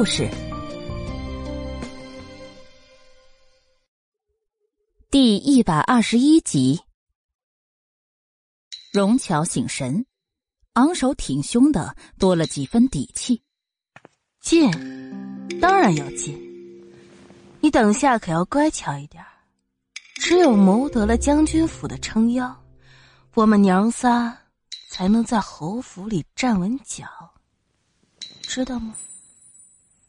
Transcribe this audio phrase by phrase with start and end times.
[0.00, 0.30] 故事
[5.10, 6.80] 第一百二十一集，
[8.92, 10.06] 荣巧醒神，
[10.74, 13.42] 昂首挺胸的多了几分底气。
[14.40, 14.70] 进，
[15.60, 16.38] 当然要进。
[17.60, 19.20] 你等下可要乖巧一点。
[20.14, 22.56] 只有谋得了将军府的撑腰，
[23.34, 24.38] 我们娘仨
[24.88, 27.04] 才能在侯府里站稳脚，
[28.42, 28.94] 知道吗？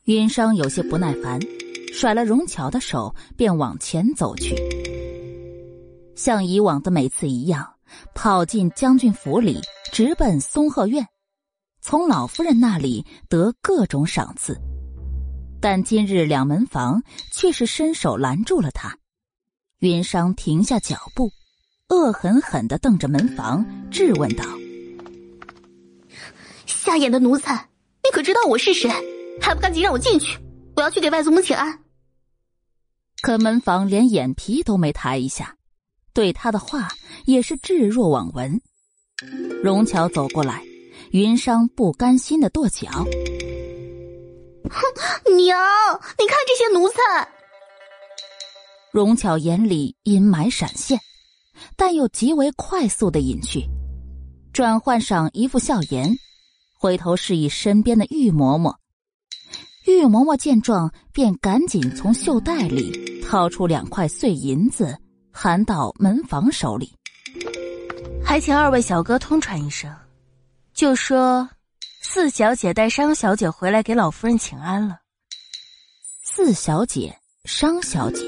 [0.10, 1.40] 云商有些不耐烦，
[1.94, 4.56] 甩了荣巧的手，便往前走去。
[6.16, 7.76] 像以往的每次一样，
[8.16, 9.62] 跑进将军府里，
[9.92, 11.08] 直奔松鹤院，
[11.80, 14.60] 从老夫人那里得各种赏赐。
[15.62, 18.98] 但今日两门房却是伸手拦住了他。
[19.78, 21.30] 云商停下脚步，
[21.90, 24.44] 恶狠狠的瞪着门房，质问道
[26.66, 27.70] ：“瞎眼的奴才，
[28.04, 28.90] 你可知道我是谁？”
[29.42, 30.38] 还不赶紧让我进去！
[30.76, 31.80] 我要去给外祖母请安。
[33.22, 35.56] 可门房连眼皮都没抬一下，
[36.14, 36.88] 对他的话
[37.26, 38.62] 也是置若罔闻。
[39.62, 40.64] 荣巧走过来，
[41.12, 42.88] 云裳不甘心的跺脚
[44.70, 45.60] ：“哼，娘，
[46.18, 46.96] 你看这些奴才！”
[48.94, 50.98] 荣巧眼里阴霾闪现，
[51.76, 53.68] 但又极为快速的隐去，
[54.54, 56.16] 转换上一副笑颜，
[56.80, 58.74] 回头示意身边的玉嬷嬷。
[59.90, 64.98] 玉嬷嬷见状，便赶紧从袖袋里掏出两块碎银子，
[65.32, 66.94] 含到门房手里。
[68.24, 69.94] 还请二位小哥通传一声，
[70.74, 71.50] 就说
[72.02, 75.00] 四小姐带商小姐回来给老夫人请安了。
[76.24, 78.24] 四小姐、商小姐，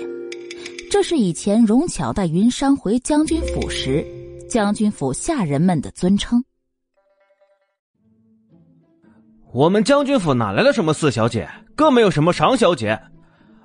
[0.90, 4.06] 这是以前荣巧带云商回将军府时，
[4.50, 6.44] 将军府下人们的尊称。
[9.54, 12.98] 我们将军府哪来的什么四小姐，更没有什么常小姐。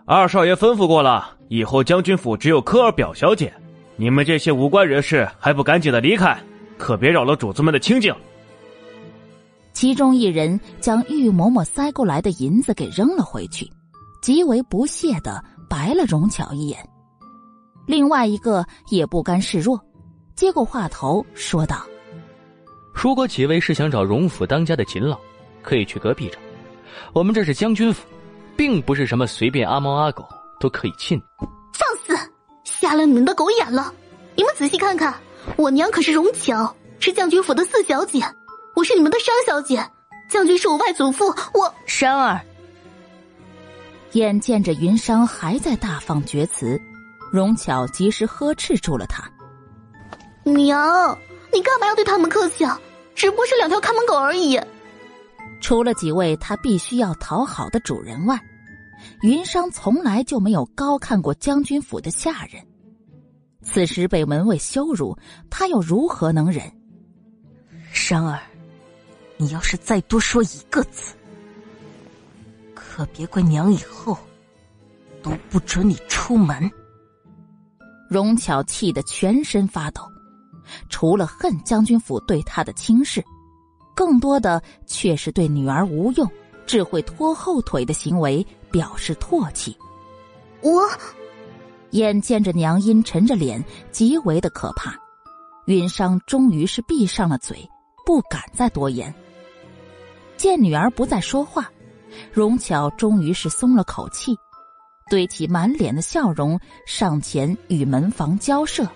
[0.05, 3.53] 二少爷吩咐过了，以后将军府只有科尔表小姐。
[3.95, 6.36] 你们这些无关人士，还不赶紧的离开，
[6.77, 8.13] 可别扰了主子们的清静。
[9.73, 13.70] 其中一人将玉嬷嬷塞过来的银子给扔了回去，
[14.20, 16.79] 极为不屑的白了荣巧一眼。
[17.86, 19.80] 另外一个也不甘示弱，
[20.35, 21.86] 接过话头说道
[22.92, 25.17] ：“如果几位是想找荣府当家的秦老。”
[25.66, 26.38] 可以去隔壁找，
[27.12, 28.06] 我们这是将军府，
[28.56, 30.24] 并不是什么随便阿猫阿狗
[30.60, 31.20] 都可以进。
[31.74, 32.30] 放肆！
[32.62, 33.92] 瞎了你们的狗眼了！
[34.36, 35.12] 你们仔细看看，
[35.56, 38.22] 我娘可是荣巧，是将军府的四小姐，
[38.77, 39.84] 我是你们的商小姐，
[40.30, 42.40] 将军是我外祖父，我商儿。
[44.12, 46.80] 眼见着云商还在大放厥词，
[47.33, 49.24] 荣巧及时呵斥住了他
[50.48, 51.18] ：“娘，
[51.52, 52.80] 你干嘛要对他们客气啊？
[53.16, 54.60] 只不过是两条看门狗而已。”
[55.61, 58.40] 除了几位他必须要讨好的主人外，
[59.22, 62.64] 云商从来就没有高看过将军府的下人。
[63.62, 65.16] 此时被门卫羞辱，
[65.50, 66.70] 他又如何能忍？
[67.92, 68.40] 商儿，
[69.36, 71.14] 你要是再多说一个字，
[72.74, 74.16] 可别怪娘以后
[75.22, 76.70] 都不准你出门。
[78.08, 80.02] 荣巧气得全身发抖，
[80.89, 83.24] 除了恨将军府对他的轻视。
[83.96, 86.30] 更多的却是对女儿无用、
[86.67, 89.74] 只会拖后腿的行为表示唾弃。
[90.61, 90.83] 我
[91.90, 94.95] 眼见着娘阴沉着脸，极为的可怕。
[95.67, 97.68] 云商终于是闭上了嘴，
[98.05, 99.12] 不敢再多言。
[100.36, 101.70] 见女儿不再说话，
[102.30, 104.36] 荣巧终于是松了口气，
[105.11, 108.86] 堆起满脸的笑容，上前与门房交涉：“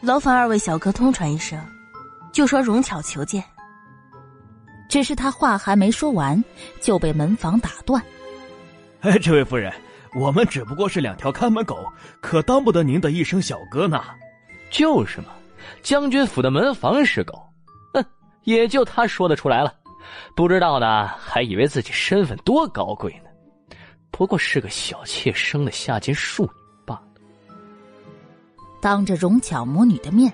[0.00, 1.58] 劳烦二位小哥通传一声，
[2.32, 3.42] 就说荣巧求见。”
[4.94, 6.40] 只是他话还没说完，
[6.80, 8.00] 就被门房打断。
[9.00, 9.72] 哎，这位夫人，
[10.14, 11.84] 我们只不过是两条看门狗，
[12.20, 14.00] 可当不得您的一声小哥呢。
[14.70, 15.30] 就是嘛，
[15.82, 17.42] 将军府的门房是狗，
[17.92, 18.04] 哼，
[18.44, 19.74] 也就他说得出来了。
[20.36, 23.76] 不知道的还以为自己身份多高贵呢，
[24.12, 26.50] 不过是个小妾生的下贱庶女
[26.86, 27.02] 罢了。
[28.80, 30.32] 当着荣巧母女的面，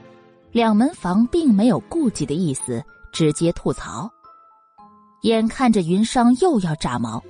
[0.52, 4.06] 两门房并没有顾忌的意思，直接吐槽。
[5.22, 7.22] 眼看着云裳又要炸毛，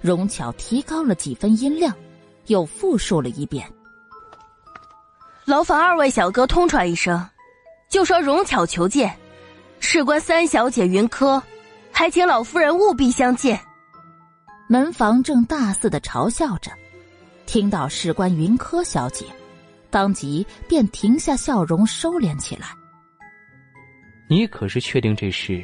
[0.00, 1.94] 荣巧提高了几分音量，
[2.46, 3.70] 又复述了一遍
[5.44, 7.22] ：“劳烦二位小哥通传一声，
[7.90, 9.14] 就说荣巧求见，
[9.78, 11.42] 事关三小姐云柯，
[11.92, 13.60] 还请老夫人务必相见。”
[14.66, 16.70] 门房正大肆的嘲笑着，
[17.44, 19.26] 听到事关云柯小姐，
[19.90, 22.68] 当即便停下笑容，收敛起来。
[24.26, 25.62] 你可是确定这事？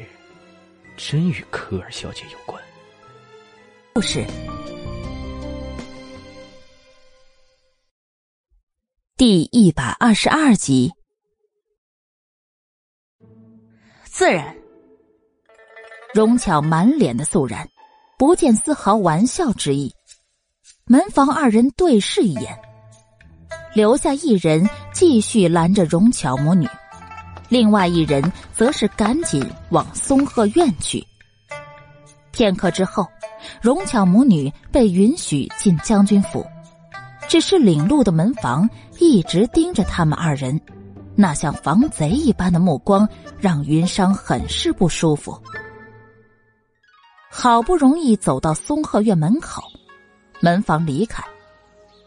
[1.03, 2.63] 真与科尔小姐有关？
[3.95, 4.25] 故事
[9.17, 10.93] 第一百二十二集。
[14.05, 14.55] 自然，
[16.15, 17.67] 荣巧满脸的肃然，
[18.19, 19.93] 不见丝毫玩笑之意。
[20.85, 22.57] 门房二人对视一眼，
[23.75, 26.69] 留下一人继续拦着荣巧母女，
[27.51, 31.07] 另外一人则是赶紧往松鹤院去。
[32.31, 33.07] 片刻之后，
[33.61, 36.47] 荣巧母女被允许进将军府，
[37.29, 38.67] 只是领路的门房
[38.99, 40.59] 一直盯着他们二人，
[41.15, 43.07] 那像防贼一般的目光
[43.39, 45.39] 让云商很是不舒服。
[47.29, 49.63] 好不容易走到松鹤院门口。
[50.43, 51.23] 门房离开，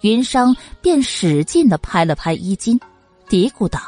[0.02, 2.80] 云商便使劲的拍了拍衣襟，
[3.30, 3.80] 嘀咕道：“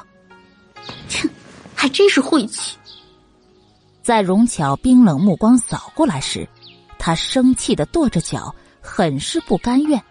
[1.09, 1.27] 切，
[1.75, 2.77] 还真是晦气。”
[4.01, 6.47] 在荣巧冰冷目光扫过来时，
[6.97, 10.01] 他生气的跺着脚，很是不甘愿。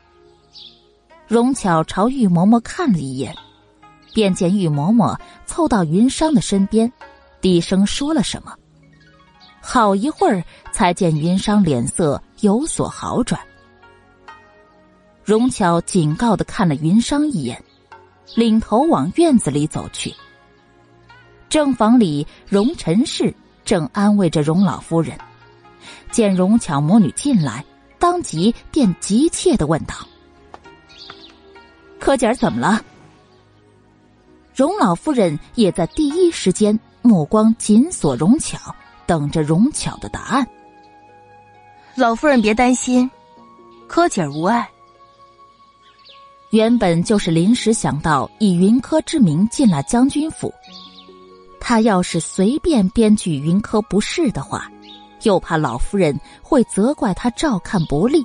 [1.27, 3.35] 荣巧朝玉嬷嬷看了一眼，
[4.13, 5.17] 便见玉嬷嬷
[5.47, 6.93] 凑到云商的身边，
[7.41, 8.55] 低声说了什么。
[9.61, 13.41] 好一会儿，才见云商脸色有所好转。
[15.25, 17.65] 荣巧警告的看了云商一眼，
[18.35, 20.13] 领头往院子里走去。
[21.55, 23.33] 正房里，荣陈氏
[23.65, 25.17] 正安慰着荣老夫人，
[26.11, 27.65] 见荣巧母女进来，
[27.97, 29.95] 当即便急切的问道
[32.01, 32.83] ：“柯姐儿怎么了？”
[34.53, 38.75] 荣老夫人也在第一时间目光紧锁荣巧，
[39.07, 40.45] 等着荣巧的答案。
[41.95, 43.09] 老夫人别担心，
[43.87, 44.69] 柯姐儿无碍。
[46.51, 50.53] 原本就是临时想到以云柯之名进了将军府，
[51.67, 54.71] 他要是随便编句云柯不是的话，
[55.23, 58.23] 又怕老夫人会责怪他照看不力，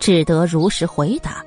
[0.00, 1.40] 只得如实回答。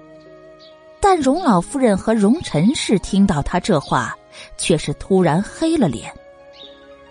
[1.01, 4.15] 但荣老夫人和荣陈氏听到他这话，
[4.57, 6.09] 却是突然黑了脸。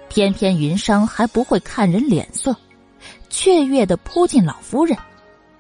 [0.09, 2.57] 偏偏云商还不会看人脸色，
[3.29, 4.97] 雀跃的扑进老夫人。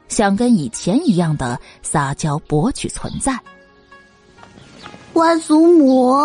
[0.09, 3.38] 想跟以前一样的撒娇博取存在，
[5.12, 6.17] 外祖母，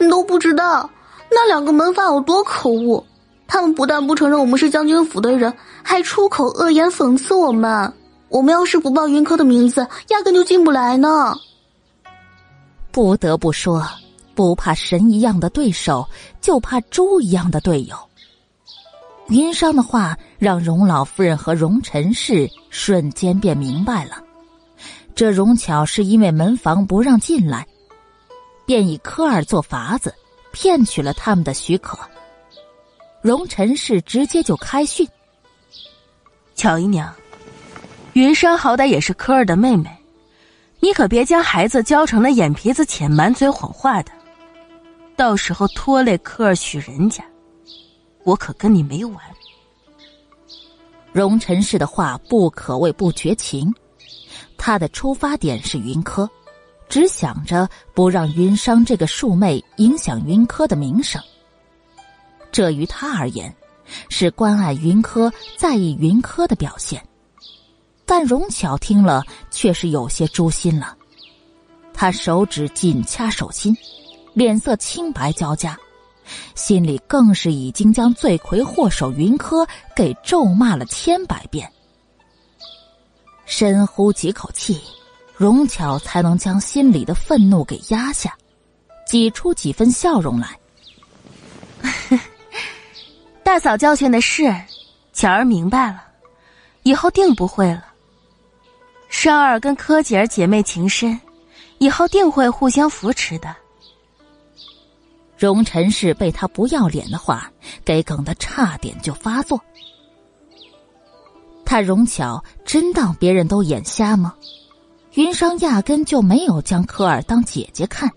[0.00, 0.90] 你都不知道
[1.34, 3.04] 那两个门房有多可恶。
[3.46, 5.52] 他们不但不承认我们是将军府的人，
[5.82, 7.92] 还出口恶言讽刺我们。
[8.28, 11.34] 我们要是不报云柯的名字，压根就进不来呢。
[12.90, 13.86] 不得不说，
[14.34, 16.06] 不怕神一样的对手，
[16.40, 17.96] 就怕猪一样的队友。
[19.28, 24.16] 云商的话让荣老夫人和荣陈氏瞬间便明白了，
[25.14, 27.66] 这荣巧是因为门房不让进来，
[28.64, 30.14] 便以科尔做法子，
[30.52, 31.98] 骗取了他们的许可。
[33.20, 35.08] 荣陈氏直接就开训
[36.54, 37.12] ：“巧姨娘，
[38.12, 39.90] 云商好歹也是科儿的妹妹，
[40.80, 44.12] 你可别将孩子教成了眼皮子浅、满嘴谎话的，
[45.16, 47.24] 到时候拖累科儿许人家。”
[48.24, 49.16] 我可跟你没完！
[51.12, 53.74] 荣陈氏的话不可谓不绝情，
[54.56, 56.30] 他的出发点是云柯，
[56.92, 61.18] 只想着不让云商这个庶妹影响云柯的名声。
[62.50, 63.50] 这于他而言，
[64.10, 67.02] 是关爱云柯、在意云柯的表现。
[68.04, 70.94] 但荣巧听了却是有些诛心了，
[71.94, 73.74] 他手指紧掐手心，
[74.34, 75.74] 脸色青白交加。
[76.54, 81.72] 心里更是已经将罪魁祸首云柯给咒骂了千百遍。
[83.46, 84.78] 深呼几口气，
[85.42, 88.32] 荣巧才能将心里的愤怒给压下，
[89.08, 90.56] 挤出几分笑容来。
[93.42, 94.54] 大嫂教训的是，
[95.12, 96.00] 巧儿明白了，
[96.84, 97.84] 以后定不会了。
[99.08, 101.20] 双儿跟柯姐儿姐妹情深，
[101.78, 103.52] 以后定会互相扶持的。
[105.36, 107.50] 荣陈氏被他不要脸的话
[107.84, 109.60] 给梗得差点就发作。
[111.64, 114.36] 他荣巧真当别人都眼瞎吗？
[115.14, 118.10] 云商压根就没有将科尔当姐姐看，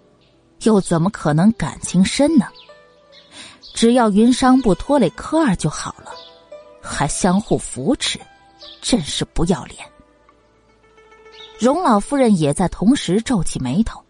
[0.64, 2.46] 又怎么可能感情深呢？
[3.74, 6.12] 只要云商不拖累科尔就好了，
[6.82, 8.18] 还相互扶持，
[8.82, 9.80] 真是不要脸。
[11.60, 14.02] 荣老夫人也在同时皱起眉头，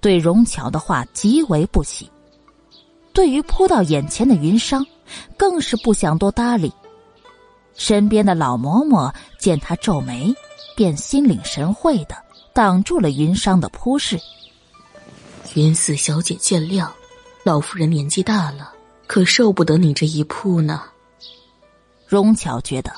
[0.00, 2.10] 对荣巧的话极为不喜。
[3.14, 4.86] 对于扑到眼前的云商，
[5.38, 6.70] 更是不想多搭理。
[7.74, 10.34] 身边的老嬷嬷见他皱眉，
[10.80, 12.16] 便心领神会的
[12.54, 14.18] 挡住了云商的扑势。
[15.52, 16.88] 云四小姐见谅，
[17.44, 18.72] 老夫人年纪大了，
[19.06, 20.84] 可受不得你这一扑呢。
[22.08, 22.90] 荣巧觉得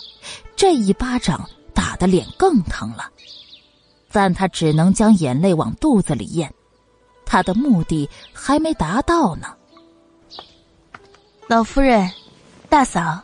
[0.55, 3.11] 这一巴掌打的脸更疼了，
[4.13, 6.55] 但她只能将眼泪往肚子里咽，
[7.27, 9.49] 她的目的还没达到呢。
[11.49, 12.09] 老夫人，
[12.69, 13.21] 大嫂，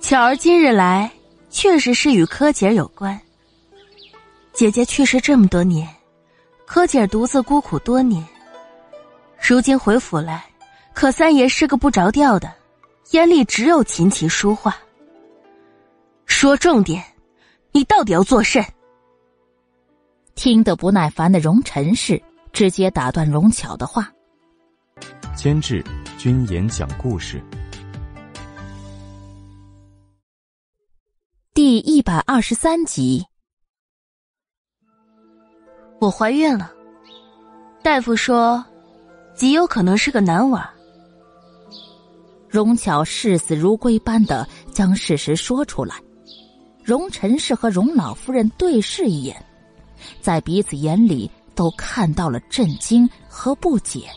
[0.00, 1.08] 巧儿今日来，
[1.48, 3.16] 确实是与柯姐有关。
[4.56, 5.86] 姐姐去世这么多年，
[6.66, 8.26] 柯姐独自孤苦多年。
[9.38, 10.46] 如今回府来，
[10.94, 12.50] 可三爷是个不着调的，
[13.10, 14.74] 眼里只有琴棋书画。
[16.24, 17.04] 说重点，
[17.70, 18.64] 你到底要做甚？
[20.34, 22.20] 听得不耐烦的荣臣氏
[22.50, 24.10] 直接打断荣巧的话。
[25.34, 25.84] 监制：
[26.16, 27.42] 君言讲故事，
[31.52, 33.22] 第一百二十三集。
[35.98, 36.72] 我怀孕了，
[37.82, 38.64] 大夫说。
[39.34, 40.66] 极有可能是个男娃。
[42.48, 45.94] 荣巧视死如归般的将事实说出来，
[46.82, 49.36] 荣臣氏和荣老夫人对视一眼，
[50.22, 54.08] 在彼此眼里都看到了震惊和不解。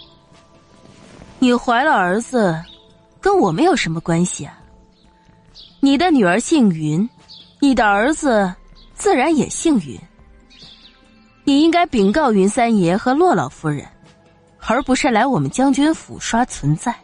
[1.38, 2.58] 你怀了儿子，
[3.20, 4.58] 跟我们有什么关系啊？
[5.82, 7.10] 你的女儿姓云，
[7.60, 8.54] 你的儿子
[8.96, 10.00] 自然也姓云。
[11.50, 13.84] 你应该禀告云三爷和洛老夫人。
[14.68, 16.96] 而不是来我们将军府刷存在。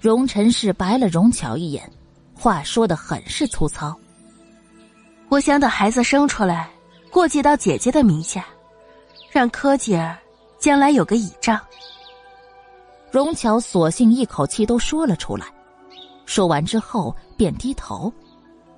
[0.00, 1.92] 荣臣氏白了荣巧一眼，
[2.34, 3.94] 话说的很是粗糙。
[5.28, 6.70] 我想等孩子生出来，
[7.10, 8.46] 过继到姐姐的名下，
[9.30, 10.16] 让柯姐儿
[10.58, 11.60] 将来有个倚仗。
[13.10, 15.44] 荣巧索性一口气都说了出来，
[16.24, 18.10] 说完之后便低头，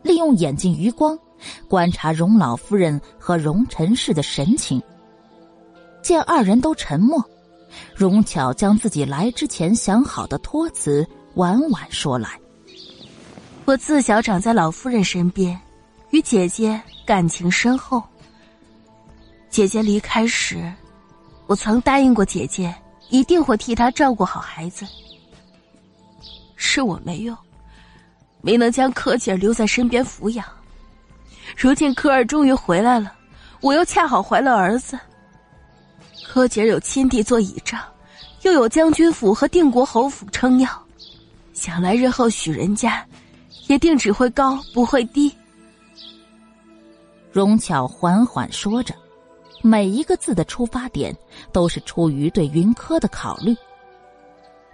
[0.03, 1.17] 利用眼睛余光
[1.69, 4.83] 观察荣老夫人和荣臣氏的神情。
[6.03, 7.23] 见二人都沉默，
[7.95, 12.39] 荣巧将自己来之前想好的托词婉婉说来
[13.67, 15.59] ：“我自小长在老夫人身边，
[16.11, 18.03] 与姐姐感情深厚。
[19.51, 20.73] 姐姐离开时，
[21.47, 22.75] 我曾答应过姐姐，
[23.11, 24.87] 一定会替她照顾好孩子。
[26.55, 27.37] 是我没用，
[28.41, 30.47] 没能将柯姐留在身边抚养。
[31.59, 33.13] 如今柯儿终于回来了，
[33.61, 34.97] 我又恰好怀了儿子。”
[36.25, 37.83] 柯姐有亲弟做倚仗，
[38.43, 40.71] 又有将军府和定国侯府撑腰，
[41.53, 43.05] 想来日后许人家，
[43.67, 45.35] 也定只会高不会低。
[47.33, 48.95] 荣巧缓缓说着，
[49.61, 51.13] 每一个字的出发点
[51.51, 53.57] 都是出于对云柯的考虑。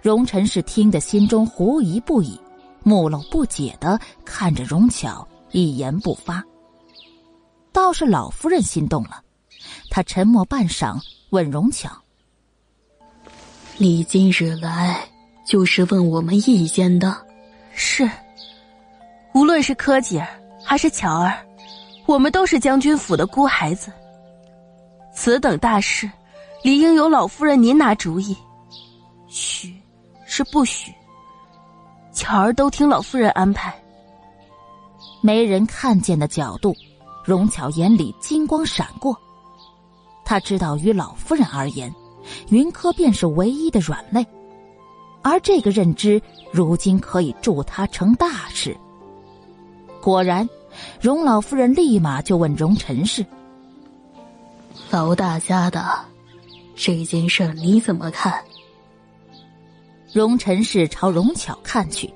[0.03, 2.39] 荣臣是听得心中狐疑不已，
[2.83, 6.43] 目露不解的看着荣巧，一言不发。
[7.75, 9.21] 倒是老夫人心动了，
[9.89, 10.97] 她沉默半晌。
[11.31, 11.91] 问荣巧
[13.77, 14.97] ：“你今日来
[15.45, 17.13] 就是问我们意见的？
[17.73, 18.09] 是，
[19.33, 20.25] 无论是柯姐
[20.63, 21.45] 还是巧儿，
[22.05, 23.91] 我们都是将军府的孤孩子。
[25.13, 26.09] 此等大事，
[26.63, 28.37] 理应由老夫人您拿主意。
[29.27, 29.75] 许
[30.25, 30.93] 是不许，
[32.13, 33.77] 巧儿都听老夫人安排。
[35.21, 36.73] 没人看见的角度，
[37.25, 39.19] 荣巧眼里金光闪过。”
[40.23, 41.93] 他知道，于老夫人而言，
[42.49, 44.25] 云柯便是唯一的软肋，
[45.21, 48.75] 而这个认知如今可以助他成大事。
[50.01, 50.47] 果然，
[50.99, 53.25] 荣老夫人立马就问荣陈氏
[54.89, 55.83] ：“老大家的
[56.75, 58.43] 这件事你怎么看？”
[60.11, 62.11] 荣陈氏朝荣巧看去，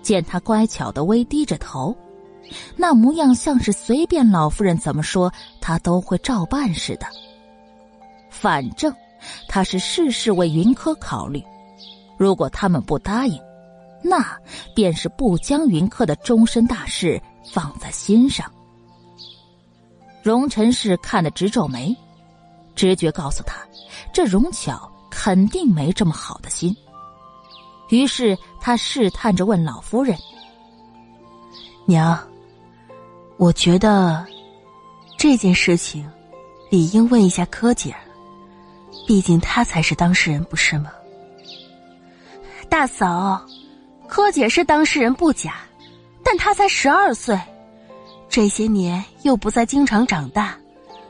[0.00, 1.96] 见他乖巧的微低着头，
[2.76, 7.06] 那模样像是随便老夫人怎么说，他都会照办似的。
[8.30, 8.94] 反正
[9.48, 11.42] 他是事事为云柯考虑，
[12.16, 13.40] 如果他们不答应，
[14.02, 14.36] 那
[14.74, 17.20] 便是不将云柯的终身大事
[17.52, 18.50] 放在心上。
[20.22, 21.96] 荣尘氏看得直皱眉，
[22.74, 23.56] 直觉告诉他，
[24.12, 26.76] 这荣巧肯定没这么好的心。
[27.90, 30.16] 于是他试探着问老夫人
[31.86, 32.18] ：“娘，
[33.42, 34.24] 我觉得
[35.18, 36.08] 这件事情
[36.70, 37.92] 理应问一下柯姐。”
[39.04, 40.92] 毕竟她才是当事人，不是吗？
[42.68, 43.44] 大嫂，
[44.06, 45.56] 柯姐是当事人不假，
[46.22, 47.36] 但她才十二岁，
[48.28, 50.56] 这些年又不在京城长大，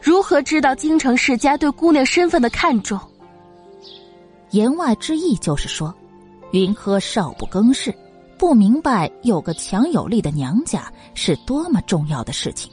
[0.00, 2.98] 如何知道京城世家对姑娘身份的看重？
[4.52, 5.94] 言外之意就是说，
[6.52, 7.94] 云柯少不更事，
[8.42, 12.72] 不明白有个强有力的娘家是多么重要的事情。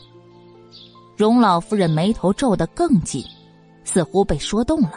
[1.15, 3.23] 荣老夫人眉头皱得更紧，
[3.83, 4.93] 似乎被说动了。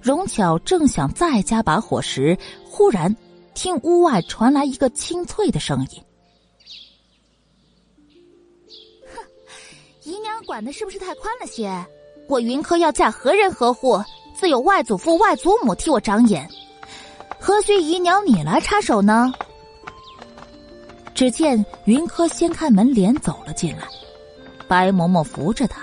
[0.00, 3.12] 荣巧正想再加把火时，忽然
[3.52, 6.00] 听屋外传来一个清脆的声音
[9.12, 9.20] ：“哼，
[10.04, 11.84] 姨娘管的是不是太宽了些？
[12.28, 14.00] 我云柯要嫁何人何户，
[14.36, 16.48] 自有外祖父、外祖母替我长眼，
[17.46, 19.32] 何须姨娘你来插手呢？
[21.14, 23.86] 只见云柯掀开门帘走了进来，
[24.66, 25.82] 白嬷嬷扶着他，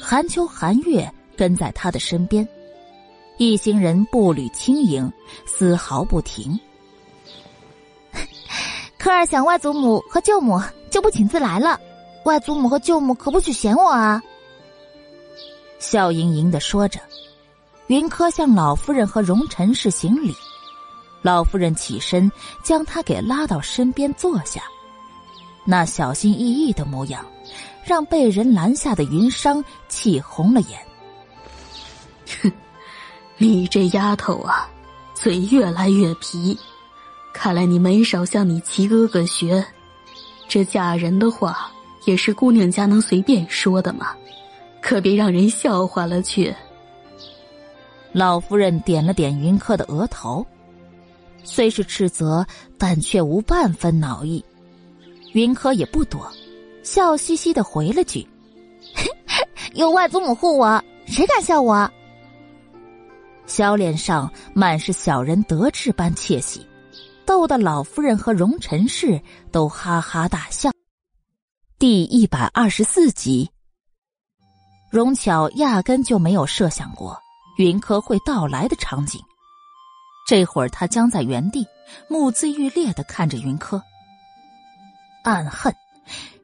[0.00, 2.48] 寒秋、寒月跟在他的身边，
[3.38, 5.12] 一行人步履轻盈，
[5.44, 6.56] 丝毫不停。
[8.96, 11.76] 柯儿想外祖母和舅母，就不请自来了。
[12.24, 14.22] 外祖母和舅母可不许嫌我啊！
[15.80, 17.00] 笑盈盈的说着，
[17.88, 20.32] 云柯向老夫人和荣臣氏行礼。
[21.24, 22.30] 老夫人起身，
[22.62, 24.60] 将他给拉到身边坐下，
[25.64, 27.24] 那小心翼翼的模样，
[27.82, 30.78] 让被人拦下的云裳气红了眼。
[32.42, 32.52] 哼，
[33.38, 34.68] 你这丫头啊，
[35.14, 36.58] 嘴越来越皮，
[37.32, 39.64] 看来你没少向你齐哥哥学。
[40.46, 41.72] 这嫁人的话，
[42.04, 44.14] 也是姑娘家能随便说的吗？
[44.82, 46.54] 可别让人笑话了去。
[48.12, 50.46] 老夫人点了点云柯的额头。
[51.44, 52.44] 虽是斥责，
[52.78, 54.44] 但却无半分恼意。
[55.34, 56.30] 云柯也不躲，
[56.82, 58.26] 笑嘻嘻的回了句
[59.74, 61.90] ：“有外祖母护我，谁敢笑我？”
[63.46, 66.66] 小脸上满是小人得志般窃喜，
[67.26, 69.20] 逗得老夫人和荣臣氏
[69.52, 70.70] 都哈哈大笑。
[71.78, 73.50] 第一百二十四集，
[74.90, 77.18] 荣巧压根就没有设想过
[77.58, 79.20] 云柯会到来的场景。
[80.26, 81.66] 这会儿，他僵在原地，
[82.08, 83.82] 目眦欲裂的看着云柯，
[85.22, 85.74] 暗恨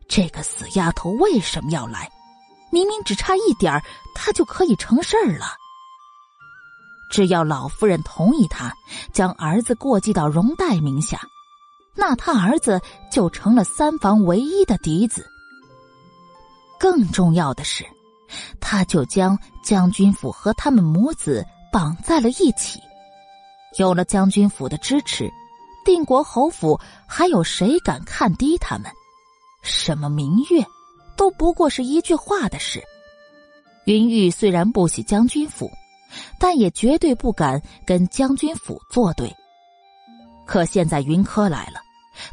[0.09, 2.11] 这个死丫头为什么要来？
[2.71, 3.83] 明明只差一点儿，
[4.15, 5.57] 他就可以成事儿了。
[7.11, 8.73] 只要老夫人同意他
[9.13, 11.21] 将儿子过继到荣代名下，
[11.97, 15.27] 那他儿子就成了三房唯一的嫡子。
[16.79, 17.85] 更重要的是，
[18.61, 22.79] 他就将将军府和他们母子绑在了一起。
[23.79, 25.31] 有了将军府的支持，
[25.85, 28.91] 定国侯府还有谁敢看低他们？
[29.63, 30.65] 什么明月，
[31.17, 32.83] 都不过是一句话的事。
[33.85, 35.71] 云玉虽然不喜将军府，
[36.39, 39.35] 但也绝对不敢跟将军府作对。
[40.47, 41.81] 可现在云柯来了，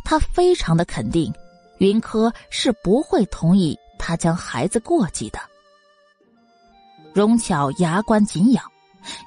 [0.04, 1.32] 他非常的肯定，
[1.78, 5.40] 云柯是不会同意他将孩子过继的。
[7.14, 8.62] 荣巧牙关紧咬。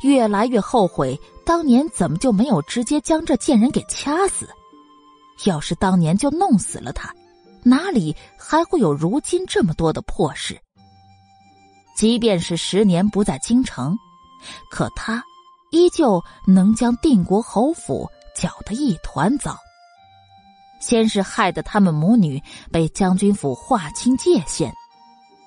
[0.02, 1.18] 越来越后悔，
[1.50, 4.48] 当年怎么就没有直接将这贱人给掐死？
[5.46, 7.12] 要是当年就弄死了他，
[7.64, 10.56] 哪里还会有如今这么多的破事？
[11.96, 13.98] 即便是十年不在京城，
[14.70, 15.24] 可他
[15.72, 19.58] 依旧能将定国侯府搅得一团糟。
[20.80, 24.72] 先是害得他们母女被将军府划清界限，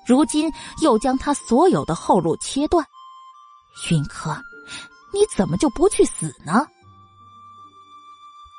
[0.04, 2.86] 如今又将他所有的后路切断。
[3.90, 4.36] 云柯，
[5.14, 6.66] 你怎么就不去死呢？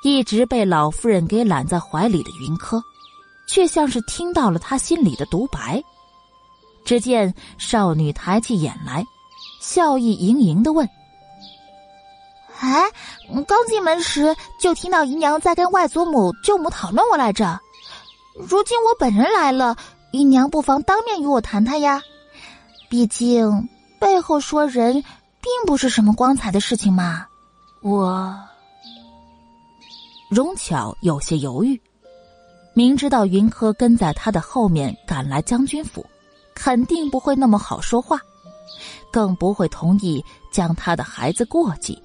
[0.02, 2.82] 一直被老夫人给揽在怀里的云柯，
[3.46, 5.82] 却像是听到了他心里的独白。
[6.84, 9.04] 只见少女抬起眼来，
[9.60, 10.88] 笑意盈盈的问
[12.60, 12.84] ：“哎，
[13.46, 17.60] 刚进门时就听到姨娘在跟外祖母、舅母讨论我来着。
[18.48, 19.76] 如今我本人来了，
[20.12, 22.00] 姨娘不妨当面与我谈谈呀。
[22.88, 25.02] 毕竟……”背后说人，
[25.46, 27.24] 并不是什么光彩的事情嘛。
[27.80, 28.36] 我，
[30.28, 31.80] 荣巧有些犹豫，
[32.74, 36.04] 明知道云柯跟在他的后面赶来将军府，
[36.52, 38.20] 肯定不会那么好说话，
[39.12, 42.02] 更不会同意将他的孩子过继。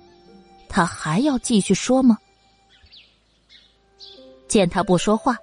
[0.69, 2.19] 他还要继续说吗？
[4.47, 5.36] 见他不说话，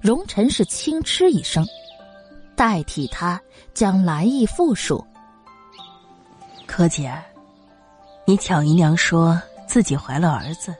[0.00, 1.62] 荣臣是轻嗤一声，
[2.56, 3.38] 代替他
[3.74, 5.06] 将来意复述。
[6.66, 7.22] 柯姐儿，
[8.26, 10.74] 你巧姨娘说自己怀了儿子，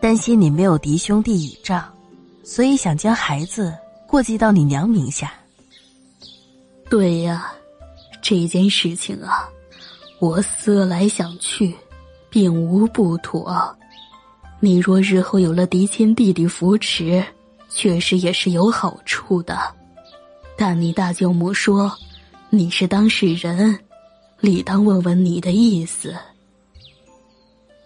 [0.00, 1.82] 担心你没有嫡兄弟倚仗，
[2.44, 3.74] 所以想将孩子
[4.06, 5.32] 过继到你娘名下。
[6.90, 7.52] 对呀，
[8.20, 9.48] 这件事情啊，
[10.18, 11.74] 我思来想去，
[12.28, 13.74] 并无不妥。
[14.60, 17.24] 你若日后有了嫡亲弟弟扶持，
[17.70, 19.58] 确实也是有好处的。
[20.56, 21.90] 但你大舅母说，
[22.50, 23.78] 你是当事人。
[24.40, 26.14] 理当问问你的意思。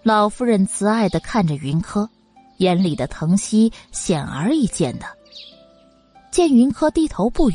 [0.03, 2.09] 老夫人慈爱的看着云柯，
[2.57, 5.07] 眼里的疼惜显而易见的。
[6.33, 7.55] 见云柯低头不语，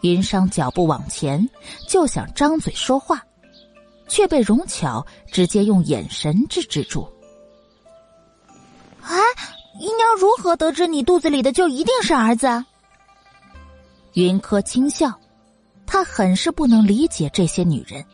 [0.00, 1.48] 云商脚步往前，
[1.86, 3.22] 就想张嘴说话，
[4.08, 7.08] 却被荣巧直接用眼神制止住。
[9.02, 9.16] 哎，
[9.78, 12.64] 姨娘如何得知你肚子里的就一定是儿子？
[14.14, 15.16] 云柯轻笑。
[15.86, 18.04] 她很是不能理解这些女人，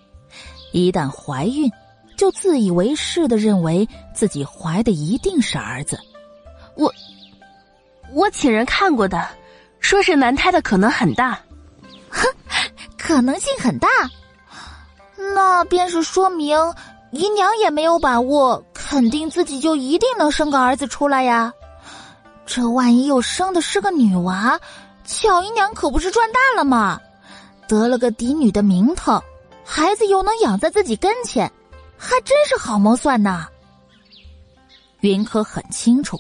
[0.73, 1.71] 一旦怀孕，
[2.19, 5.99] 就自以为是的认为自己怀的一定是儿子。
[6.75, 6.93] 我，
[8.13, 9.27] 我请人看过的，
[9.79, 11.39] 说是男胎的可能很大。
[12.11, 12.27] 哼，
[12.99, 13.89] 可能性很大，
[15.35, 16.59] 那便是说明
[17.13, 21.53] 姨娘也没有把握，肯定自己就一定能生个儿子出来呀。
[22.45, 24.59] 这万一又生的是个女娃，
[25.05, 27.01] 巧姨娘可不是赚大了吗？
[27.69, 29.23] 得了个嫡女的名头，
[29.65, 31.53] 孩子又能养在自己跟前，
[31.99, 33.49] 还真是好谋算呐。
[35.01, 36.17] 云柯很清楚，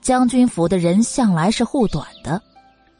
[0.00, 2.40] 将军府的人向来是护短的，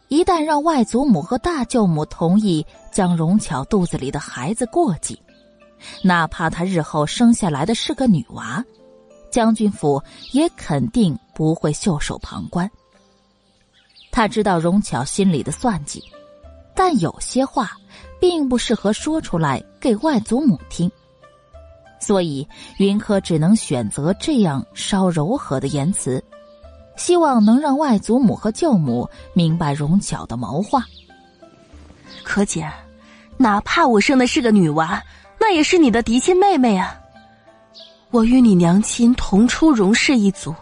[0.09, 5.21] 一旦让外祖母和大舅母同意将荣巧肚子里的孩子过继，
[6.03, 8.65] 哪怕她日后生下来的是个女娃，
[9.31, 12.69] 将军府也肯定不会袖手旁观。
[14.11, 16.03] 他知道荣巧心里的算计。
[16.75, 17.77] 但有些话，
[18.21, 20.89] 并不适合说出来给外祖母听，
[22.01, 22.47] 所以
[22.79, 26.23] 云柯只能选择这样稍柔和的言辞，
[26.97, 30.85] 希望能让外祖母和舅母明白荣巧的谋划。
[32.23, 32.71] 可姐，
[33.37, 35.03] 哪怕我生的是个女娃，
[35.39, 36.99] 那也是你的嫡亲妹妹啊！
[38.11, 40.55] 我与你娘亲同出荣氏一族，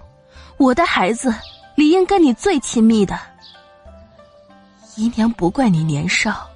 [0.57, 1.33] 我的孩子
[1.75, 3.19] 理应跟你最亲密的。
[4.97, 6.49] 姨娘不怪你年少，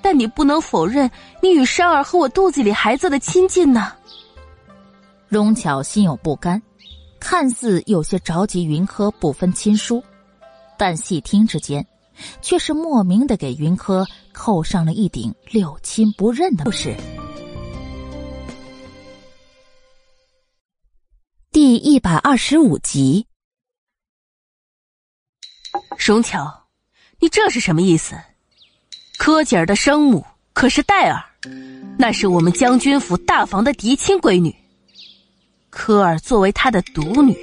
[0.00, 1.10] 但你不能否认
[1.42, 3.92] 你与珊儿和我肚子里孩子的亲近呢。
[5.32, 6.60] 荣巧心有不甘，
[7.18, 10.04] 看似有些着急云柯不分亲疏，
[10.76, 11.86] 但细听之间，
[12.42, 16.94] 却是莫名的给云柯扣上了一顶六亲不认的不是。
[21.50, 23.26] 第一百二十五集，
[25.96, 26.66] 荣巧。
[27.20, 28.14] 你这是什么意思？
[29.16, 31.24] 柯姐儿的生母可是戴儿，
[31.98, 34.54] 那是我们将军府大房的嫡亲闺女。
[35.72, 37.34] 柯儿作为她的独女，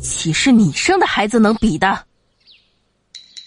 [0.00, 2.06] 岂是你生的孩子能比的？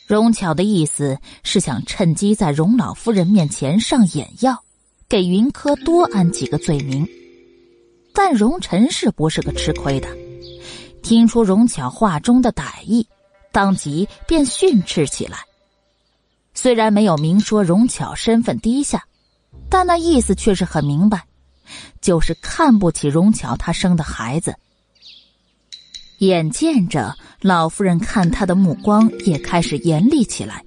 [0.05, 4.63] 荣巧的意思是想趁机在荣老夫人面前上眼药，
[5.09, 7.05] 给云柯多安几个罪名。
[8.13, 10.07] 但荣臣是不是个吃亏的？
[11.01, 13.05] 听出荣巧话中的歹意。
[13.51, 15.39] 当即便训斥起来。
[16.53, 19.03] 虽然没有明说荣巧身份低下，
[19.69, 21.25] 但那意思却是很明白，
[22.01, 24.55] 就是看不起荣巧她生的孩子。
[26.19, 30.63] 眼见着老夫人看她的目光也开始严厉起来，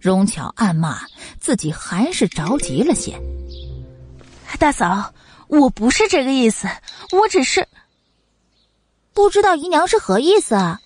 [0.00, 1.00] 荣巧暗骂
[1.38, 3.16] 自己还是着急了些。
[4.58, 5.14] 大嫂，
[5.48, 6.68] 我不是这个意思，
[7.12, 7.68] 我只是
[9.12, 10.80] 不知道姨娘是何意思啊。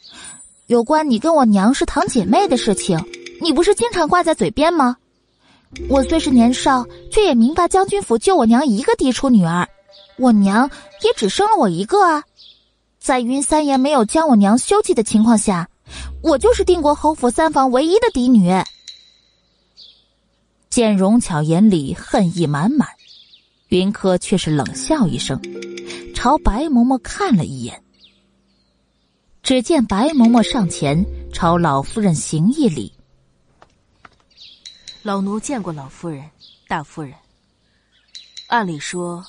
[0.66, 3.02] 有关你跟我娘是堂姐妹的事情，
[3.40, 4.96] 你不是经常挂在嘴边吗？
[5.88, 9.68] 我虽是年少，却也明白将军府就我娘一个嫡出女儿，
[10.16, 10.70] 我娘
[11.02, 12.22] 也只生了我一个啊。
[12.98, 15.68] 在云三爷没有将我娘休弃的情况下，
[16.22, 18.50] 我就是定国侯府三房唯一的嫡女。
[20.70, 22.88] 见荣巧眼里恨意满满，
[23.68, 25.40] 云柯却是冷笑一声，
[26.14, 27.82] 朝白嬷嬷看了一眼。
[29.42, 32.92] 只见白嬷嬷上前朝老夫人行一礼
[35.06, 36.28] ：“老奴见过老夫人、
[36.66, 37.14] 大夫人。
[38.48, 39.24] 按理说，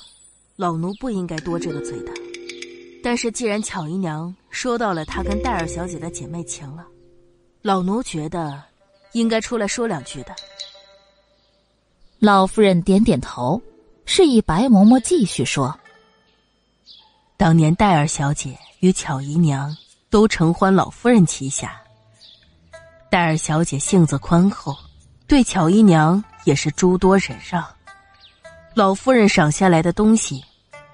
[0.56, 2.12] 老奴不应该多这个嘴的。
[3.00, 6.84] 但是既然巧姨娘说到了她跟戴尔小姐的姐妹情了，
[7.62, 8.60] 老奴觉得
[9.12, 10.34] 应该出来说两句的。”
[12.18, 13.62] 老夫人点点头，
[14.04, 15.78] 示意白嬷嬷继续说
[17.38, 19.72] ：“当年戴尔小姐与巧姨娘。”
[20.10, 21.80] 都承欢老夫人旗下。
[23.10, 24.74] 戴尔小姐性子宽厚，
[25.28, 27.62] 对巧姨娘也是诸多忍让。
[28.74, 30.42] 老夫人赏下来的东西，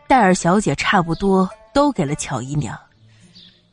[0.09, 2.77] 戴尔小姐差不多都给了巧姨娘。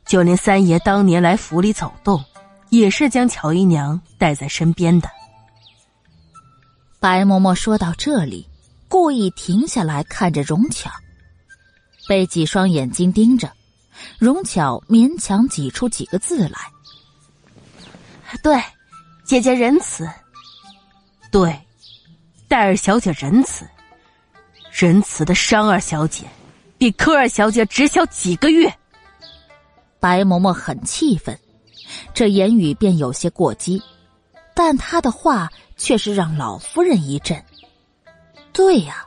[0.06, 2.24] 就连三爷当年来府里走动，
[2.70, 5.10] 也是将巧姨娘带在身边的。
[7.00, 8.48] 白嬷嬷说到这里，
[8.88, 10.90] 故意停下来看着荣巧，
[12.06, 13.50] 被几双眼睛盯着。
[14.18, 16.58] 荣巧勉强挤出几个字来
[18.44, 18.62] ：“对，
[19.24, 20.08] 姐姐仁慈。
[21.32, 21.58] 对，
[22.46, 23.66] 戴尔小姐仁慈。
[24.70, 26.24] 仁慈的商二小姐，
[26.76, 28.72] 比科二小姐只小几个月。”
[29.98, 31.38] 白嬷嬷很气愤，
[32.12, 33.82] 这言语便有些过激，
[34.54, 37.42] 但她的话却是让老夫人一震。
[38.52, 39.06] 对呀，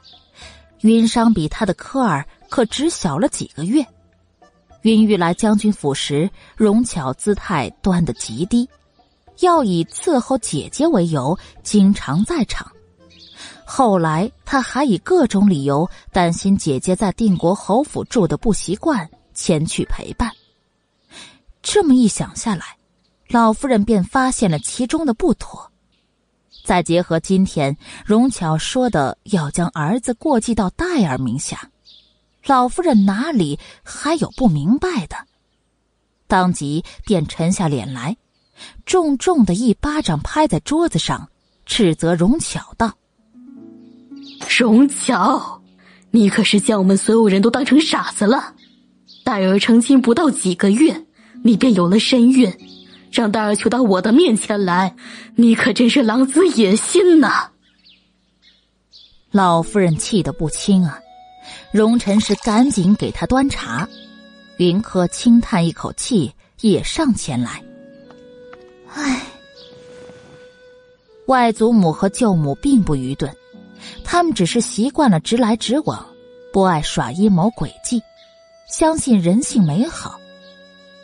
[0.81, 3.85] 云商比他的科儿可只小了几个月。
[4.81, 8.67] 云玉来将军府时，容巧姿态端得极低，
[9.39, 12.71] 要以伺候姐姐为由，经常在场。
[13.65, 20.31] 后来他还以各种理由担心姐姐在定国侯府住的不习惯，前去陪伴。
[21.61, 22.77] 这么一想下来，
[23.27, 25.71] 老夫人便发现了其中的不妥。
[26.63, 31.69] 再结合今天荣巧说的要将儿子过继到戴儿名下，
[32.45, 35.15] 老夫人哪里还有不明白的？
[36.27, 38.15] 当即便沉下脸来，
[38.85, 41.29] 重重的一巴掌拍在桌子上，
[41.65, 42.93] 斥责荣巧道
[44.57, 45.61] ：“荣巧，
[46.11, 48.53] 你可是将我们所有人都当成傻子了！
[49.23, 51.05] 戴儿成亲不到几个月，
[51.43, 52.51] 你便有了身孕。”
[53.11, 54.93] 让大儿求到我的面前来，
[55.35, 57.51] 你可真是狼子野心呐！
[59.31, 60.99] 老夫人气得不轻啊！
[61.71, 63.87] 荣臣是赶紧给她端茶，
[64.57, 67.63] 云柯轻叹一口气，也上前来。
[68.95, 69.21] 唉，
[71.27, 73.29] 外祖母和舅母并不愚钝，
[74.05, 76.05] 他们只是习惯了直来直往，
[76.53, 78.01] 不爱耍阴谋诡计，
[78.71, 80.17] 相信人性美好。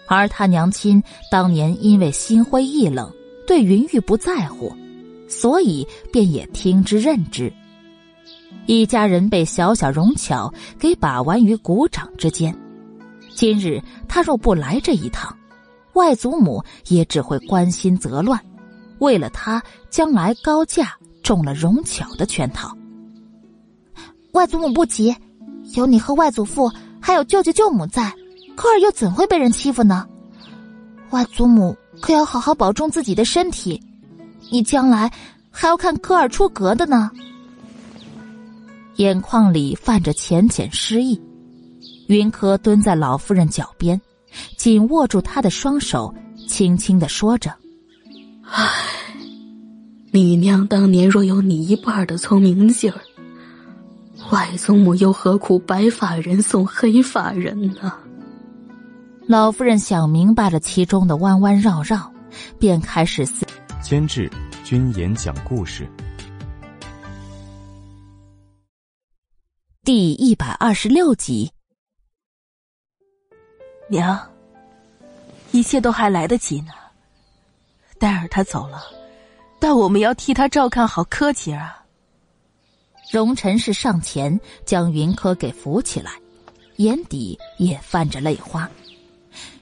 [0.08, 3.12] 而他娘亲当年因为心灰意冷，
[3.46, 4.74] 对云玉不在乎，
[5.28, 7.52] 所以便也听之任之。
[8.68, 12.56] 一家人被小小荣巧给把玩于股掌之间。
[13.34, 15.36] 今日他若不来这一趟，
[15.94, 18.40] 外祖母也只会关心则乱，
[19.00, 22.76] 为了他将来高价中了荣巧的圈套。
[24.34, 25.16] 外祖母不急，
[25.76, 28.14] 有你和外祖父还有舅舅舅母在。
[28.54, 30.08] 科尔又怎会被人欺负呢？
[31.10, 33.82] 外祖母可要好好保重自己的身体，
[34.52, 35.12] 你将来
[35.50, 37.10] 还要看科尔出阁的呢。
[38.98, 41.20] 眼眶里泛着浅浅失意，
[42.08, 44.00] 云柯蹲在老夫人脚边，
[44.56, 46.14] 紧握住他的双手，
[46.48, 47.54] 轻轻的说着
[48.44, 48.70] ：“唉，
[50.12, 53.02] 你娘当年若有你一半的聪明劲儿，
[54.32, 57.94] 外祖母又何苦白发人送黑发人呢？”
[59.28, 62.12] 老夫人想明白了其中的弯弯绕绕，
[62.60, 63.46] 便开始思。
[63.82, 64.30] 监制：
[64.64, 65.88] 君言讲故事。
[69.84, 71.52] 第一百二十六集。
[73.92, 74.18] 娘，
[75.52, 76.72] 一切都还来得及呢。
[78.00, 78.82] 戴尔他走了，
[79.60, 81.84] 但我们要替他照看好柯姐啊。
[83.12, 86.14] 荣臣是上前将云柯给扶起来，
[86.78, 88.70] 眼底也泛着泪花。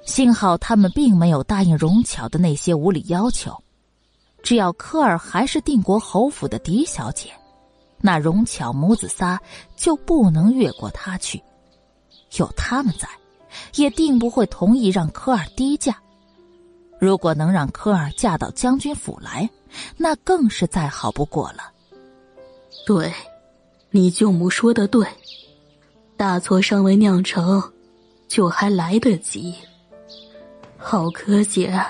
[0.05, 3.59] 幸好他们并没有答应荣巧的那些无理要求，
[4.43, 7.31] 只要科尔还是定国侯府的嫡小姐，
[7.99, 9.41] 那荣巧母子仨
[9.75, 11.41] 就不能越过他去。
[12.37, 13.09] 有他们在，
[13.75, 15.95] 也定不会同意让科尔低嫁。
[16.99, 19.49] 如果能让科尔嫁到将军府来，
[19.95, 21.71] 那更是再好不过了。
[22.85, 23.13] 对，
[23.91, 25.07] 你舅母说的对，
[26.17, 27.63] 大错尚未酿成，
[28.27, 29.55] 就还来得及。
[30.77, 31.81] 好，柯姐，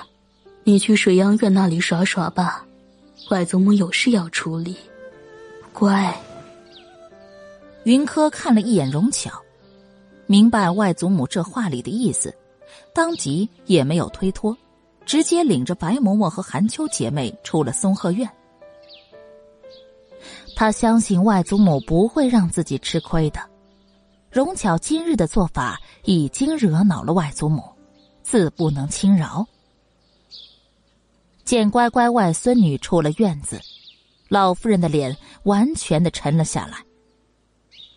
[0.64, 2.64] 你去水漾院那里耍耍吧。
[3.30, 4.76] 外祖母有事要处理，
[5.72, 6.14] 乖。
[7.84, 9.30] 云柯看了一眼荣巧，
[10.30, 12.32] 明白外祖母这话里的意思，
[12.94, 14.56] 当即也没有推脱，
[15.04, 18.30] 直接领着白嬷嬷和韩秋姐妹出了松鹤院。
[20.54, 23.40] 他相信外祖母不会让自己吃亏的。
[24.30, 27.64] 荣巧今日的做法已经惹恼了外祖母。
[28.22, 29.44] 自不能轻饶。
[31.44, 33.60] 见乖乖外孙女出了院子，
[34.28, 36.84] 老夫人的脸完全的沉了下来。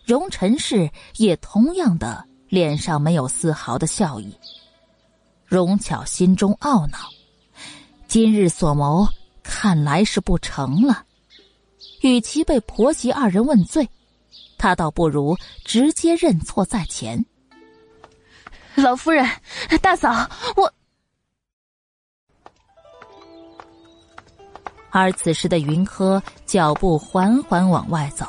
[0.04, 4.36] 荣臣氏也同样的脸上没有丝毫的笑意。
[5.46, 6.98] 荣巧心中懊恼，
[8.06, 9.06] 今日所谋
[9.42, 11.04] 看来是不成了。
[12.02, 13.88] 与其被婆媳二人问罪，
[14.58, 17.24] 他倒不如直接认错在前。
[18.74, 19.26] 老夫人，
[19.80, 20.72] 大嫂，我。
[24.90, 28.26] 而此时的云柯脚步缓缓往外走，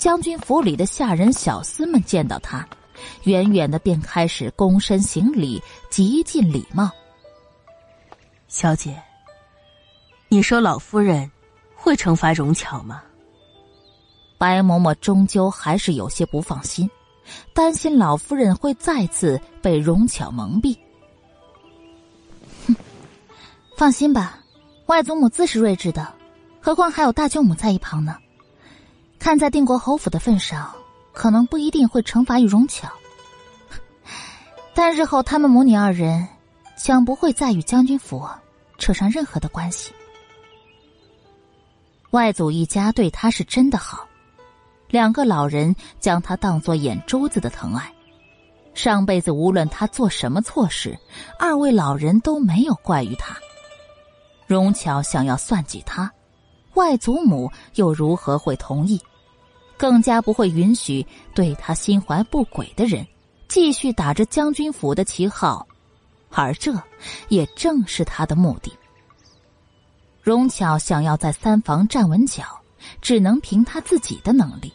[0.00, 2.66] 将军府里的下人小厮们见到他，
[3.24, 6.90] 远远的便开始躬身行礼，极尽礼貌。
[8.48, 8.98] 小姐，
[10.30, 11.30] 你说老夫人
[11.74, 13.02] 会惩罚荣巧吗？
[14.38, 16.90] 白嬷嬷终究还是有些不放心。
[17.52, 20.74] 担心老夫人会再次被荣巧蒙蔽。
[22.66, 22.74] 哼，
[23.76, 24.38] 放心吧，
[24.86, 26.10] 外祖母自是睿智的，
[26.58, 28.16] 何况还有大舅母在一旁呢。
[29.20, 30.74] 看在定国侯府的份上，
[31.12, 32.90] 可能不一定会惩罚于荣巧，
[34.74, 36.26] 但日后他们母女二人
[36.74, 38.26] 将不会再与将军府
[38.78, 39.92] 扯上任何的关系。
[42.12, 44.08] 外祖一家对他是真的好，
[44.88, 47.92] 两个老人将他当作眼珠子的疼爱。
[48.72, 50.98] 上辈子无论他做什么错事，
[51.38, 53.36] 二位老人都没有怪于他。
[54.46, 56.10] 荣巧想要算计他，
[56.74, 58.98] 外祖母又如何会同意？
[59.80, 63.06] 更加不会允许对他心怀不轨的人
[63.48, 65.66] 继续打着将军府的旗号，
[66.30, 66.70] 而这
[67.30, 68.70] 也正是他的目的。
[70.20, 72.44] 荣巧想要在三房站稳脚，
[73.00, 74.70] 只能凭他自己的能力。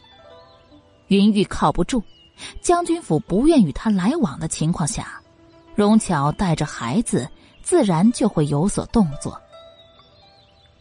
[1.10, 2.02] 云玉靠不住。
[2.60, 5.22] 将军府不愿与他来往的情况下，
[5.76, 7.30] 荣巧带着孩子，
[7.62, 9.40] 自然就会有所动作。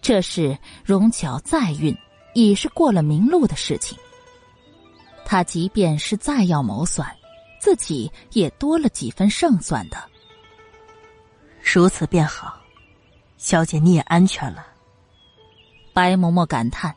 [0.01, 1.97] 这是荣巧再孕，
[2.33, 3.97] 已是过了明路的事情。
[5.25, 7.09] 他即便是再要谋算，
[7.59, 9.97] 自己也多了几分胜算的。
[11.63, 12.61] 如此便好，
[13.39, 14.67] 小姐你也安全了。
[15.93, 16.95] 白嬷嬷感叹：“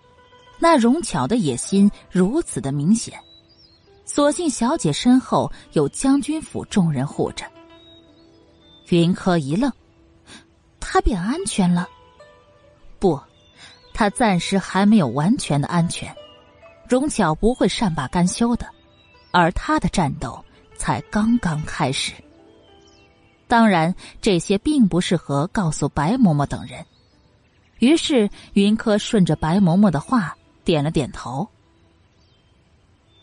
[0.60, 3.18] 那容巧的野心如此的明显。”
[4.06, 7.46] 所幸小姐身后有将军府众人护着。
[8.90, 9.72] 云柯一愣，
[10.80, 11.88] 他便安全了？
[13.00, 13.20] 不，
[13.94, 16.16] 他暂时还没有完全的安全。
[16.90, 18.68] 荣巧不会善罢甘休的，
[19.32, 20.44] 而他的战斗
[20.76, 22.14] 才刚刚开始。
[23.48, 26.86] 当然，这些并不适合告诉白嬷嬷等人。
[27.80, 31.48] 于是，云柯顺着白嬷嬷的话点了点头。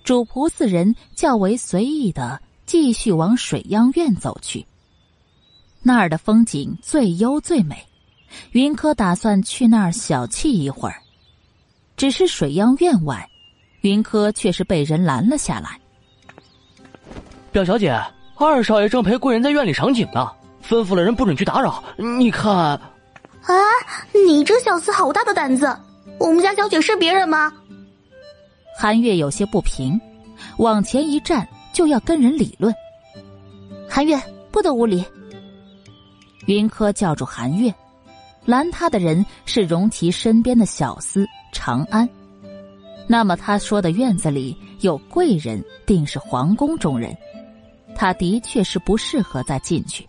[0.03, 4.67] 主仆四人较为随意的继续往水央院走去。
[5.83, 7.87] 那儿的风景最优最美，
[8.53, 11.03] 云柯打算去那儿小憩一会儿。
[11.97, 13.29] 只是水央院外，
[13.85, 15.79] 云柯却是被人拦了下来。
[17.53, 17.95] 表小姐，
[18.37, 20.33] 二少爷正陪贵人在院里赏景呢，
[20.67, 21.85] 吩咐了人不准去打扰。
[21.99, 22.81] 你看，啊，
[24.13, 25.79] 你这小厮好大的胆子！
[26.19, 27.53] 我们家小姐是别人吗？
[28.79, 30.01] 韩月有些不平，
[30.57, 32.75] 往前一站就要跟人理论。
[33.87, 34.19] 韩月
[34.51, 35.05] 不得无礼。
[36.47, 37.73] 云柯叫住韩月，
[38.47, 42.09] 拦他的人是荣琪身边的小厮长安。
[43.07, 47.17] 那么他说的院子里有贵人，定是皇宫中人。
[47.95, 50.07] 他的确是不适合再进去。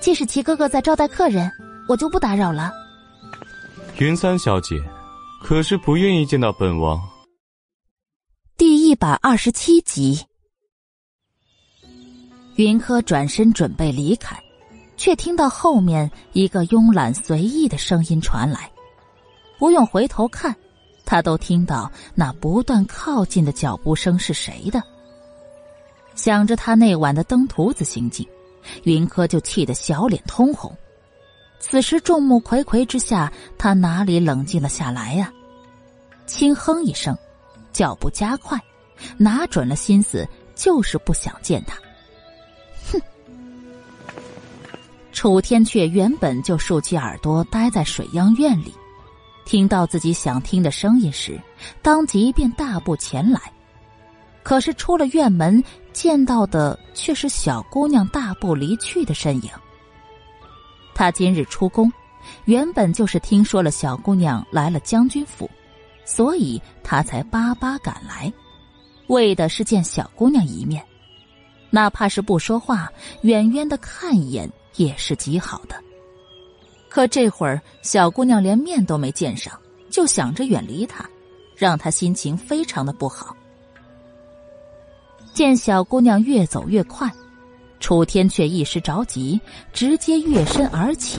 [0.00, 1.50] 既是齐哥哥在招待客人，
[1.88, 2.72] 我就不打扰了。
[3.98, 4.76] 云三小姐。
[5.46, 6.98] 可是不愿意见到本王。
[8.56, 10.18] 第一百二十七集，
[12.56, 14.42] 云柯转身准备离开，
[14.96, 18.70] 却听到后面一个慵懒随意的声音传来。
[19.58, 20.56] 不用回头看，
[21.04, 24.82] 他都听到那不断靠近的脚步声是谁的。
[26.14, 28.26] 想着他那晚的登徒子行径，
[28.84, 30.74] 云柯就气得小脸通红。
[31.58, 35.32] 此时众目睽睽之下，他哪里冷静了下来呀？
[36.26, 37.16] 轻哼一声，
[37.72, 38.60] 脚步加快，
[39.16, 41.76] 拿准了心思，就是不想见他。
[42.92, 43.00] 哼！
[45.12, 48.74] 楚天阙原本就竖起耳朵待在水央院里，
[49.44, 51.40] 听到自己想听的声音时，
[51.82, 53.40] 当即便大步前来。
[54.42, 59.50] 可是出了院门，见到的却是小姑娘大步离去的身影。
[60.94, 61.90] 他今日出宫，
[62.44, 65.50] 原本就是听说了小姑娘来了将军府，
[66.04, 68.32] 所以他才巴巴赶来，
[69.06, 70.84] 为的是见小姑娘一面，
[71.70, 72.88] 哪怕是不说话，
[73.22, 75.82] 远远的看一眼也是极好的。
[76.94, 79.52] 可这会儿小姑娘连面都没见上，
[79.90, 81.04] 就想着远离他，
[81.56, 83.34] 让他心情非常的不好。
[85.32, 87.10] 见小姑娘越走越快。
[87.80, 89.40] 楚天却一时着急，
[89.72, 91.18] 直接跃身而起，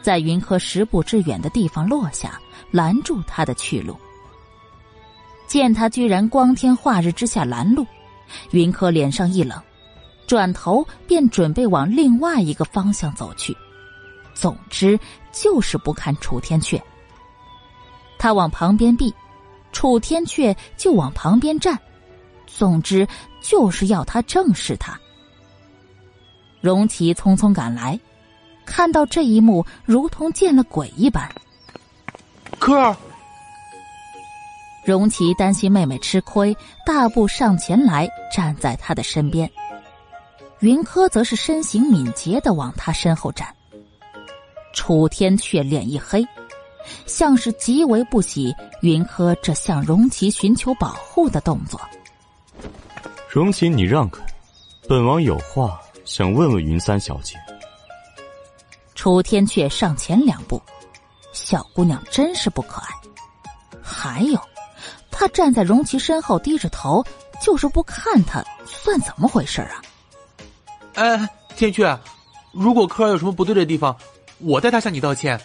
[0.00, 2.40] 在云柯十步之远的地方落下，
[2.70, 3.94] 拦住他的去路。
[5.46, 7.86] 见他居然光天化日之下拦路，
[8.52, 9.60] 云柯脸上一冷，
[10.26, 13.54] 转头便准备往另外一个方向走去。
[14.36, 15.00] 总之
[15.32, 16.80] 就是不看楚天阙。
[18.18, 19.12] 他往旁边避，
[19.72, 21.76] 楚天阙就往旁边站。
[22.46, 23.06] 总之
[23.40, 24.98] 就是要他正视他。
[26.60, 27.98] 荣琪匆匆赶来，
[28.64, 31.30] 看到这一幕，如同见了鬼一般。
[32.58, 32.96] 科儿，
[34.84, 39.50] 荣琪担心妹妹吃亏，大步上前来，站在他的身边。
[40.60, 43.55] 云柯则是身形敏捷的往他身后站。
[44.76, 46.24] 楚天却脸一黑，
[47.06, 51.80] 像是极为不喜云柯这向荣琪寻求保护的动作。
[53.28, 54.24] 荣琪，你让开，
[54.86, 55.80] 本王有话。
[56.04, 57.34] 想问问云三小姐，
[58.94, 60.62] 楚天却上前两步，
[61.32, 62.88] 小姑娘真是不可爱。
[63.82, 64.38] 还有，
[65.10, 67.04] 她站在荣琪身后低着头，
[67.42, 69.82] 就是不看他，算怎么回事啊？
[70.94, 71.98] 哎，天阙，
[72.52, 73.96] 如果科儿有什么不对的地方，
[74.38, 75.40] 我代他向你道歉。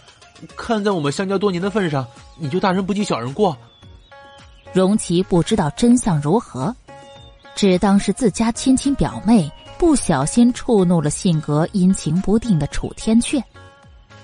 [0.55, 3.55] 看在我们相交多年的份上，你就大人不计小人过。
[4.73, 6.75] 荣琪不知道真相如何，
[7.55, 13.43] 只当是自家亲亲表妹不小心触怒了性格阴晴不定的楚天阙，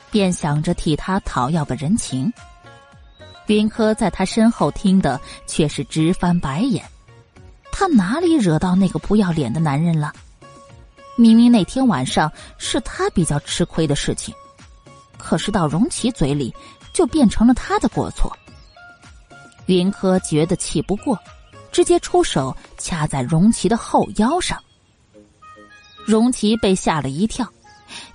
[0.09, 2.31] 便想着替他讨要个人情。
[3.45, 6.83] 云柯在他身后听的却是直翻白眼，
[7.71, 10.11] 他哪里惹到那个不要脸的男人了？
[11.15, 14.33] 明明那天晚上是他比较吃亏的事情，
[15.17, 16.53] 可是到荣琪嘴里
[16.93, 18.31] 就变成了他的过错。
[19.65, 21.17] 云柯觉得气不过，
[21.71, 24.57] 直接出手掐在荣琪的后腰上。
[26.05, 27.45] 荣琪被吓了一跳，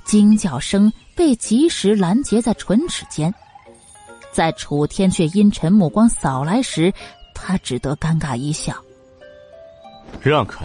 [0.04, 3.32] 惊叫声被及时拦截在唇齿间。
[4.32, 6.90] 在楚天却阴沉目光扫来时，
[7.34, 8.74] 他只得尴尬一笑，
[10.22, 10.64] 让开。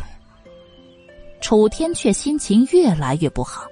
[1.41, 3.63] 楚天却心情越来越不好，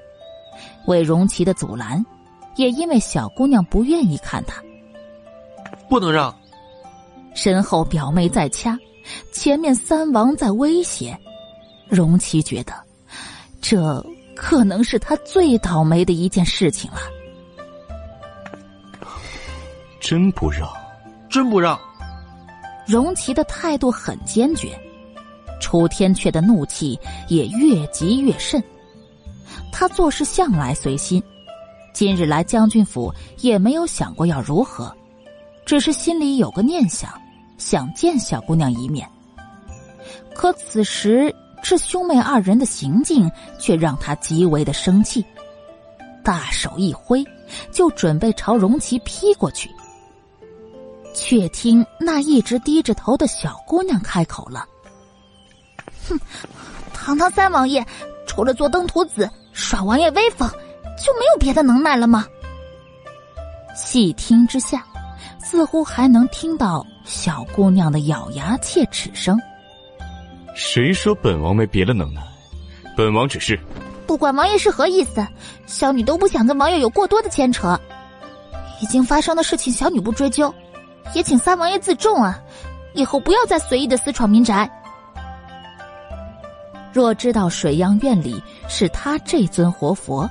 [0.86, 2.06] 为荣琪的阻拦，
[2.56, 4.62] 也因为小姑娘不愿意看他，
[5.90, 6.34] 不能让。
[7.34, 8.78] 身后表妹在掐，
[9.32, 11.18] 前面三王在威胁，
[11.90, 12.74] 荣琪觉得，
[13.60, 14.02] 这
[14.36, 17.00] 可能是他最倒霉的一件事情了。
[20.00, 20.70] 真不让，
[21.30, 21.78] 真不让。
[22.86, 24.80] 荣琪的态度很坚决，
[25.60, 26.98] 楚天阙的怒气
[27.28, 28.64] 也越积越甚。
[29.74, 31.22] 他做事向来随心，
[31.96, 34.94] 今日来将军府也没有想过要如何，
[35.66, 37.10] 只是心里有个念想。
[37.58, 39.10] 想见小姑娘一面，
[40.34, 41.34] 可此时
[41.64, 45.26] 这兄妹二人的行径却让他极为的生气，
[46.22, 47.24] 大手一挥，
[47.72, 49.72] 就准备朝荣琪劈过去。
[51.14, 54.68] 却听那一直低着头的小姑娘开口了
[56.10, 56.20] ：“哼，
[56.94, 57.84] 堂堂三王爷，
[58.28, 60.48] 除了做登徒子耍王爷威风，
[60.98, 62.26] 就没有别的能耐了吗？”
[63.76, 64.86] 细听之下，
[65.40, 66.86] 似乎还能听到。
[67.04, 69.40] 小姑娘的咬牙切齿声。
[70.56, 72.22] 谁说本王没别的能耐？
[72.98, 73.60] 本王只是……
[74.08, 75.24] 不管王爷是何意思，
[75.68, 77.80] 小女都不想跟王爷有过多的牵扯。
[78.82, 80.52] 已经发生的事情，小女不追究，
[81.14, 82.42] 也请三王爷自重啊！
[82.94, 84.68] 以后不要再随意的私闯民宅。
[86.92, 90.28] 若知道水漾院里是他这尊活佛，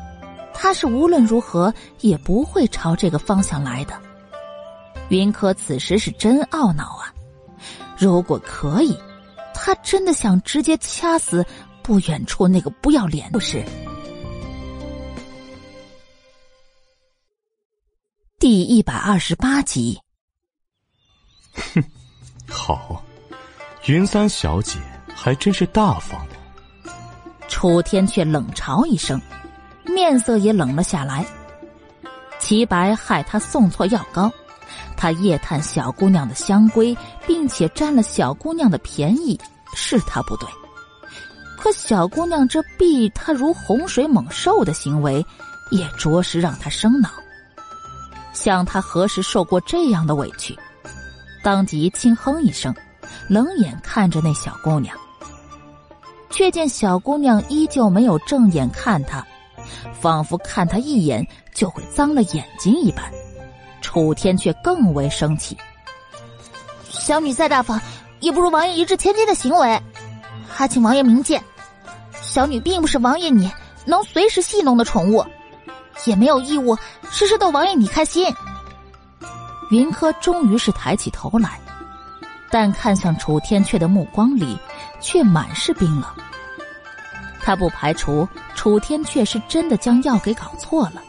[0.54, 4.00] 他是无论如何也不会朝这个方向来的。
[5.10, 7.12] 云柯此时是真懊恼啊！
[7.98, 8.96] 如果可以，
[9.52, 11.44] 他真的想直接掐死
[11.82, 13.62] 不远处那个不要脸的事。
[18.38, 20.00] 第一百二十八集。
[21.74, 21.84] 哼，
[22.48, 23.04] 好，
[23.86, 24.78] 云三小姐
[25.14, 26.34] 还真是大方的。
[27.48, 29.20] 楚天却冷嘲一声，
[29.84, 31.24] 面色也冷了下来。
[32.38, 34.30] 齐白害他送错药膏。
[34.96, 39.38] 他夜探小姑娘的香闺，并且占了小姑娘的便宜，
[39.74, 40.48] 是他不对。
[41.58, 45.24] 可小姑娘这避他如洪水猛兽的行为，
[45.70, 47.10] 也着实让他生恼。
[48.32, 50.58] 想他何时受过这样的委屈，
[51.42, 52.74] 当即轻哼一声，
[53.28, 54.96] 冷眼看着那小姑娘。
[56.30, 59.24] 却见小姑娘依旧没有正眼看他，
[60.00, 63.04] 仿佛看他一眼就会脏了眼睛一般。
[63.80, 65.56] 楚天却更为生气。
[66.88, 67.80] 小女再大方，
[68.20, 69.82] 也不如王爷一掷千金的行为，
[70.48, 71.42] 还请王爷明鉴。
[72.22, 73.52] 小女并不是王爷你
[73.84, 75.24] 能随时戏弄的宠物，
[76.06, 76.76] 也没有义务
[77.10, 78.26] 时时逗王爷你开心。
[79.70, 81.60] 云柯终于是抬起头来，
[82.50, 84.58] 但看向楚天阙的目光里
[85.00, 86.04] 却满是冰冷。
[87.44, 91.02] 他不排除楚天阙是真的将药给搞错了，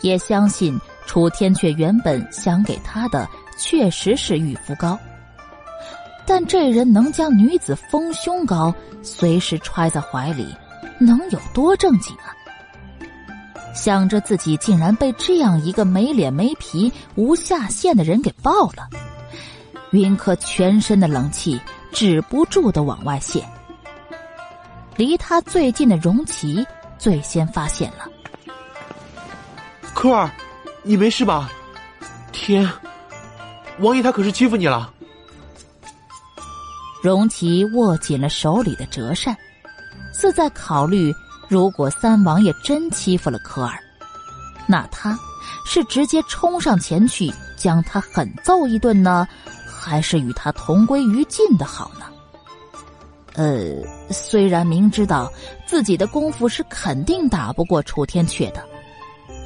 [0.00, 0.80] 也相信。
[1.06, 4.96] 楚天却原本想给他的确实是玉肤膏，
[6.24, 10.54] 但这人能将女子丰胸膏随时揣在怀里，
[11.00, 12.30] 能有多正经啊？
[13.74, 18.88] 想着自己竟然被这样一个没脸没皮、无下限的人给爆了，
[19.90, 23.44] 云柯全身的冷气止不住的往外泄。
[25.00, 26.62] 离他最近的荣琪
[26.98, 28.06] 最先发现了，
[29.94, 30.30] 科尔。
[30.82, 31.50] 你没事吧？
[32.32, 32.70] 天，
[33.78, 34.92] 王爷他可是欺负你了。
[37.02, 39.34] 荣琪握紧了手里的折扇，
[40.12, 41.10] 似在考虑：
[41.48, 43.78] 如果三王爷真欺负了科尔，
[44.66, 45.18] 那他
[45.64, 49.26] 是直接冲上前去将他狠揍一顿呢，
[49.66, 52.04] 还是与他同归于尽的好呢？
[53.34, 53.76] 呃，
[54.10, 55.32] 虽然明知道
[55.66, 58.62] 自己的功夫是肯定打不过楚天阙的，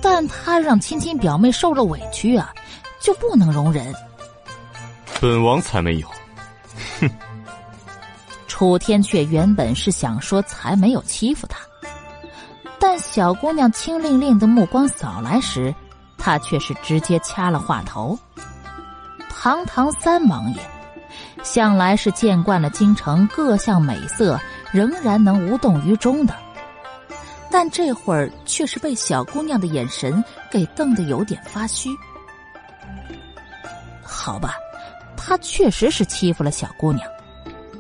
[0.01, 2.53] 但他让亲亲表妹受了委屈啊，
[3.01, 3.95] 就不能容忍。
[5.21, 6.09] 本王才没有。
[7.01, 7.11] 哼！
[8.47, 11.59] 楚天阙原本是想说才没有欺负他，
[12.79, 15.75] 但小姑娘清令令的目光扫来时，
[16.17, 18.19] 他却是直接掐了话头。
[19.29, 20.61] 堂堂三王爷。
[21.45, 24.41] 向来是见惯了京城各项美色，
[24.73, 26.35] 仍然能无动于衷的，
[27.51, 31.91] 但这会儿却是被小姑娘的眼神给瞪得有点发虚。
[34.03, 34.55] 好吧，
[35.17, 37.07] 他确实是欺负了小姑娘，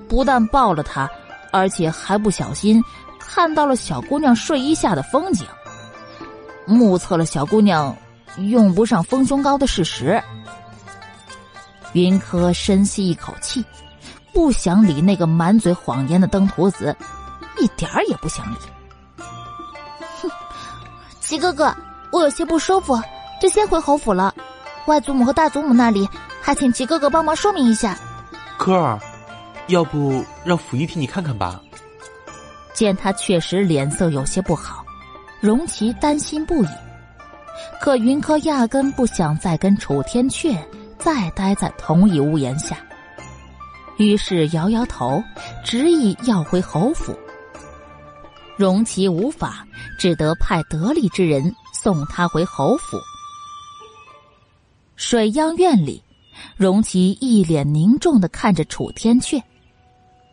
[0.09, 1.11] 不但抱了她，
[1.51, 2.81] 而且还不小心
[3.19, 5.47] 看到了小姑娘睡衣下的风景，
[6.67, 7.97] 目测了小姑娘
[8.37, 10.23] 用不上丰胸膏的事实。
[11.95, 13.65] 云柯深吸一口气，
[14.33, 16.95] 不想理那个满嘴谎言的登徒子，
[17.59, 18.57] 一点儿也不想理。
[20.21, 20.31] 哼，
[21.21, 21.75] 齐哥哥，
[22.11, 23.01] 我有些不舒服，
[23.41, 24.35] 就先回侯府了。
[24.87, 26.07] 外祖母和大祖母那里，
[26.43, 27.97] 还请齐哥哥帮忙说明一下。
[28.59, 28.99] 柯儿，
[29.69, 31.61] 要不让府医替你看看吧？
[32.75, 34.85] 见他确实脸色有些不好，
[35.41, 36.69] 荣琪担心不已。
[37.81, 40.59] 可云柯压根不想再跟楚天阙。
[41.05, 42.79] 再待在同一屋檐下，
[43.99, 45.23] 于是摇摇头，
[45.63, 47.15] 执意要回侯府。
[48.57, 52.97] 荣琪无法，只得派得力之人送他回侯府。
[54.97, 56.03] 水央院里，
[56.57, 59.43] 荣琪一脸凝重的看着楚天阙，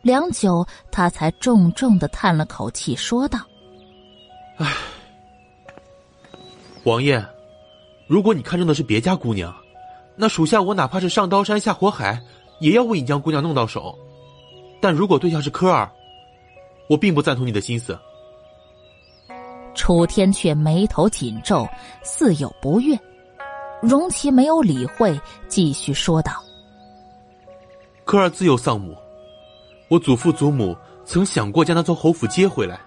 [0.00, 3.38] 良久，他才重重的叹了口气，说道
[4.56, 4.74] ：“唉，
[6.84, 7.22] 王爷，
[8.06, 9.54] 如果你看中的是别家姑娘。”
[10.14, 12.20] 那属下我哪怕是上刀山下火海，
[12.60, 13.98] 也要为你将姑娘弄到手。
[14.80, 15.90] 但如果对象是柯儿，
[16.88, 17.98] 我并不赞同你的心思。
[19.74, 21.66] 楚天却眉头紧皱，
[22.02, 22.98] 似有不悦。
[23.80, 26.32] 荣琪没有理会，继续说道
[28.04, 28.94] ：“柯儿自幼丧母，
[29.88, 32.78] 我祖父祖母曾想过将他从侯府接回来，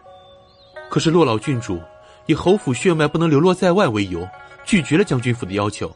[0.89, 1.82] 可是洛老郡主
[2.28, 4.26] 以侯府血脉不能流落在外为由，
[4.63, 5.91] 拒绝了将军府的要求。”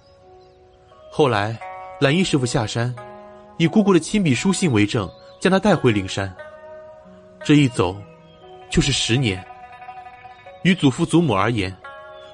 [1.12, 1.60] 后来，
[2.00, 2.94] 蓝衣师傅下山，
[3.58, 6.34] 以姑姑的亲笔书信为证，将她带回灵山。
[7.44, 7.96] 这一走，
[8.70, 9.44] 就是十年。
[10.64, 11.76] 于祖父祖母而言，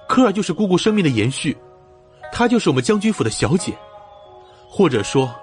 [0.09, 1.55] 科尔就是姑姑生命的延续，
[2.31, 3.73] 她就是我们将军府的小姐，
[4.69, 5.33] 或者说，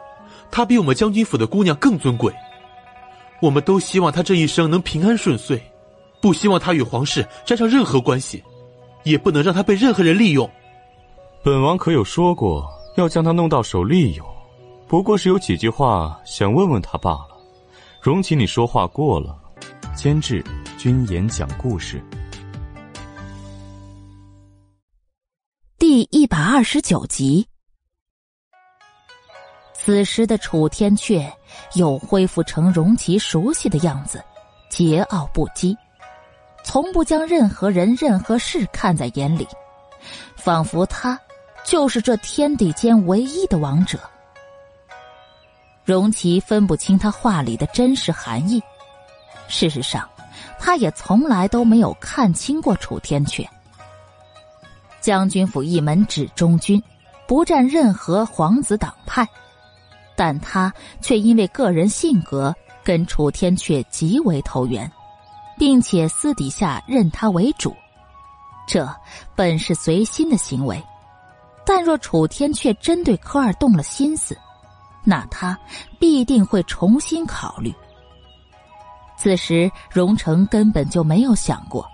[0.50, 2.32] 她比我们将军府的姑娘更尊贵。
[3.40, 5.60] 我们都希望她这一生能平安顺遂，
[6.20, 8.44] 不希望她与皇室沾上任何关系，
[9.04, 10.48] 也不能让她被任何人利用。
[11.42, 12.68] 本王可有说过？
[12.96, 14.26] 要将他弄到手利用，
[14.86, 17.28] 不过是有几句话想问问他罢了。
[18.02, 19.38] 容起你说话过了。
[19.94, 20.44] 监制：
[20.76, 22.02] 君言讲故事。
[25.78, 27.46] 第一百二十九集。
[29.72, 31.26] 此时的楚天阙
[31.74, 34.22] 又恢复成容其熟悉的样子，
[34.70, 35.74] 桀骜不羁，
[36.62, 39.48] 从不将任何人、任何事看在眼里，
[40.36, 41.18] 仿佛他。
[41.64, 43.98] 就是这天地间唯一的王者。
[45.84, 48.62] 荣琪分不清他话里的真实含义，
[49.48, 50.08] 事实上，
[50.58, 53.46] 他也从来都没有看清过楚天阙。
[55.00, 56.80] 将军府一门只忠君，
[57.26, 59.26] 不占任何皇子党派，
[60.14, 62.54] 但他却因为个人性格
[62.84, 64.88] 跟楚天阙极为投缘，
[65.58, 67.74] 并且私底下认他为主，
[68.68, 68.88] 这
[69.34, 70.80] 本是随心的行为。
[71.64, 74.36] 但若楚天却真对科尔动了心思，
[75.04, 75.58] 那他
[75.98, 77.72] 必定会重新考虑。
[79.16, 81.88] 此时，荣成根本就没有想过，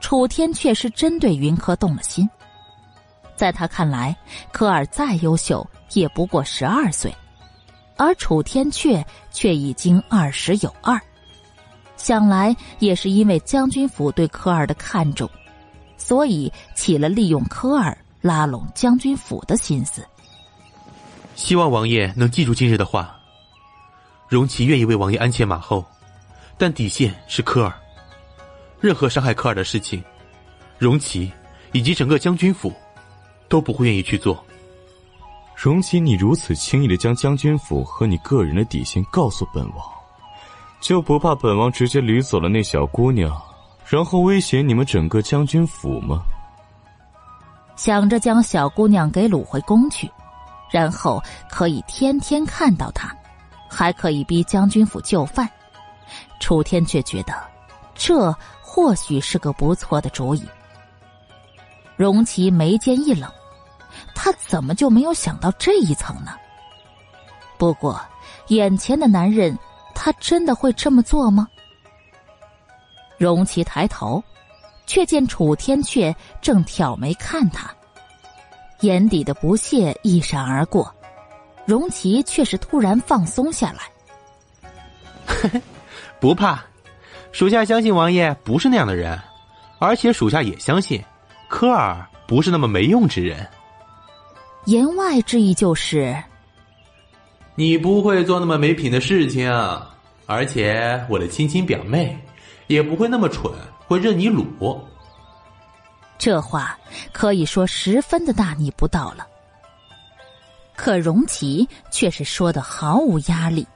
[0.00, 2.28] 楚天却是针对云柯动了心。
[3.36, 4.16] 在他看来，
[4.52, 7.14] 科尔再优秀也不过十二岁，
[7.98, 10.98] 而楚天阙却已经二十有二，
[11.96, 15.28] 想来也是因为将军府对科尔的看重，
[15.98, 17.96] 所以起了利用科尔。
[18.22, 20.06] 拉拢将军府的心思，
[21.34, 23.18] 希望王爷能记住今日的话。
[24.28, 25.84] 荣琪愿意为王爷鞍前马后，
[26.56, 27.74] 但底线是科尔。
[28.80, 30.00] 任何伤害科尔的事情，
[30.78, 31.32] 荣琪
[31.72, 32.72] 以及整个将军府
[33.48, 34.42] 都不会愿意去做。
[35.56, 39.84] 荣琪，你如此轻易的将将军府和你个人的底线告诉本王，
[40.80, 43.36] 就不怕本王直接掳走了那小姑娘，
[43.84, 46.22] 然后威胁你们整个将军府吗？
[47.76, 50.10] 想着将小姑娘给掳回宫去，
[50.70, 53.14] 然后可以天天看到她，
[53.68, 55.48] 还可以逼将军府就范。
[56.38, 57.34] 楚天却觉得，
[57.94, 60.44] 这或许是个不错的主意。
[61.96, 63.30] 荣琪眉间一冷，
[64.14, 66.32] 他怎么就没有想到这一层呢？
[67.58, 68.00] 不过，
[68.48, 69.56] 眼前的男人，
[69.94, 71.46] 他真的会这么做吗？
[73.18, 74.22] 荣琪抬头，
[74.92, 77.74] 却见楚天阙正挑眉看他，
[78.82, 80.94] 眼底的不屑一闪而过。
[81.64, 85.50] 荣琪却是突然放松下来。
[86.20, 86.62] 不怕，
[87.32, 89.18] 属下相信王爷不是那样的人，
[89.78, 91.02] 而且属下也相信。
[91.48, 93.48] 科尔不是那么没用之人，
[94.66, 96.14] 言外之意就是，
[97.54, 99.50] 你不会做那么没品的事情，
[100.26, 102.14] 而且我的亲亲表妹
[102.66, 103.50] 也不会那么蠢，
[103.86, 104.46] 会认你鲁。
[106.18, 106.78] 这话
[107.12, 109.26] 可以说十分的大逆不道了。
[110.76, 113.66] 可荣琪却是说的毫无压力。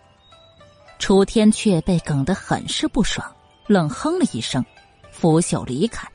[0.98, 3.30] 楚天却被梗得很是不爽，
[3.66, 4.64] 冷哼了一声，
[5.10, 6.08] 拂袖离开。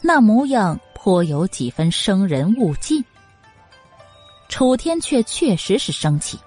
[0.00, 3.04] 那模样颇有几分生人勿近。
[4.48, 6.38] 楚天却确实是生气，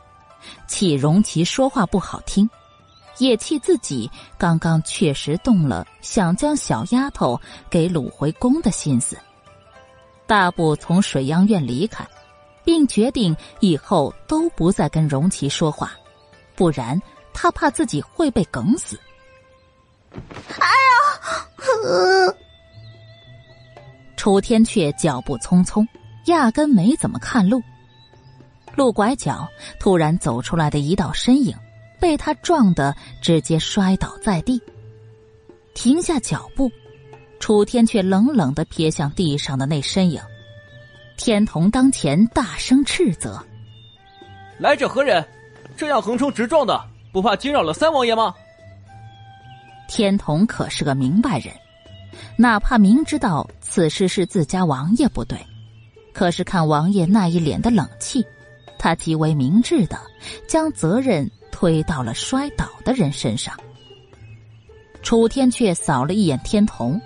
[0.68, 2.50] 气荣琪说话不好听，
[3.18, 7.39] 也气自己刚刚确实动了想将小丫头
[7.70, 9.18] 给掳回宫的心思。
[10.26, 12.07] 大步从水央院离开，
[12.64, 15.91] 并决定以后都不再跟荣琪说话，
[16.55, 16.99] 不然
[17.34, 18.99] 他怕自己会被梗死。
[20.59, 22.34] 哎呀！
[24.16, 25.86] 楚天却脚步匆匆，
[26.26, 27.62] 压根没怎么看路。
[28.76, 29.47] 路拐角，
[29.80, 31.53] 突然走出来的一道身影，
[32.02, 34.60] 被他撞得直接摔倒在地。
[35.76, 36.70] 停下脚步，
[37.39, 40.20] 楚天却冷冷的瞥向地上的那身影。
[41.16, 43.41] 天童当前，大声斥责
[44.58, 45.24] ：“来者何人？
[45.78, 46.84] 这样横冲直撞的，
[47.14, 48.34] 不怕惊扰了三王爷吗？”
[49.88, 51.54] 天童可是个明白人。
[52.36, 55.38] 哪怕明知道此事是自家王爷不对，
[56.12, 58.26] 可是看王爷那一脸的冷气，
[58.80, 59.97] 他极为明智的
[60.47, 63.56] 将责任推到了摔倒的人身上。
[65.02, 66.99] 楚天却扫了一眼天童，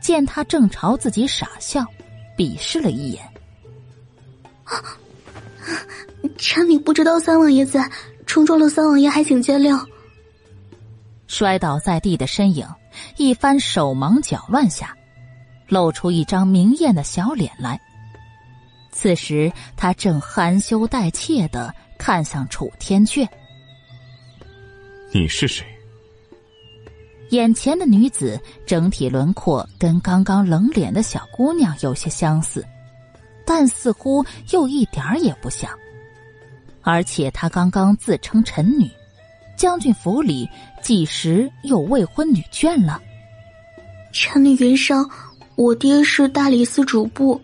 [0.00, 1.84] 见他正朝自己傻笑，
[2.36, 3.22] 鄙视了一眼。
[6.38, 7.90] 臣女不知道三王爷在，
[8.26, 9.84] 冲撞了三王爷，还请见谅。
[11.26, 12.66] 摔倒在地的身影。
[13.16, 14.94] 一番手忙脚乱下，
[15.66, 17.80] 露出一张明艳的小脸来。
[18.90, 23.26] 此时他正含羞带怯的看向楚天阙
[25.12, 25.66] ：“你是谁？”
[27.30, 32.64] 眼前的女子整体轮廓跟刚刚冷脸的小姑娘有些相似，
[33.46, 35.70] 但似乎又一点儿也不像。
[36.82, 38.90] 而且她刚刚自称臣女。
[39.54, 40.48] 将军府里
[40.82, 43.00] 几时有未婚女眷了？
[44.10, 45.08] 臣女云裳，
[45.54, 47.40] 我爹是大理寺主簿，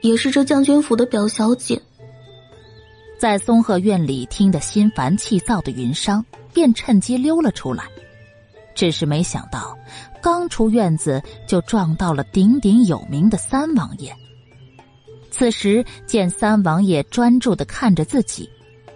[0.00, 1.80] 也是这将军府的表小姐。
[3.18, 6.20] 在松鹤院里听得心烦气躁的云裳，
[6.54, 7.84] 便趁机溜了出来。
[8.74, 9.76] 只是没想到，
[10.22, 14.16] 刚出院子就撞到了鼎鼎有名的三王爷。
[15.30, 18.48] 此时见三王爷专注的看着自己，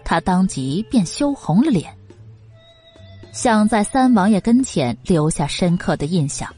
[0.04, 1.94] 他当即便羞红了脸。
[3.32, 6.52] 想在三王爷跟前留下深刻的印象，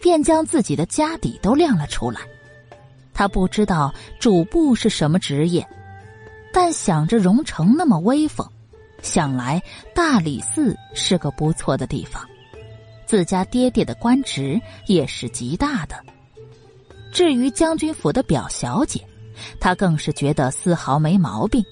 [0.00, 2.20] 便将自己的家底都亮了出来。
[3.12, 5.66] 他不知道主簿是什么职业，
[6.52, 8.46] 但想着荣城那么威风，
[9.02, 9.62] 想来
[9.94, 12.26] 大理寺是个不错的地方。
[13.04, 16.02] 自家爹爹的官职也是极大的。
[17.12, 19.06] 至于将军府的表小姐，
[19.60, 21.62] 他更是觉得丝毫没毛病。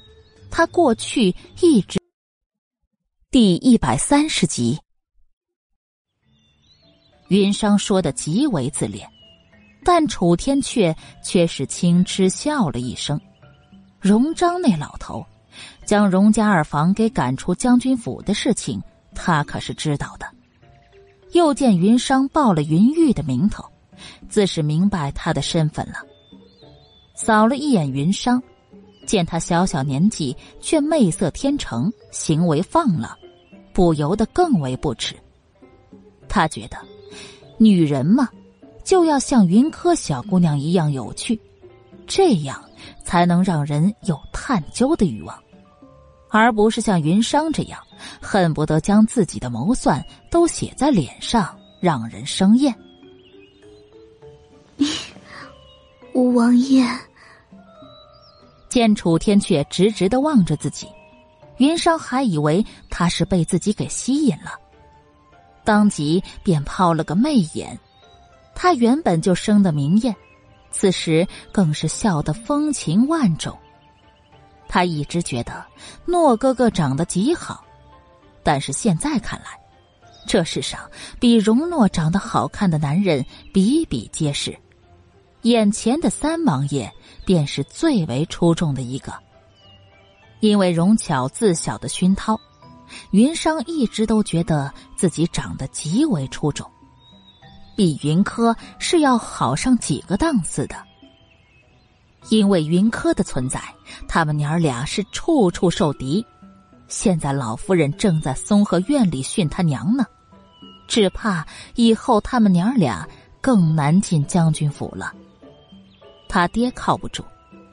[0.51, 1.99] 他过去一直。
[3.31, 4.79] 第一百三十集，
[7.29, 9.09] 云裳说的极为自恋，
[9.85, 13.19] 但楚天阙却是轻嗤笑了一声。
[14.01, 15.25] 荣章那老头
[15.91, 18.81] 将荣家二房给赶出将军府的事情，
[19.13, 20.27] 他可是知道的。
[21.33, 23.65] 又见云裳报了云玉的名头，
[24.29, 25.95] 自是明白他的身份了。
[27.17, 28.41] 扫了一眼云裳，
[29.05, 33.11] 见他小小年纪却媚色天成，行为放浪。
[33.73, 35.17] 不由得更为不耻。
[36.29, 36.79] 他觉得，
[37.59, 38.29] 女人嘛，
[38.85, 41.37] 就要像云柯小姑娘一样有趣，
[42.07, 42.65] 这样
[43.03, 45.37] 才能让人有探究的欲望，
[46.31, 47.81] 而不是像云商这样，
[48.21, 52.75] 恨不得将自己的谋算都写在脸上，让人生厌。
[56.15, 56.87] 吴王爷，
[58.69, 60.87] 见楚天阙直直的望着自己，
[61.59, 64.53] 云商还以为他是被自己给吸引了，
[65.65, 67.79] 当即便抛了个媚眼。
[68.55, 70.15] 他原本就生得明艳，
[70.71, 73.57] 此时更是笑得风情万种。
[74.73, 75.67] 他一直觉得
[76.07, 77.65] 诺哥哥长得极好，
[78.45, 79.59] 但是现在看来，
[80.29, 84.57] 这世上比容诺长得好看的男人比比皆是。
[85.43, 86.89] 眼前的三王爷
[87.27, 89.13] 便是最为出众的一个。
[90.39, 92.39] 因为容巧自小的熏陶，
[93.11, 96.71] 云商一直都觉得自己长得极为出众，
[97.77, 100.77] 比云柯是要好上几个档次的。
[102.29, 103.61] 因为云柯的存在，
[104.07, 106.25] 他们娘儿俩是处处受敌。
[106.87, 110.05] 现在老夫人正在松鹤院里训他娘呢，
[110.87, 111.47] 只怕
[111.77, 113.09] 以后他们娘儿俩
[113.41, 115.13] 更难进将军府了。
[116.29, 117.25] 他爹靠不住，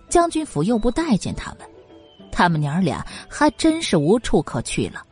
[0.07, 1.61] 将军府又不待见他们，
[2.31, 5.03] 他们娘儿俩还真是无处可去了。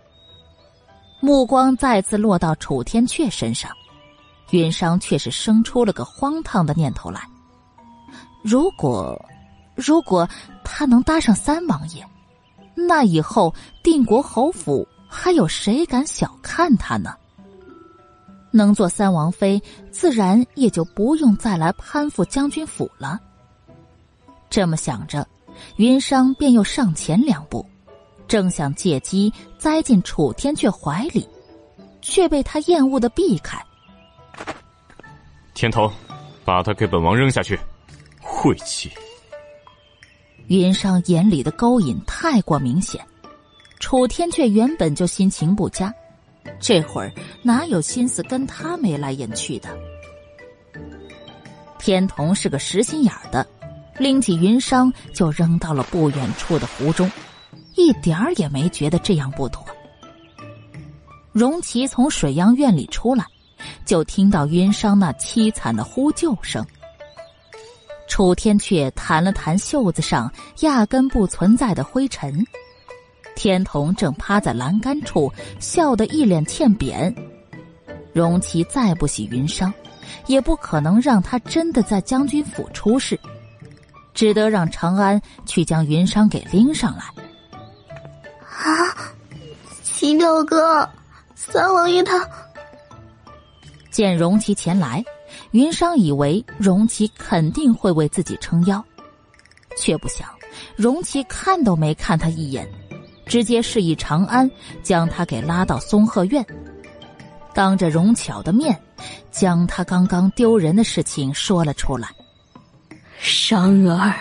[1.19, 3.71] 目光再次落到楚天阙身上，
[4.51, 7.21] 云商却是生出了个荒唐的念头来：
[8.47, 9.19] 如果，
[9.73, 10.29] 如果
[10.63, 12.05] 他能搭上三王爷，
[12.75, 17.15] 那以后定国侯府还有谁敢小看他呢？
[18.51, 23.19] 能做三王妃，自然也就不用再来攀附将军府了。
[24.47, 25.27] 这么想着，
[25.77, 27.65] 云商便又上前两步，
[28.27, 31.27] 正想借机栽进楚天阙怀里，
[31.99, 33.59] 却被他厌恶的避开。
[35.55, 35.91] 天头，
[36.45, 37.59] 把他给本王扔下去！
[38.37, 38.91] 晦气！
[40.47, 43.03] 云裳眼里的勾引太过明显，
[43.79, 45.91] 楚天却原本就心情不佳，
[46.59, 47.11] 这会儿
[47.41, 49.69] 哪有心思跟他眉来眼去的？
[51.79, 53.47] 天童是个实心眼儿的。
[53.97, 57.09] 拎起云裳就扔到了不远处的湖中，
[57.75, 59.65] 一点儿也没觉得这样不妥。
[61.31, 63.25] 荣琪从水阳院里出来，
[63.85, 66.63] 就听到云裳那凄惨的呼救声。
[68.07, 72.45] 楚天阙弹了弹袖子上压根不存在的灰尘，
[73.35, 77.13] 天童正趴在栏杆处笑得一脸欠扁。
[78.13, 79.71] 荣琪再不喜云裳，
[80.27, 83.19] 也不可能让他真的在将军府出事。
[84.13, 87.03] 只得让长安去将云裳给拎上来。
[88.39, 88.95] 啊，
[89.83, 90.89] 齐六哥，
[91.35, 92.25] 三王爷他
[93.91, 95.03] 见荣琪前来，
[95.55, 98.83] 云商以为荣琪肯定会为自己撑腰，
[99.77, 100.27] 却不想
[100.75, 102.67] 荣琪看都没看他一眼，
[103.25, 104.51] 直接示意长安
[104.83, 106.45] 将他给拉到松鹤院，
[107.53, 108.77] 当着荣巧的面，
[109.31, 112.09] 将他刚刚丢人的事情说了出来。
[113.17, 114.13] 商儿，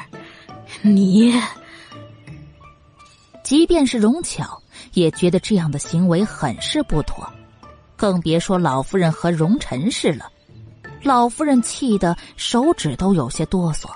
[0.82, 1.34] 你，
[3.42, 4.62] 即便是荣巧，
[4.92, 7.28] 也觉得这样的行为很是不妥，
[7.96, 10.30] 更别说老夫人和荣臣氏了。
[11.04, 13.88] 老夫人气得手指都有些哆嗦，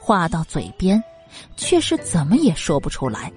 [0.00, 1.02] 话到嘴边，
[1.56, 3.32] 却是怎么也说不出来。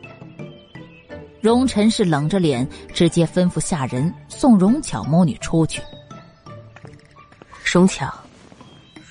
[1.40, 5.82] 荣臣氏冷着脸，直接吩咐下人送荣巧母女出去。
[7.64, 8.12] 荣巧，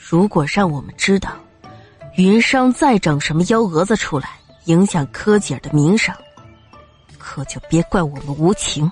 [0.09, 1.31] 如果让我们知道。
[2.17, 4.31] 云商再整什么幺蛾子出来，
[4.65, 6.15] 影响柯姐儿的名声，
[7.17, 8.91] 可就别怪我们无情。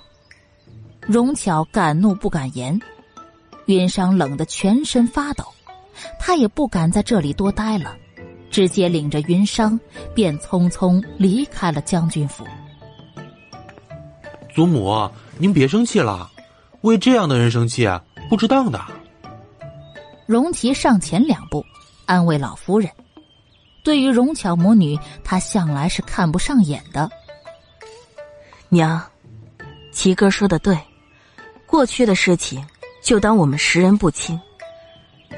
[1.00, 2.80] 荣巧敢怒不敢言，
[3.74, 5.44] 云裳冷得全身发抖，
[6.18, 7.96] 他也不敢在这里多待了，
[8.50, 9.78] 直接领着云裳
[10.14, 12.44] 便匆匆离开了将军府。
[14.52, 15.08] 祖母，
[15.38, 16.28] 您别生气了，
[16.80, 17.86] 为这样的人生气，
[18.28, 18.82] 不值当的。
[20.26, 21.64] 荣琪上前两步，
[22.06, 22.90] 安慰老夫人。
[23.84, 27.08] 对于荣巧母女，他向来是看不上眼的。
[28.68, 29.00] 娘，
[29.92, 30.76] 齐哥说的对，
[31.66, 32.64] 过去的事情
[33.02, 34.38] 就当我们识人不清。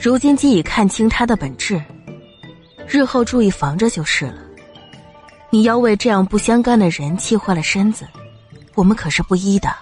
[0.01, 1.83] 如今既已看清他的本质，
[2.87, 4.39] 日后注意防着就是了。
[5.51, 8.07] 你要为这样不相干的人气坏了身子，
[8.75, 9.75] 我们可是不依的。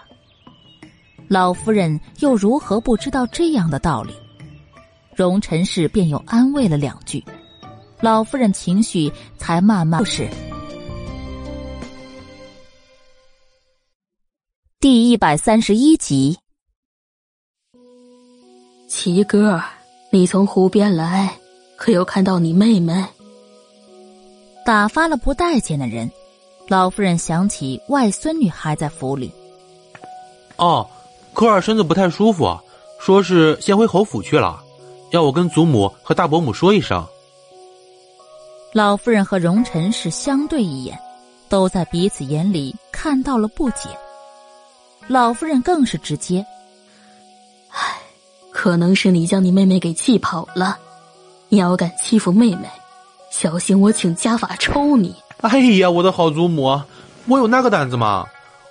[1.28, 4.12] 老夫人又如何不知道这样的道理？
[5.14, 7.24] 荣臣氏便又安慰了两句。
[8.00, 10.28] 老夫人情绪才慢慢是。
[14.80, 16.36] 第一百三十一集，
[18.90, 19.62] 齐哥，
[20.10, 21.32] 你从湖边来，
[21.76, 23.06] 可有看到你妹妹？
[24.66, 26.10] 打发了不待见的人，
[26.66, 29.32] 老夫人想起外孙女还在府里。
[30.56, 30.84] 哦，
[31.32, 32.58] 科儿身子不太舒服，
[32.98, 34.60] 说是先回侯府去了，
[35.12, 37.06] 要我跟祖母和大伯母说一声。
[38.72, 40.98] 老夫人和荣臣是相对一眼，
[41.48, 43.88] 都在彼此眼里看到了不解。
[45.06, 46.44] 老夫人更是直接
[47.70, 47.96] ：“唉，
[48.62, 50.76] 可能是你将你妹妹给气跑了。
[51.48, 52.68] 你要敢欺负妹妹，
[53.30, 56.82] 小心我请家法抽你！”哎呀，我的好祖母，
[57.24, 58.26] 我有那个胆子吗？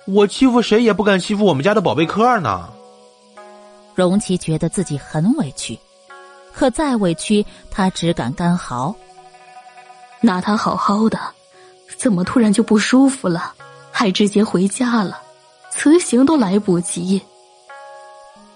[0.06, 2.68] 我欺负谁也不敢欺负我们家的宝贝科儿呢。
[3.96, 5.76] 荣琪觉得自己很委屈，
[6.52, 8.94] 可再委屈，他只敢干嚎。
[10.20, 11.18] 那他好好的，
[11.96, 13.54] 怎么突然就不舒服了？
[13.90, 15.20] 还直接回家了，
[15.68, 17.20] 辞行都来不及。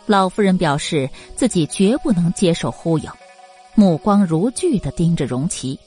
[0.07, 3.11] 老夫人表示自己绝不能接受忽悠，
[3.75, 5.79] 目光如炬的盯着荣琪，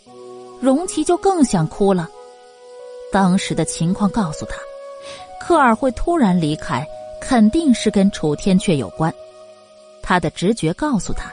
[0.60, 2.10] 荣琪就更想哭了。
[3.12, 4.58] 当时的情况告诉他，
[5.40, 6.86] 科尔会突然离开，
[7.22, 9.14] 肯定是跟楚天阙有关。
[10.02, 11.32] 他的直觉告诉他，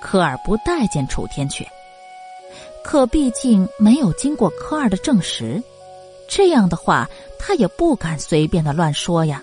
[0.00, 1.64] 科尔不待见楚天阙。
[2.82, 5.62] 可毕竟没有经过科尔的证实，
[6.26, 7.08] 这样的话
[7.38, 9.42] 他也不敢随便的乱说呀。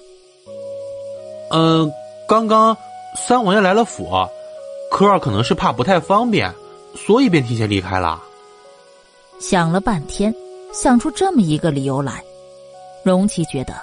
[1.52, 1.92] 嗯，
[2.28, 2.76] 刚刚
[3.16, 4.10] 三王爷来了府，
[4.92, 6.54] 科二可能是怕不太方便，
[6.96, 8.22] 所以便提前离开了。
[9.40, 10.34] 想了半天，
[10.74, 12.24] 想出这么一个理由来，
[13.04, 13.74] 荣琪觉得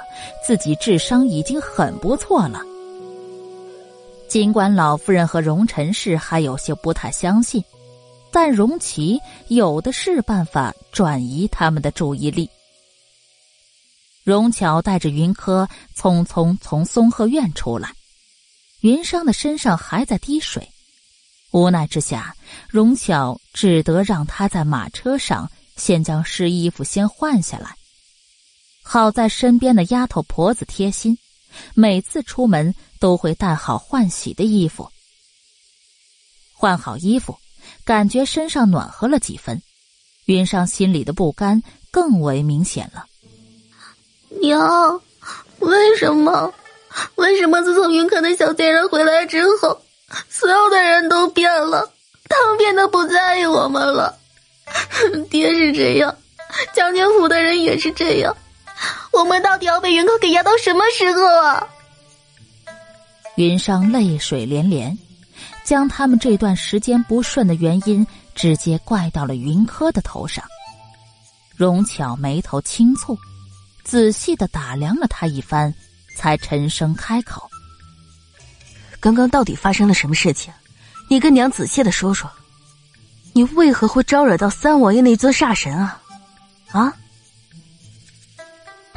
[0.47, 2.61] 自己智商已经很不错了。
[4.29, 7.63] 尽管老夫人和荣臣氏还有些不太相信。
[8.35, 12.49] 但荣琪有的是办法转移他们的注意力。
[14.25, 17.91] 荣巧带着云柯匆匆从松鹤院出来，
[18.83, 20.69] 云商的身上还在滴水，
[21.51, 22.37] 无奈之下，
[22.69, 27.75] 荣巧只得让他在马车上先将湿衣服先换下来。
[28.83, 31.17] 好在身边的丫头婆子贴心，
[31.75, 34.91] 每次出门都会带好换洗的衣服。
[36.53, 37.39] 换好衣服。
[37.85, 39.61] 感觉身上暖和了几分，
[40.27, 41.63] 云裳心里的不甘
[41.93, 43.07] 更为明显了。
[44.41, 45.01] 娘，
[45.61, 46.53] 为什么？
[47.17, 49.83] 为什么自从云客的小贱人回来之后，
[50.29, 51.91] 所有的人都变了？
[52.29, 54.19] 他们变得不在意我们了。
[55.31, 56.15] 爹是这样，
[56.75, 58.37] 将军府的人也是这样。
[59.13, 61.69] 我们到底要被云客给压到什么时候啊？
[63.37, 64.97] 云裳泪水连连。
[65.65, 70.45] 将他们这段时间不顺的原因直接怪到了云柯的头上。
[71.55, 73.17] 荣巧眉头轻蹙，
[73.85, 75.73] 仔细的打量了他一番，
[76.23, 77.51] 才沉声开口
[79.03, 80.55] ：“刚刚到底发生了什么事情？
[81.09, 82.31] 你跟娘仔细的说说。
[83.33, 86.01] 你为何会招惹到三王爷那尊煞神啊？
[86.71, 86.95] 啊？”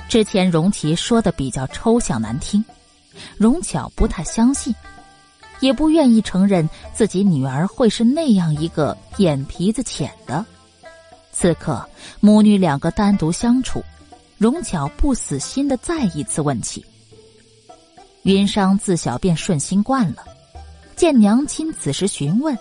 [0.08, 2.64] 之前荣琪说的比较抽象难听，
[3.38, 4.76] 荣巧不太相信。
[5.62, 10.46] 也不愿意承认自己女儿会是那样一个眼皮子浅的。
[11.32, 13.84] 此刻母女两个单独相处，
[14.38, 16.86] 荣巧不死心的再一次问起。
[18.26, 20.26] 云商自小便顺心惯了，
[20.96, 22.58] 见娘亲此时询问，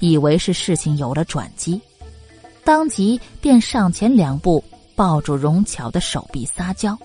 [0.00, 1.80] 以为是事情有了转机，
[2.64, 4.62] 当即便上前两步
[4.96, 6.98] 抱住荣巧的手臂撒娇：“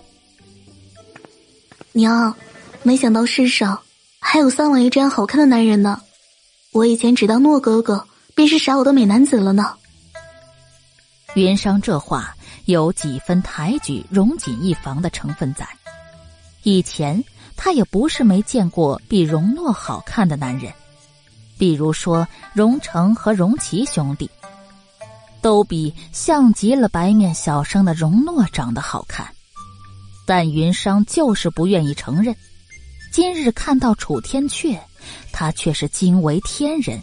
[1.94, 2.36] 娘，
[2.82, 3.80] 没想到世上……”
[4.22, 6.02] 还有三王爷这样好看的男人呢，
[6.72, 9.76] 我以前只当诺哥哥便是傻我的美男子了呢。
[11.36, 12.36] 云商这话
[12.66, 15.68] 有几分抬举荣锦一房的成分在。
[16.64, 17.24] 以前
[17.62, 20.72] 他也不是没见过比荣诺好看的男人，
[21.58, 24.32] 比如说荣成和荣奇兄弟，
[25.42, 29.28] 都比像极了白面小生的荣诺长得好看，
[30.26, 32.34] 但云商就是不愿意承认。
[33.12, 34.80] 今日看到楚天阙，
[35.34, 36.98] 他却是惊为天人。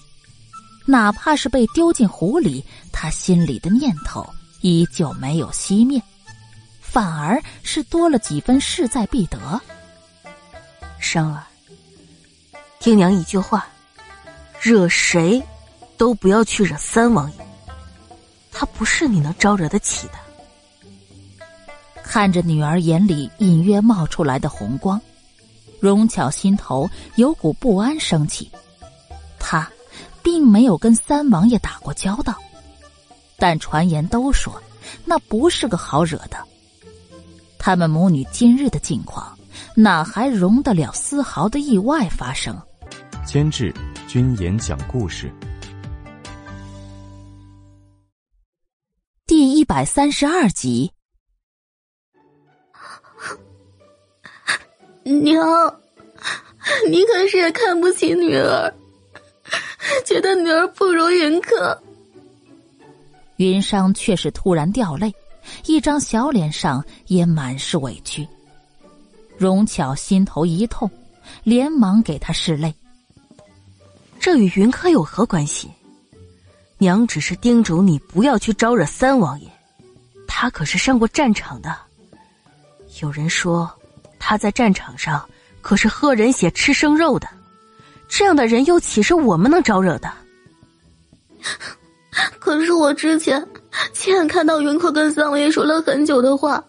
[0.87, 4.27] 哪怕是被丢进湖里，他心里的念头
[4.63, 6.01] 依旧没有熄灭，
[6.81, 9.61] 反而是多了几分势在必得。
[11.09, 11.45] 生儿，
[12.81, 13.65] 听娘一句话，
[14.61, 15.41] 惹谁
[15.97, 17.47] 都不要去惹三王爷，
[18.51, 20.15] 他不是你能招惹得起的。
[22.03, 25.01] 看着女儿眼里隐约冒出来的红光。
[25.79, 28.51] 荣巧心头有股不安升起，
[29.39, 29.71] 他
[30.25, 32.35] 并没有跟三王爷打过交道，
[33.37, 34.61] 但传言都说
[35.05, 36.37] 那不是个好惹的。
[37.59, 39.36] 他们母女今日的境况，
[39.79, 42.59] 哪还容得了丝毫的意外发生？
[43.27, 43.75] 监制：
[44.09, 45.31] 君言讲故事，
[49.27, 50.91] 第一百三十二集。
[55.05, 55.45] 娘，
[56.89, 58.73] 你可是也看不起女儿，
[60.07, 61.79] 觉得女儿不如云客。
[63.37, 65.15] 云裳却是突然掉泪，
[65.67, 68.27] 一张小脸上也满是委屈。
[69.39, 70.91] 荣巧心头一痛，
[71.45, 72.75] 连忙给他拭泪。
[74.19, 75.71] 这与云柯有何关系？
[76.79, 79.47] 娘只是叮嘱你不要去招惹三王爷，
[80.27, 81.75] 他可是上过战场的。
[83.01, 83.71] 有人说
[84.19, 85.27] 他在战场上
[85.61, 87.29] 可是喝人血、吃生肉的，
[88.09, 90.13] 这样的人又岂是我们能招惹的？
[92.39, 93.47] 可是我之前
[93.93, 96.63] 亲眼看到云柯跟三王爷说了很久的话，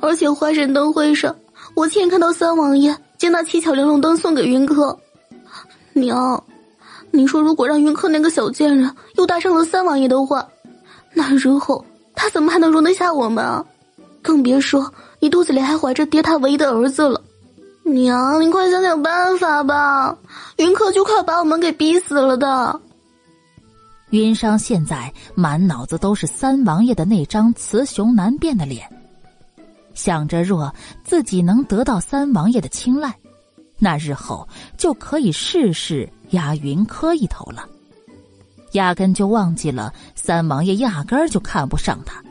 [0.00, 1.34] 而且花神灯会上，
[1.78, 4.98] 我亲眼看到三王爷将那七巧玲珑灯送给云柯。
[5.92, 6.42] 娘，
[7.12, 10.44] 你说如果让云柯那个小贱人又搭上了三王爷的话，
[11.14, 11.84] 那日后
[12.16, 13.64] 他怎么还能容得下我们啊？
[14.22, 17.22] 更别说你肚子里还怀着爹他唯一的儿子了。
[17.84, 20.18] 娘，你快想想办法吧，
[20.56, 22.80] 云柯就快把我们给逼死了的。
[24.10, 28.84] 云裳现在满脑子都是三王爷的那张雌雄难辨的脸，
[29.98, 30.72] 想着若
[31.02, 33.12] 自己能得到三王爷的青睐，
[33.78, 37.68] 那日后就可以事事压云柯一头了，
[38.72, 42.22] 压根就忘记了三王爷压根儿就看不上他，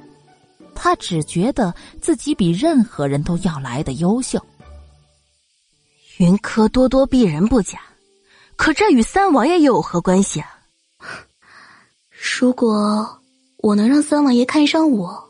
[0.73, 4.41] 他只觉得自己比任何人都要来的优秀。
[6.19, 7.79] 云柯咄咄逼人不假，
[8.55, 10.47] 可这与三王爷又有何关系啊？
[12.39, 13.19] 如果
[13.57, 15.21] 我能让三王爷看上我，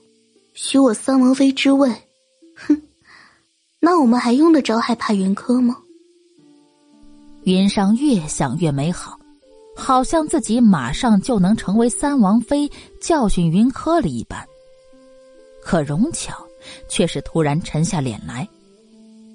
[0.53, 2.06] 许我三王妃之位，哼，
[3.79, 5.77] 那我们还用得着害怕云柯吗？
[7.43, 9.17] 云裳越想越美好，
[9.75, 12.69] 好像自己马上就能成为三王妃，
[12.99, 14.45] 教训云柯了一般。
[15.61, 16.33] 可荣巧
[16.89, 18.47] 却是突然沉下脸来。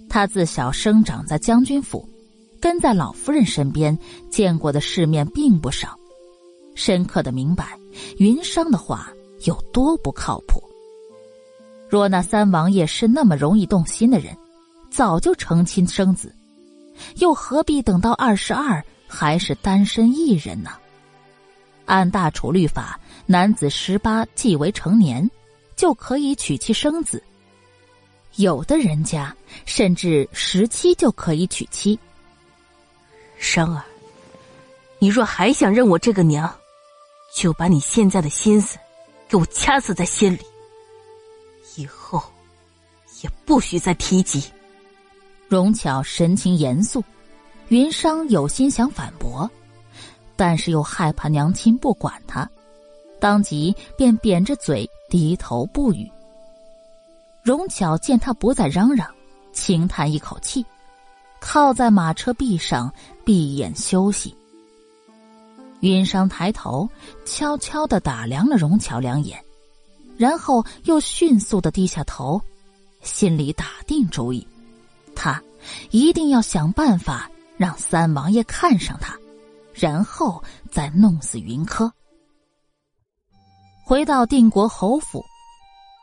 [0.08, 2.06] 他自小生长在将军府，
[2.60, 3.96] 跟在老夫人身边，
[4.28, 5.96] 见过的世面并不少。
[6.74, 7.78] 深刻的明白，
[8.18, 9.10] 云裳的话
[9.44, 10.62] 有多不靠谱。
[11.92, 14.34] 若那三王爷是那么容易动心的人，
[14.90, 16.34] 早就成亲生子，
[17.16, 20.70] 又何必等到二十二还是单身一人呢？
[21.84, 25.30] 按大楚律法，男子十八即为成年，
[25.76, 27.22] 就可以娶妻生子。
[28.36, 29.36] 有的人家
[29.66, 31.98] 甚至十七就可以娶妻。
[33.36, 33.84] 生儿，
[34.98, 36.50] 你若还想认我这个娘，
[37.34, 38.78] 就把你现在的心思
[39.28, 40.40] 给我掐死在心里，
[43.22, 44.44] 也不许再提及。
[45.48, 47.02] 荣巧神情严肃，
[47.68, 49.50] 云裳有心想反驳，
[50.36, 52.48] 但是又害怕娘亲不管他，
[53.20, 56.10] 当即便扁着嘴低头不语。
[57.42, 59.06] 荣巧见他不再嚷嚷，
[59.52, 60.64] 轻叹一口气，
[61.40, 62.92] 靠在马车壁上
[63.24, 64.34] 闭眼休息。
[65.80, 66.88] 云裳抬头，
[67.24, 69.42] 悄悄的打量了荣巧两眼，
[70.16, 72.40] 然后又迅速的低下头，
[73.02, 74.46] 心里打定主意，
[75.14, 75.42] 他
[75.90, 79.16] 一定要想办法让三王爷看上他，
[79.74, 81.92] 然后再弄死云柯。
[83.84, 85.24] 回到定国侯府，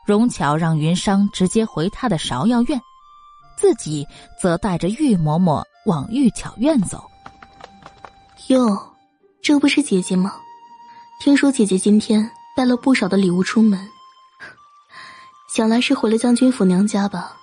[0.06, 2.80] 荣巧让云商直接回他的芍药院，
[3.56, 4.06] 自己
[4.40, 7.02] 则带着玉嬷嬷往玉巧院走。
[8.48, 8.86] 哟。
[9.42, 10.34] 这不是姐姐吗？
[11.18, 13.88] 听说姐姐今天带了不少的礼物出门，
[15.52, 17.36] 想来是回了将军府娘家吧。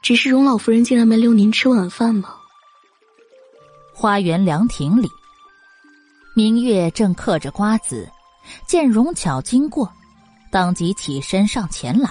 [0.00, 2.34] 只是荣老夫人竟然没留您吃晚饭吗？
[3.94, 5.10] 花园凉亭里，
[6.34, 8.10] 明月正嗑着瓜子，
[8.66, 9.92] 见荣巧经过，
[10.50, 12.10] 当即起身上前来，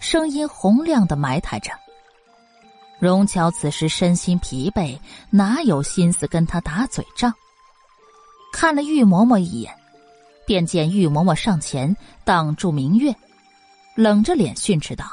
[0.00, 1.70] 声音洪亮的埋汰着。
[2.98, 7.34] 荣巧此时身心疲惫，哪有心思跟他打嘴仗？
[8.50, 9.74] 看了玉嬷嬷一眼，
[10.46, 13.14] 便见玉嬷嬷上前挡住明月，
[13.94, 15.04] 冷着脸训斥道：“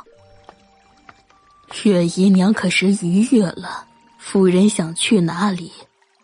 [1.84, 3.86] 月姨娘可是逾越了，
[4.18, 5.72] 夫人想去哪里，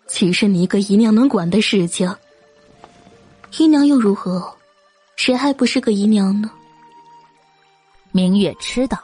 [0.07, 2.15] 岂是你一个姨娘能管的事情？
[3.57, 4.55] 姨娘又如何？
[5.17, 6.49] 谁还不是个姨娘呢？”
[8.13, 8.97] 明月知道，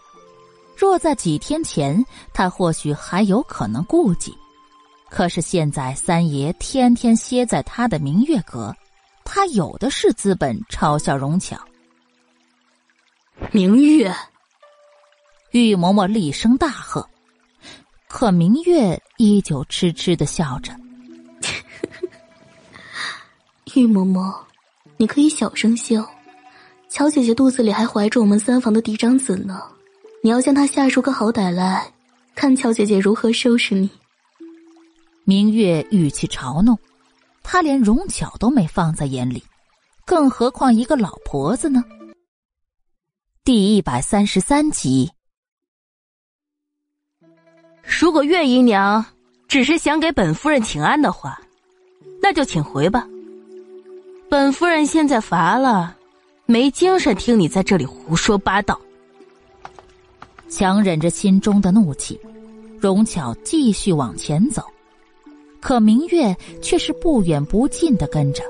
[0.78, 2.02] 若在几天前，
[2.34, 4.34] 他或许还有可能顾忌。
[5.10, 8.74] 可是现在三爷天天歇在他的明月阁，
[9.26, 11.58] 他有的是资本嘲笑荣巧。
[13.50, 14.16] 明月，
[15.52, 17.06] 玉嬷嬷厉声大喝，
[18.08, 20.72] 可明月依旧痴痴的笑着。
[23.76, 24.34] 玉嬷嬷，
[24.98, 26.08] 你可以小声些哦，
[26.88, 29.62] 乔姐姐肚子里还怀着我们三房的嫡长子呢，
[30.24, 31.92] 你要将她吓出个好歹来，
[32.36, 33.90] 看乔姐姐如何收拾你。
[35.26, 36.78] 明月语气嘲弄，
[37.44, 39.44] 她连容巧都没放在眼里，
[40.06, 41.84] 更何况一个老婆子呢？
[43.44, 45.10] 第一百三十三集。
[47.82, 49.04] 如果月姨娘
[49.48, 51.42] 只是想给本夫人请安的话，
[52.22, 53.08] 那就请回吧。
[54.30, 55.98] 本夫人现在乏了，
[56.46, 58.80] 没精神听你在这里胡说八道。
[60.48, 62.22] 强忍着心中的怒气，
[62.80, 64.64] 荣巧继续往前走，
[65.60, 68.44] 可明月却是不远不近的跟着，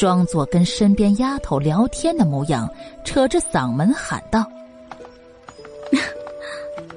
[0.00, 2.66] 装作跟身边丫头聊天的模样，
[3.04, 4.42] 扯着嗓门喊道：“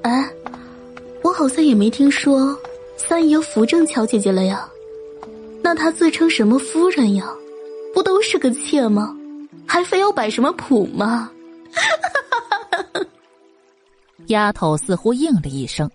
[0.00, 0.26] 哎，
[1.22, 2.58] 我好像也没听说
[2.96, 4.66] 三爷扶正乔姐姐了呀，
[5.62, 7.28] 那她自称什么夫人呀？
[7.92, 9.14] 不都是个妾吗？
[9.66, 11.30] 还非要摆什么谱吗？”
[14.28, 15.90] 丫头似乎应了一声，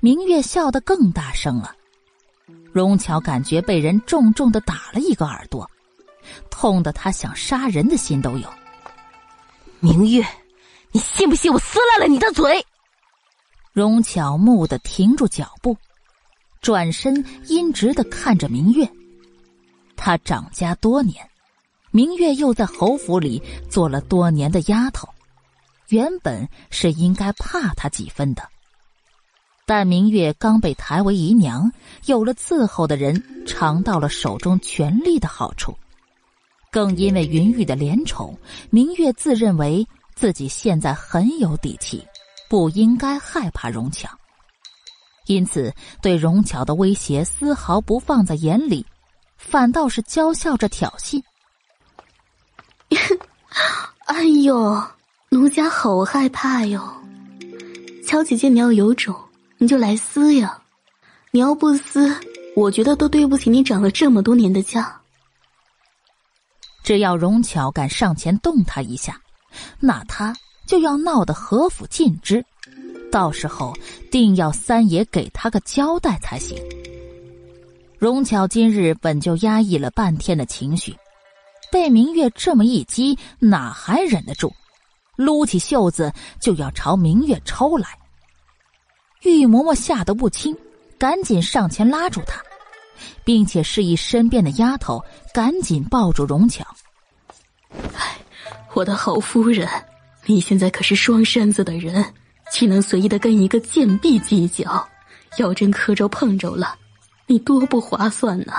[0.00, 1.74] 明月笑得更大声了。
[2.72, 5.68] 荣巧感觉被人重重的打了一个耳朵，
[6.50, 8.48] 痛得他想杀人的心都有。
[9.80, 10.26] 明月，
[10.92, 12.64] 你信不信我撕烂了你的嘴？
[13.72, 15.76] 荣巧木的停住脚步，
[16.60, 18.88] 转身阴直的看着明月。
[19.96, 21.28] 她掌家多年，
[21.90, 25.08] 明月又在侯府里做了多年的丫头。
[25.88, 28.42] 原本是应该怕他几分的，
[29.64, 31.72] 但明月刚被抬为姨娘，
[32.04, 35.78] 有了伺候的人，尝到了手中权力的好处，
[36.70, 38.38] 更因为云玉的怜宠，
[38.70, 42.06] 明月自认为自己现在很有底气，
[42.48, 44.08] 不应该害怕荣巧，
[45.26, 48.84] 因此对荣巧的威胁丝毫不放在眼里，
[49.36, 51.22] 反倒是娇笑着挑衅
[54.06, 54.82] ：“哎呦！”
[55.30, 56.82] 奴家好害怕哟，
[58.06, 59.14] 乔姐姐，你要有种，
[59.58, 60.58] 你就来撕呀！
[61.30, 62.16] 你要不撕，
[62.56, 64.98] 我觉得都对不起你长了这么多年的家。
[66.88, 69.20] 只要荣巧敢上前动他一下，
[69.78, 70.34] 那他
[70.66, 72.42] 就要闹得何府尽知，
[73.12, 73.74] 到时候
[74.10, 76.56] 定要三爷给他个交代才行。
[77.98, 80.96] 荣巧今日本就压抑了半天的情绪，
[81.70, 84.50] 被明月这么一激，哪还忍得住？
[85.14, 86.10] 撸起袖子
[86.40, 87.98] 就要朝明月抽来，
[89.24, 90.56] 玉嬷嬷吓得不轻，
[90.96, 92.42] 赶紧上前拉住他，
[93.24, 96.64] 并且示意身边的丫头赶紧抱住荣巧。
[97.94, 98.16] 哎，
[98.74, 99.68] 我的好夫人，
[100.26, 102.04] 你现在可是双身子的人，
[102.50, 104.86] 岂能随意的跟一个贱婢计较？
[105.36, 106.74] 要真磕着碰着了，
[107.26, 108.54] 你多不划算呢！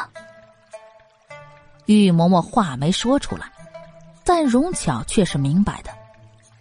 [1.87, 3.51] 玉嬷嬷话没说出来，
[4.23, 5.89] 但荣巧却是明白的。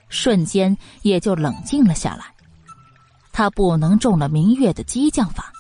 [0.09, 2.25] 瞬间也就冷静了下来。
[3.31, 5.53] 她不能中了明月的激将法，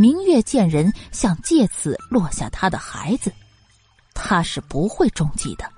[0.00, 3.32] 明月见人想借此落下他的孩子，
[4.14, 5.68] 他是不会中计的。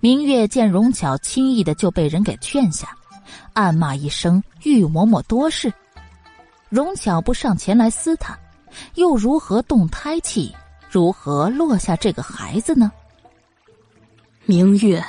[0.00, 2.94] 明月见荣巧轻易的就被人给劝下，
[3.54, 5.72] 暗骂一声“玉嬷嬷多事”。
[6.68, 8.38] 荣巧不上前来撕他，
[8.96, 10.54] 又如何动胎气？
[10.90, 12.92] 如何落下这个孩子呢？
[14.44, 15.02] 明月。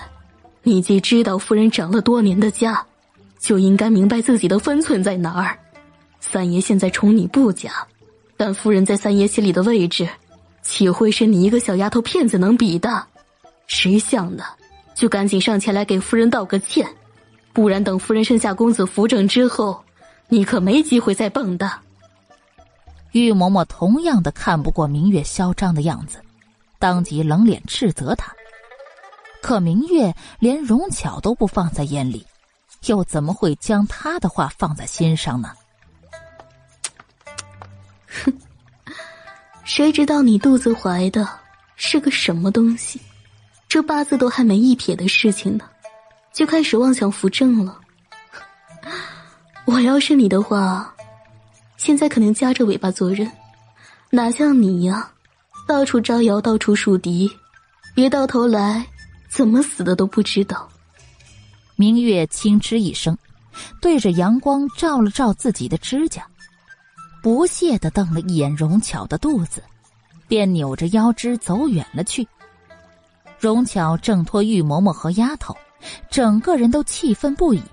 [0.61, 2.85] 你既知道夫人长了多年的家，
[3.37, 5.59] 就应该明白自己的分寸在哪儿。
[6.25, 7.85] 三爷现在宠你不假，
[8.37, 10.07] 但夫人在三爷心里的位置，
[10.61, 13.05] 岂会是你一个小丫头片子能比的？
[13.67, 14.43] 识相的，
[14.95, 16.87] 就赶紧上前来给夫人道个歉，
[17.51, 19.83] 不然等夫人生下公子扶正之后，
[20.29, 21.69] 你可没机会再蹦的。
[23.11, 26.19] 玉嬷嬷同样的看不过明月嚣张的样子，
[26.79, 28.33] 当即冷脸斥责他。
[29.41, 32.25] 可明月连容巧都不放在眼里，
[32.85, 35.51] 又怎么会将他的话放在心上呢？
[38.23, 38.33] 哼，
[39.63, 41.27] 谁知道你肚子怀的
[41.75, 42.99] 是个什么东西？
[43.67, 45.65] 这八字都还没一撇的事情呢，
[46.31, 47.79] 就开始妄想扶正了。
[49.65, 50.93] 我要是你的话，
[51.77, 53.29] 现在肯定夹着尾巴做人，
[54.09, 55.09] 哪像你呀，
[55.67, 57.31] 到处招摇，到处树敌，
[57.95, 58.85] 别到头来。
[59.29, 60.69] 怎么死的都不知道。
[61.75, 63.17] 明月轻嗤一声，
[63.81, 66.23] 对着阳光照了照自己的指甲，
[67.23, 69.63] 不屑的瞪了一眼荣巧的肚子，
[70.27, 72.27] 便扭着腰肢走远了去。
[73.39, 75.55] 荣巧挣脱玉嬷嬷和丫头，
[76.09, 77.63] 整个人都气愤不已。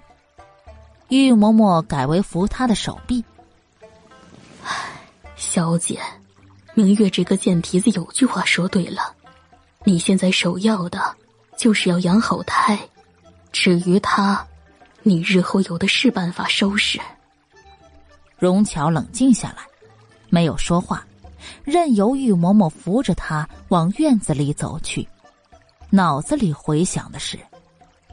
[1.08, 3.24] 玉嬷嬷改为扶她的手臂。
[4.64, 4.72] 唉，
[5.34, 5.98] 小姐，
[6.74, 9.12] 明月这个贱蹄子有句话说对了，
[9.82, 11.16] 你现在首要的。
[11.56, 12.78] 就是要养好胎，
[13.52, 14.46] 至于他，
[15.02, 16.98] 你日后有的是办法收拾。
[18.40, 19.62] 荣巧冷静下来，
[20.30, 21.06] 没有说话，
[21.62, 25.06] 任由玉嬷嬷扶着她往院子里走去。
[25.90, 27.38] 脑子里回想的是，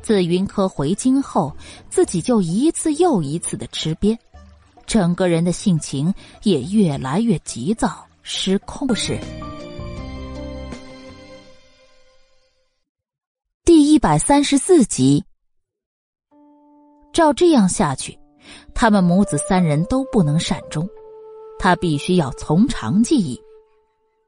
[0.02, 1.56] 自云柯回京后，
[1.90, 4.18] 自己就一次又一次的吃瘪，
[4.86, 6.14] 整个人的性情
[6.44, 8.94] 也越来越急躁失控。
[8.94, 9.18] 是
[13.64, 15.24] 第一百三十四集。
[17.14, 18.18] 照这样下去，
[18.74, 20.88] 他们母子三人都不能善终。
[21.60, 23.42] 他必须要从长计议，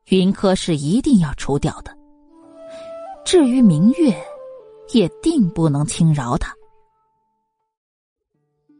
[0.07, 1.95] 云柯是一定要除掉的。
[3.23, 4.15] 至于明月，
[4.91, 6.53] 也定不能轻饶他。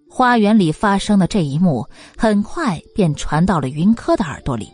[0.10, 1.88] 花园里发生的这一幕，
[2.18, 4.72] 很快便传到了云柯的耳朵里。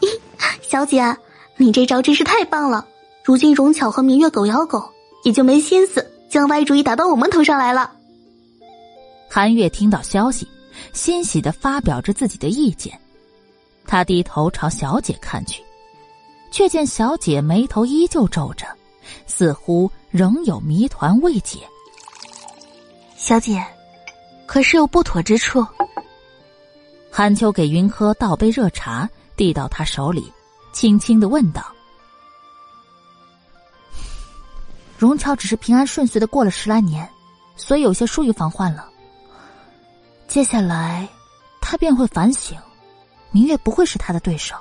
[0.00, 0.20] 咦，
[0.60, 1.16] 小姐，
[1.56, 2.84] 你这招真是太棒了！
[3.24, 4.90] 如今荣巧和明月狗咬狗，
[5.22, 7.95] 也就没心思将歪主意打到我们头上来了。
[9.28, 10.48] 韩月听到消息。
[10.92, 13.00] 欣喜的发表着自己的意见，
[13.86, 15.62] 他低头朝小姐看去，
[16.50, 18.66] 却见小姐眉头依旧皱着，
[19.26, 21.60] 似乎仍有谜团未解。
[23.16, 23.64] 小姐，
[24.44, 25.66] 可是有不妥之处？
[27.10, 30.30] 韩秋给云柯倒杯热茶，递到他手里，
[30.74, 31.74] 轻轻的问道
[34.98, 37.08] ：“荣巧只是平安顺遂的过了十来年，
[37.56, 38.90] 所以有些疏于防患了。”
[40.36, 41.08] 接下来，
[41.62, 42.58] 他便会反省，
[43.30, 44.54] 明月不会是他的对手。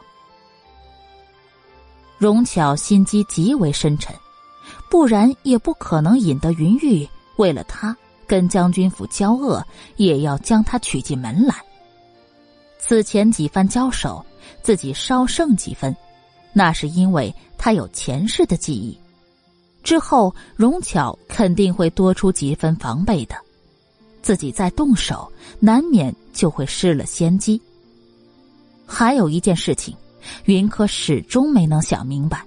[2.18, 4.16] 荣巧心机极为深沉，
[4.90, 7.94] 不然也不可能引得云玉为了他
[8.26, 9.62] 跟将军府交恶，
[9.98, 11.54] 也要将他娶进门来。
[12.80, 14.26] 此前几番交手，
[14.64, 15.94] 自己稍胜几分，
[16.54, 18.98] 那是因为他有前世的记忆，
[19.84, 23.36] 之后荣巧肯定会多出几分防备的。
[24.26, 27.62] 自己再动手，难免就会失了先机。
[28.84, 29.96] 还有一件事情，
[30.46, 32.44] 云柯始终没能想明白：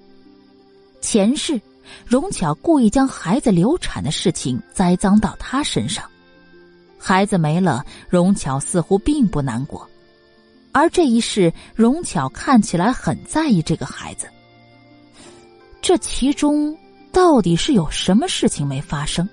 [1.01, 1.61] 前世
[2.05, 6.05] 荣巧故意将孩子流产的事情栽赃到他身上，
[6.99, 9.81] 孩子没了，荣巧似乎并不难过；
[10.73, 14.27] 而这一世，荣巧看起来很在意这个孩子。
[15.81, 16.77] 这其中
[17.13, 19.29] 到底是有什么事情没发生？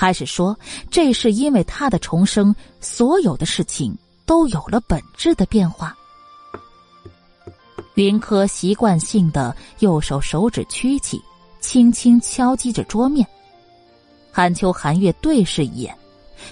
[0.00, 0.56] 还是说，
[0.92, 3.92] 这是因为他的重生，所有的事情
[4.24, 5.92] 都有了本质的变化。
[7.94, 11.20] 云柯习惯性的右手手指屈起，
[11.58, 13.26] 轻轻敲击着桌面。
[14.30, 15.92] 韩秋、韩月对视一眼，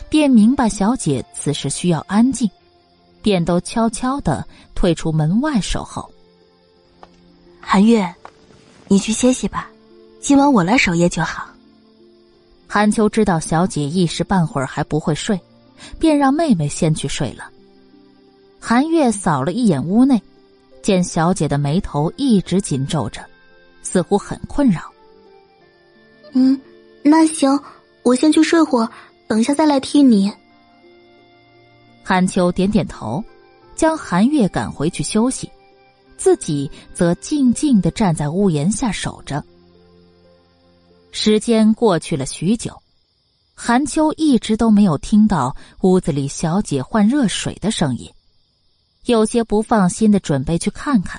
[0.08, 2.50] 便明白小姐此时需要安静，
[3.22, 4.44] 便都悄悄的
[4.74, 6.10] 退出门外守候。
[7.60, 8.12] 韩月，
[8.88, 9.70] 你去歇息吧，
[10.20, 11.48] 今晚我来守夜就好。
[12.68, 15.40] 韩秋知道小姐一时半会儿还不会睡，
[15.98, 17.50] 便让妹妹先去睡了。
[18.60, 20.20] 韩月扫了一眼屋内，
[20.82, 23.24] 见小姐的眉头一直紧皱着，
[23.82, 24.80] 似乎很困扰。
[26.32, 26.60] 嗯，
[27.02, 27.58] 那行，
[28.02, 28.90] 我先去睡会儿，
[29.28, 30.32] 等下再来替你。
[32.02, 33.22] 韩秋点点头，
[33.74, 35.50] 将韩月赶回去休息，
[36.16, 39.42] 自己则静静的站在屋檐下守着。
[41.18, 42.82] 时间过去了许久，
[43.54, 48.12] 韩秋一直都没有听到屋子里小姐换热水的声音，
[49.06, 51.18] 有些不放心的准备去看看。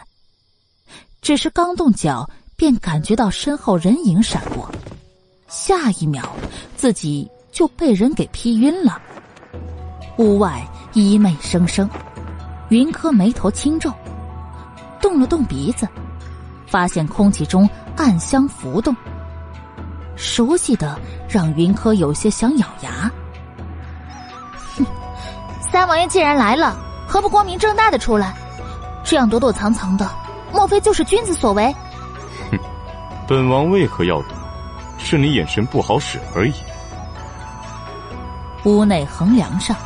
[1.19, 4.71] 只是刚动脚，便感觉到身后人影闪过，
[5.47, 6.31] 下一秒
[6.75, 9.01] 自己就被人给劈晕了。
[10.19, 10.63] 屋外
[10.93, 11.89] 衣袂声声，
[12.69, 13.91] 云柯眉头轻皱，
[15.01, 15.87] 动了动鼻子，
[16.67, 18.95] 发现空气中暗香浮动。
[20.17, 20.99] 熟悉的
[21.29, 23.09] 让云柯有些想咬牙。
[24.75, 24.85] 哼，
[25.71, 26.77] 三王爷既然来了，
[27.07, 28.35] 何不光明正大的出来？
[29.03, 30.09] 这样躲躲藏藏的，
[30.51, 31.73] 莫非就是君子所为？
[32.51, 32.59] 哼，
[33.27, 34.35] 本王为何要躲？
[34.97, 36.53] 是你眼神不好使而已。
[38.65, 39.77] 屋内横梁上，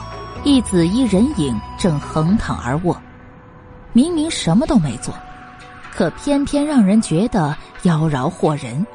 [0.44, 3.00] 一紫衣人影正横躺而卧，
[3.94, 5.14] 明明什么都没做，
[5.94, 8.88] 可偏偏让人觉得妖娆惑人。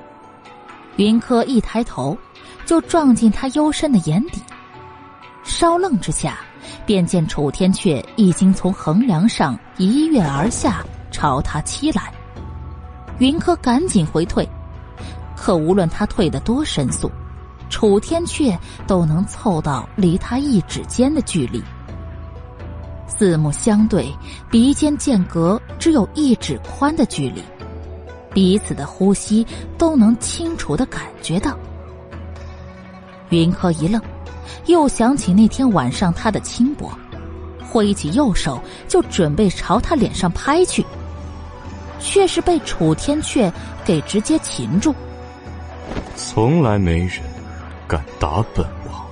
[0.96, 2.16] 云柯一抬头，
[2.64, 4.40] 就撞进他幽深的眼底。
[5.44, 6.38] 稍愣之下，
[6.84, 12.12] 便见楚天阙已经从横梁上一跃而下，朝他欺来。
[13.18, 14.48] 云柯赶紧回退，
[15.36, 17.10] 可无论他退得多神速，
[17.70, 21.62] 楚天阙都能凑到离他一指间的距离。
[23.06, 24.12] 四目相对，
[24.50, 27.42] 鼻尖间隔只有一指宽的距离。
[28.36, 29.46] 彼此的呼吸
[29.78, 31.56] 都能清楚的感觉到。
[33.30, 33.98] 云柯一愣，
[34.66, 36.90] 又想起那天晚上他的轻薄，
[37.64, 40.84] 挥起右手就准备朝他脸上拍去，
[41.98, 43.50] 却是被楚天阙
[43.86, 44.94] 给直接擒住。
[46.14, 47.22] 从来没人
[47.88, 49.02] 敢打本王。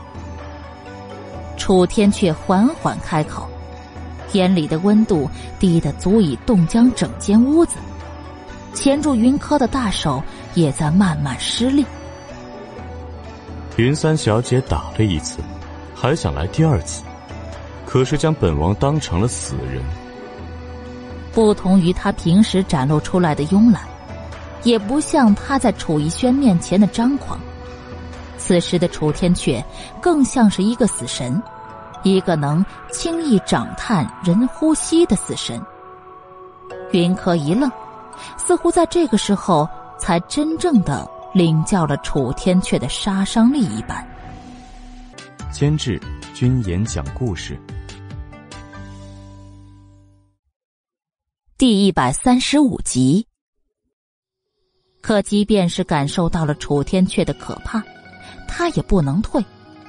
[1.56, 3.48] 楚天阙缓缓开口，
[4.32, 7.76] 眼里的温度低得足以冻僵整间屋子，
[8.74, 10.22] 钳住云柯的大手
[10.54, 11.86] 也在慢慢失力。
[13.76, 15.38] 云三小姐打了一次，
[15.94, 17.02] 还想来第二次，
[17.86, 19.82] 可是将本王当成了死人。
[21.32, 23.82] 不同于他平时展露出来的慵懒，
[24.62, 27.38] 也不像他在楚逸轩面前的张狂。
[28.36, 29.64] 此时的楚天阙
[30.00, 31.42] 更像是一个死神，
[32.02, 35.60] 一个能轻易长探人呼吸的死神。
[36.92, 37.68] 云柯一愣，
[38.36, 39.68] 似乎在这个时候
[39.98, 41.08] 才真正的。
[41.34, 44.06] 领教了楚天阙的杀伤力一般。
[45.50, 46.00] 监制：
[46.32, 47.58] 君言讲故事。
[51.58, 53.26] 第一百三十五集。
[55.02, 57.82] 可即便是感受到了楚天阙的可怕，
[58.46, 59.44] 他也不能退，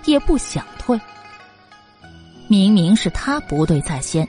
[0.06, 1.00] 也不想退。
[2.48, 4.28] 明明是他不对在先，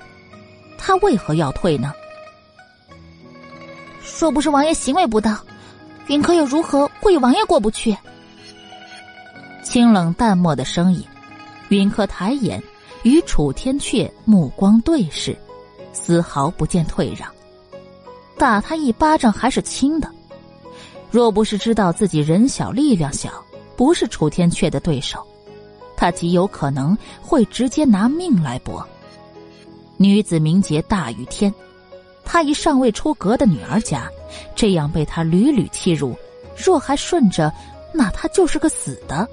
[0.76, 1.94] 他为何要退呢？
[4.18, 5.38] 若不是王爷行为不当。
[6.08, 7.96] 云柯又如何会与王爷过不去？
[9.64, 11.04] 清冷淡漠的声音，
[11.68, 12.62] 云柯抬眼
[13.02, 15.36] 与楚天阙目光对视，
[15.92, 17.28] 丝毫不见退让。
[18.38, 20.08] 打他一巴掌还是轻的，
[21.10, 23.30] 若不是知道自己人小力量小，
[23.76, 25.26] 不是楚天阙的对手，
[25.96, 28.86] 他极有可能会直接拿命来搏。
[29.96, 31.52] 女子名节大于天。
[32.26, 34.10] 他一尚未出阁的女儿家，
[34.54, 36.14] 这样被他屡屡欺辱，
[36.56, 37.50] 若还顺着，
[37.94, 39.26] 那他就是个死的。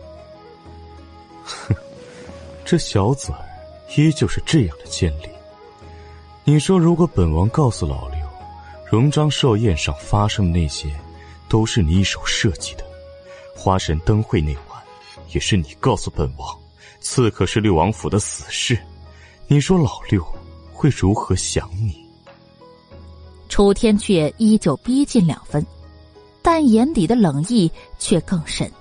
[1.44, 1.76] 哼，
[2.64, 3.42] 这小嘴儿
[3.98, 5.28] 依旧是这样的尖利。
[6.46, 8.20] 你说，如果本王告诉老刘，
[8.86, 10.94] 荣章寿宴上发生的那些，
[11.50, 12.86] 都是你一手设计的，
[13.56, 14.82] 花神灯会那晚，
[15.32, 16.56] 也是你告诉本王，
[17.02, 18.78] 刺客是六王府的死士，
[19.48, 20.24] 你说老六
[20.72, 22.03] 会如何想你？
[23.50, 25.66] 楚天阙依旧逼近两分，
[26.42, 28.72] 但眼底的冷意却更甚，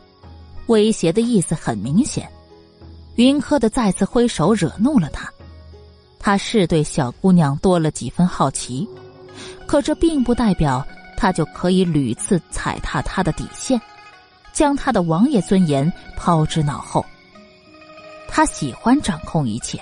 [0.66, 2.28] 威胁的意思很明显。
[3.16, 5.30] 云柯的再次挥手惹怒了他，
[6.18, 8.88] 他是对小姑娘多了几分好奇，
[9.66, 10.86] 可这并不代表
[11.16, 13.78] 他就可以屡次踩踏她的底线，
[14.54, 17.04] 将他的王爷尊严抛之脑后。
[18.26, 19.78] 他喜欢掌控一切，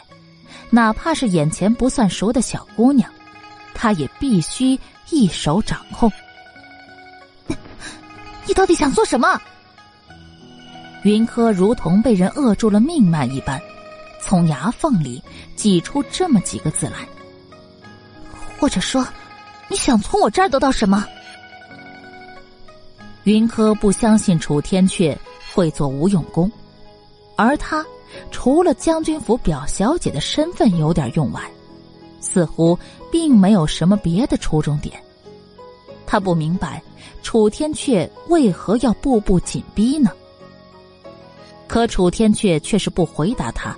[0.70, 3.09] 哪怕是眼前不算熟的小姑娘。
[3.74, 4.78] 他也必须
[5.10, 6.10] 一手掌控。
[8.47, 9.40] 你到底想做什么？
[11.02, 13.60] 云柯如同被人扼住了命脉一般，
[14.22, 15.22] 从牙缝里
[15.56, 17.09] 挤出这么几个字来。
[18.59, 19.06] 或者说，
[19.68, 21.06] 你想从我这儿得到什么？
[23.24, 25.16] 云柯不相信楚天阙
[25.55, 26.51] 会做无用功，
[27.36, 27.84] 而他
[28.30, 31.40] 除了将军府表小姐的身份有点用外。
[32.20, 32.78] 似乎
[33.10, 35.02] 并没有什么别的出众点。
[36.06, 36.82] 他不明白
[37.22, 40.10] 楚天阙为何要步步紧逼呢？
[41.68, 43.76] 可楚天阙却是不回答他，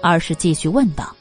[0.00, 1.14] 而是继续问道：“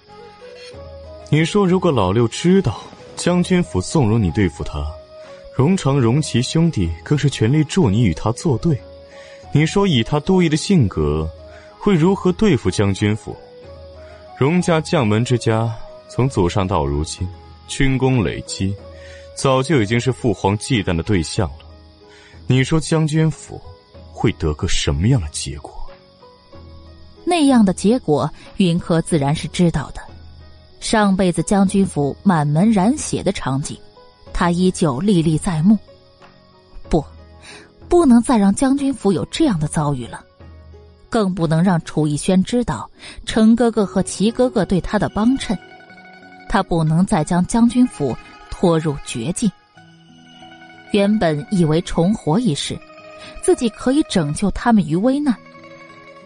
[1.29, 2.79] 你说，如果老六知道
[3.15, 4.85] 将军府纵容你对付他，
[5.55, 8.79] 荣成、荣琪兄弟更是全力助你与他作对，
[9.51, 11.27] 你说以他多疑的性格，
[11.79, 13.35] 会如何对付将军府？
[14.37, 15.73] 荣家将门之家。”
[16.13, 17.25] 从祖上到如今，
[17.71, 18.75] 军功累积，
[19.33, 21.59] 早就已经是父皇忌惮的对象了。
[22.47, 23.59] 你说将军府
[24.11, 25.73] 会得个什么样的结果？
[27.23, 30.01] 那样的结果，云柯自然是知道的。
[30.81, 33.77] 上辈子将军府满门染血的场景，
[34.33, 35.77] 他依旧历历在目。
[36.89, 37.01] 不，
[37.87, 40.21] 不能再让将军府有这样的遭遇了，
[41.09, 42.89] 更不能让楚逸轩知道
[43.25, 45.57] 程哥哥和齐哥哥对他的帮衬。
[46.51, 48.13] 他不能再将将军府
[48.49, 49.49] 拖入绝境。
[50.91, 52.77] 原本以为重活一世，
[53.41, 55.33] 自己可以拯救他们于危难，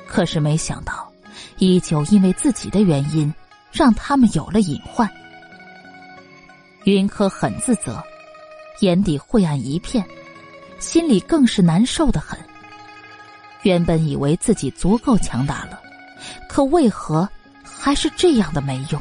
[0.07, 1.07] 可是没想到，
[1.59, 3.31] 依旧因为自己的原因，
[3.71, 5.07] 让他们有了隐患。
[6.85, 8.03] 云柯很自责，
[8.79, 10.03] 眼底晦暗一片，
[10.79, 12.39] 心里更是难受的很。
[13.61, 15.79] 原本以为自己足够强大了，
[16.49, 17.29] 可为何
[17.63, 18.99] 还是这样的没用？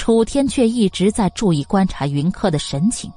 [0.00, 3.12] 楚天却一直在注意观察云柯的神情，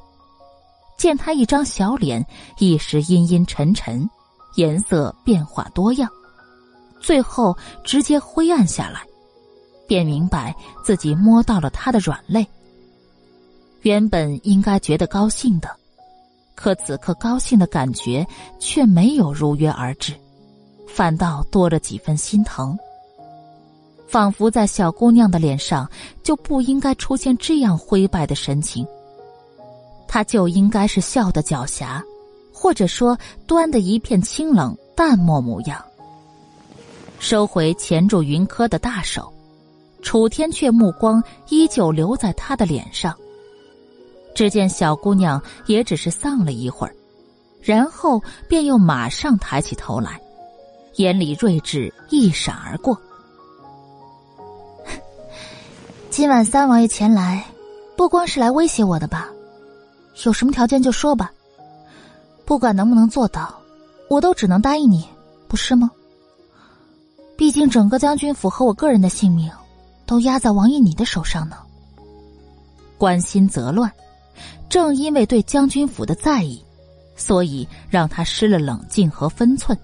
[0.97, 2.23] 见他一张小脸
[2.57, 4.05] 一时阴阴沉沉，
[4.55, 6.09] 颜色变化多样，
[6.99, 9.01] 最后直接灰暗下来，
[9.87, 10.53] 便明白
[10.83, 12.45] 自己摸到了他的软肋。
[13.83, 15.73] 原本应该觉得高兴的，
[16.53, 18.27] 可此刻高兴的感觉
[18.59, 20.13] 却没有如约而至，
[20.85, 22.77] 反倒多了几分心疼。
[24.13, 25.89] 仿佛在小姑娘的脸上
[26.21, 28.85] 就不应该出现这样灰败的神情，
[30.07, 31.99] 她就应该是笑的狡黠，
[32.53, 33.17] 或者说
[33.47, 35.83] 端的一片清冷淡漠模样。
[37.17, 39.33] 收回钳住云柯的大手，
[40.03, 41.19] 楚天却目光
[41.49, 43.17] 依旧留在他的脸上。
[44.35, 46.93] 只见小姑娘也只是丧了一会儿，
[47.63, 50.21] 然后便又马上抬起头来，
[50.97, 52.95] 眼里睿智一闪而过。
[56.15, 57.43] 今晚三王爷前来，
[57.97, 59.31] 不光是来威胁我的吧？
[60.25, 61.31] 有什么条件就说吧，
[62.45, 63.59] 不管能不能做到，
[64.09, 65.03] 我都只能答应你，
[65.47, 65.89] 不是吗？
[67.35, 69.49] 毕竟整个将军府和我个人的性命，
[70.05, 71.57] 都压在王爷你的手上呢。
[72.99, 73.91] 关心则乱。
[74.69, 76.63] 正因为对将军府的在意，
[77.15, 79.75] 所以让他失了冷静和分寸。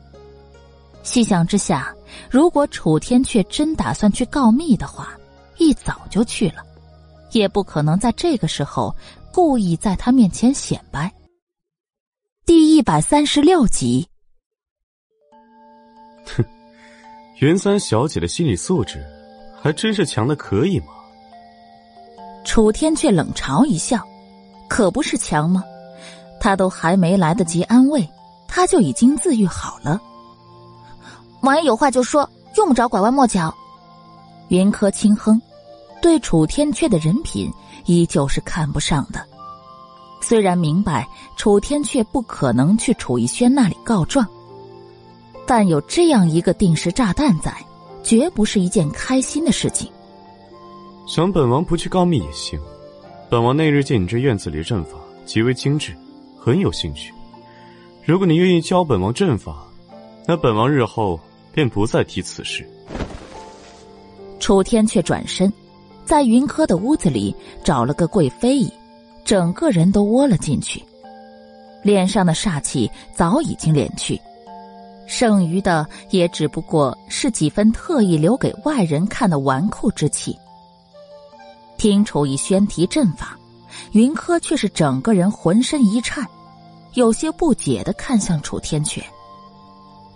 [1.01, 1.91] 细想之下，
[2.30, 5.18] 如果楚天却真打算去告密的话，
[5.60, 6.64] 一早就去了，
[7.31, 8.95] 也不可能在这个时候
[9.31, 11.14] 故意在他面前显摆。
[12.45, 14.07] 第一百三十六集。
[16.26, 16.44] 哼，
[17.40, 19.06] 云三小姐的心理素质
[19.61, 20.88] 还真是强的可以吗？
[22.44, 24.03] 楚天却冷嘲一笑。
[24.68, 25.64] 可不是强吗？
[26.40, 28.07] 他都还没来得及安慰，
[28.48, 29.99] 他就已经自愈好了。
[31.41, 33.53] 王爷有话就说，用不着拐弯抹角。
[34.49, 35.41] 云柯轻哼，
[36.02, 37.52] 对楚天阙的人品
[37.86, 39.26] 依旧是看不上的。
[40.22, 41.08] 虽然明白
[41.38, 44.28] 楚天阙不可能去楚逸轩那里告状，
[45.46, 47.56] 但有这样一个定时炸弹在，
[48.04, 49.90] 绝不是一件开心的事情。
[51.08, 52.60] 想本王不去告密也行。
[53.30, 55.96] 本王那日见你这院子里的阵法极为精致，
[56.40, 57.14] 很有兴趣。
[58.04, 59.66] 如果你愿意教本王阵法，
[60.28, 61.20] 那本王日后
[61.54, 62.68] 便不再提此事。
[64.40, 65.52] 楚天却转身，
[66.10, 68.73] 在云柯的屋子里找了个贵妃椅，
[69.23, 70.84] 整个人都窝了进去，
[71.84, 74.19] 脸上的煞气早已经敛去，
[75.06, 80.36] 剩余的也只不过是几分特意留给外人看的纨绔之气。
[81.77, 83.38] 听楚逸轩提阵法，
[83.91, 86.26] 云柯却是整个人浑身一颤，
[86.95, 89.03] 有些不解的看向楚天阙。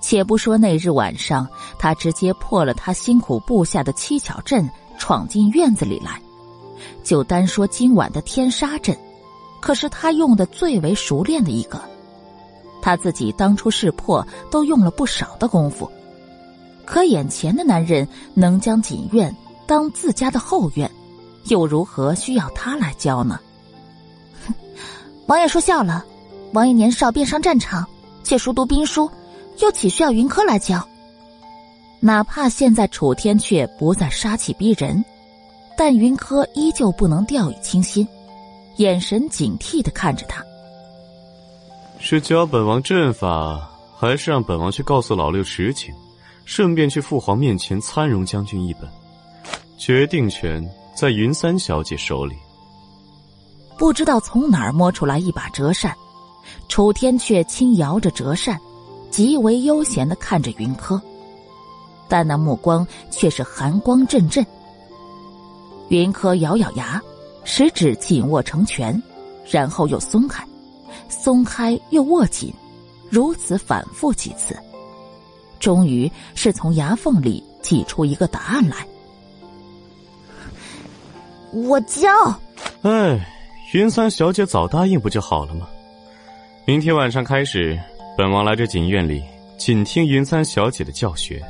[0.01, 1.47] 且不说那日晚上
[1.77, 4.67] 他直接破了他辛苦布下的七巧阵，
[4.97, 6.21] 闯进院子里来，
[7.03, 8.97] 就单说今晚的天杀阵，
[9.59, 11.81] 可是他用的最为熟练的一个，
[12.81, 15.89] 他自己当初识破都用了不少的功夫，
[16.85, 20.89] 可眼前的男人能将锦院当自家的后院。
[21.49, 23.37] 又如何需要他来教呢？
[24.47, 24.53] 哼，
[25.27, 26.05] 王爷说笑了。
[26.53, 27.85] 王爷年少便上战场，
[28.23, 29.11] 且熟读兵书，
[29.59, 30.87] 又岂需要云柯来教？
[32.05, 35.01] 哪怕现在楚天阙不再杀气逼人，
[35.77, 38.05] 但云柯依旧不能掉以轻心，
[38.75, 40.43] 眼神警惕的看着他。
[41.99, 45.95] 是教本王阵法，还是让本王去告诉老六实情，
[46.43, 48.81] 顺便去父皇面前参容将军一本？
[49.77, 50.61] 决定权。
[50.93, 52.35] 在云三小姐手里，
[53.79, 55.91] 不知道从哪儿摸出来一把折扇，
[56.67, 58.59] 楚天却轻摇着折扇，
[59.09, 61.01] 极为悠闲的看着云柯，
[62.13, 64.45] 但那目光却是寒光阵阵。
[65.89, 67.01] 云柯咬咬牙，
[67.43, 69.01] 食指紧握成拳，
[69.49, 70.45] 然后又松开，
[71.09, 72.53] 松开又握紧，
[73.09, 74.55] 如此反复几次，
[75.59, 78.85] 终于是从牙缝里挤出一个答案来。
[81.51, 82.11] 我教。
[82.83, 83.27] 哎，
[83.73, 85.67] 云三小姐早答应不就好了吗？
[86.67, 87.75] 明天晚上开始，
[88.15, 89.23] 本王来这锦院里，
[89.57, 91.43] 仅听云三小姐的教学。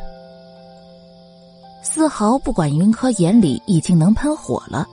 [1.83, 4.87] 丝毫不管云柯眼里已经能喷火了，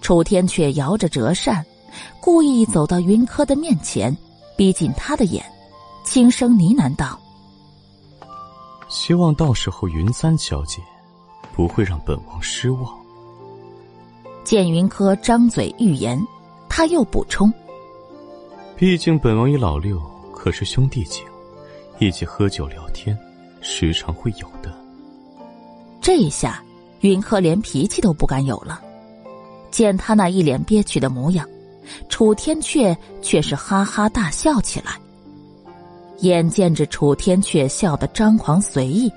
[0.00, 1.64] 楚天却摇着折扇，
[2.20, 4.14] 故意走到云柯的面前，
[4.56, 5.42] 逼近他的眼，
[6.04, 7.18] 轻声呢喃道
[8.90, 10.82] ：“希望到时候云三小姐
[11.54, 12.92] 不会让本王失望。”
[14.44, 16.20] 见云柯张嘴欲言，
[16.68, 17.50] 他又补充
[18.76, 19.98] ：“毕竟本王与老六
[20.34, 21.24] 可是兄弟情，
[22.00, 23.16] 一起喝酒聊天，
[23.60, 24.61] 时常会有的。”
[26.02, 26.60] 这一下，
[27.02, 28.82] 云柯连脾气都不敢有了。
[29.70, 31.48] 见他那一脸憋屈的模样，
[32.08, 34.98] 楚天阙却是哈哈大笑起来。
[36.18, 39.10] 眼见着楚天阙笑得张狂随意，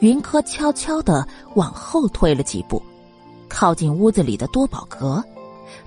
[0.00, 2.80] 云柯悄悄的往后退了几步。
[3.48, 5.24] 靠近屋子里的多宝阁，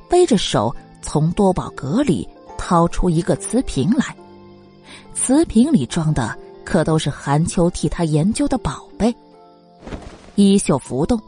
[0.10, 2.28] 背着手从多宝阁里
[2.58, 4.16] 掏出一个瓷瓶来，
[5.14, 6.36] 瓷瓶里装的
[6.66, 9.16] 可都是韩秋替他研究的宝贝。
[10.36, 11.20] 衣袖浮动，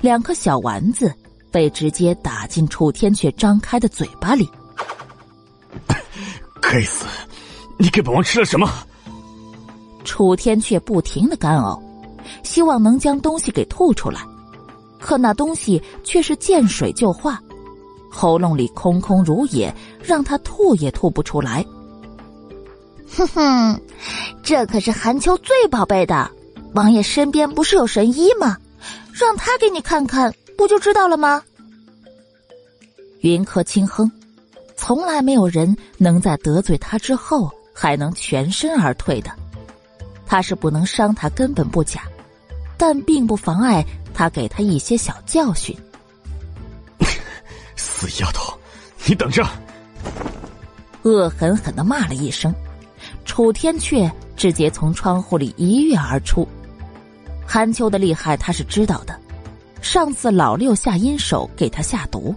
[0.00, 1.12] 两颗小丸子
[1.50, 4.48] 被直接打进楚天阙张开的嘴巴里。
[6.60, 7.04] 该死！
[7.78, 8.68] 你给本王吃了什么？
[10.04, 11.80] 楚天阙不停的干呕，
[12.42, 14.20] 希望能将东西给吐出来，
[15.00, 17.40] 可那东西却是见水就化，
[18.10, 21.64] 喉咙里空空如也，让他吐也吐不出来。
[23.16, 23.80] 哼哼，
[24.42, 26.30] 这可是韩秋最宝贝的。
[26.74, 28.58] 王爷身边不是有神医吗？
[29.12, 31.42] 让他给你看看，不就知道了吗？
[33.20, 34.10] 云柯轻哼，
[34.76, 39.30] 从来没有人能在得罪他之后还能全身而退的。
[40.26, 42.02] 他是不能伤他根本不假，
[42.76, 45.76] 但并不妨碍他给他一些小教训。
[47.76, 48.52] 死丫头，
[49.06, 49.46] 你等着！
[51.02, 52.52] 恶狠狠的骂了一声，
[53.24, 56.48] 楚天阙直接从窗户里一跃而出。
[57.46, 59.18] 韩秋的厉害他是知道的，
[59.80, 62.34] 上次老六下阴手给他下毒，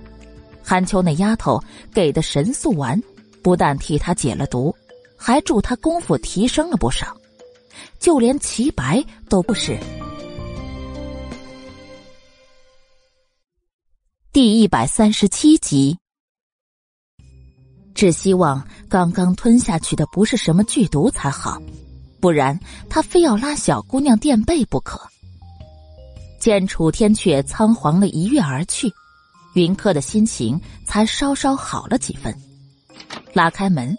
[0.63, 1.61] 韩秋那丫头
[1.93, 3.01] 给的神速丸，
[3.41, 4.75] 不但替他解了毒，
[5.17, 7.15] 还助他功夫提升了不少，
[7.99, 9.77] 就连齐白都不是。
[14.31, 15.97] 第一百三十七集，
[17.95, 21.59] 只希望刚刚吞下去的不是什么剧毒才好。
[22.19, 24.99] 不然，他非要拉小姑娘垫背不可。
[26.39, 28.91] 见楚天阙仓皇的一跃而去，
[29.53, 32.35] 云柯的心情才稍稍好了几分。
[33.33, 33.95] 拉开门，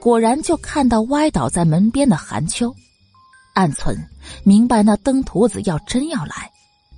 [0.00, 2.74] 果然就看到歪倒在门边的韩秋。
[3.54, 3.96] 暗存
[4.42, 6.50] 明白，那登徒子要真要来，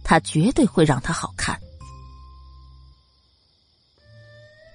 [0.03, 1.57] 他绝对会让他好看。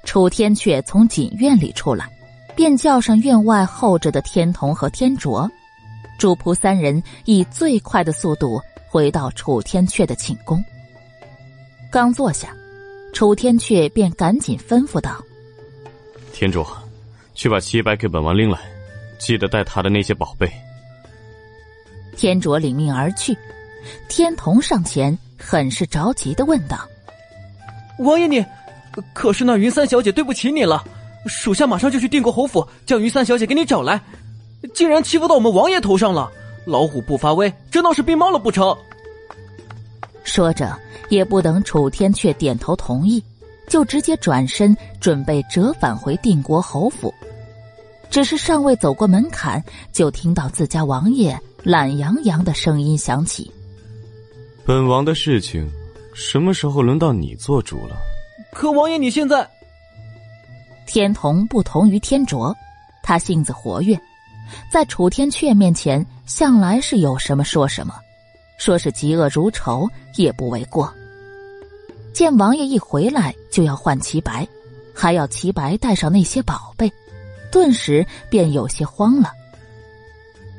[0.05, 2.10] 楚天阙从锦院里出来，
[2.55, 5.49] 便叫上院外候着的天童和天卓。
[6.24, 10.64] 主仆三人以最快的速度回到楚天阙的寝宫。
[11.91, 12.56] 刚坐下，
[13.12, 15.22] 楚天阙便赶紧吩咐道
[16.32, 16.66] ：“天卓，
[17.36, 18.58] 去把齐白给本王拎来，
[19.20, 20.50] 记得带他的那些宝贝。”
[22.16, 23.38] 天卓领命而去。
[24.08, 26.88] 天童上前，很是着急的问道
[28.00, 28.45] ：“王爷，你
[29.12, 30.82] 可是那云三小姐对不起你了，
[31.26, 34.00] 属下马上就去定国侯府，将云三小姐给你找来。”
[34.73, 36.31] 竟然欺负到我们王爷头上了！
[36.65, 38.76] 老虎不发威，这闹是病猫了不成？
[40.23, 40.80] 说着，
[41.10, 43.22] 也不等楚天阙点头同意，
[43.68, 47.14] 就直接转身准备折返回定国侯府。
[48.10, 49.61] 只是尚未走过门槛，
[49.91, 53.52] 就听到自家王爷懒洋洋的声音响起
[54.65, 55.69] ：“本王的事情，
[56.14, 57.98] 什么时候轮到你做主了？”
[58.53, 59.45] 可王爷，你现在……
[60.85, 62.56] 天童不同于天卓，
[63.02, 63.99] 他性子活跃。
[64.71, 67.93] 在楚天阙面前，向来是有什么说什么，
[68.57, 70.93] 说是嫉恶如仇也不为过。
[72.13, 74.47] 见王爷一回来就要换齐白，
[74.93, 76.91] 还要齐白带上那些宝贝，
[77.51, 79.31] 顿时便有些慌了。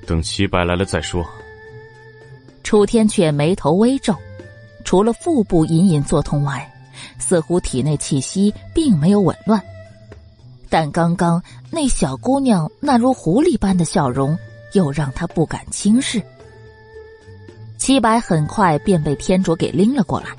[0.07, 1.25] 等齐白来了再说。
[2.63, 4.17] 楚天阙眉头微皱，
[4.85, 6.69] 除了腹部隐隐作痛外，
[7.19, 9.63] 似乎体内气息并没有紊乱。
[10.75, 11.41] 但刚刚
[11.71, 14.37] 那小姑娘那如狐狸般的笑容，
[14.73, 16.21] 又让他不敢轻视。
[17.79, 20.31] 齐白很快便被天卓给拎了过来，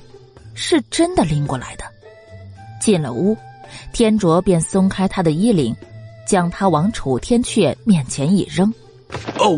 [0.53, 1.85] 是真的拎过来的。
[2.81, 3.37] 进了屋，
[3.93, 5.73] 天卓便松开他的衣领，
[6.27, 8.69] 将他往楚天阙面前一扔。
[9.39, 9.57] 哦，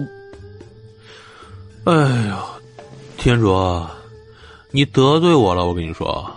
[1.85, 1.91] 哎
[2.27, 2.45] 呀，
[3.17, 3.89] 天卓，
[4.69, 5.65] 你得罪我了！
[5.65, 6.31] 我跟你说。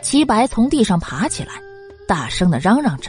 [0.00, 1.54] 齐白从地上爬起来。
[2.10, 3.08] 大声的嚷嚷着，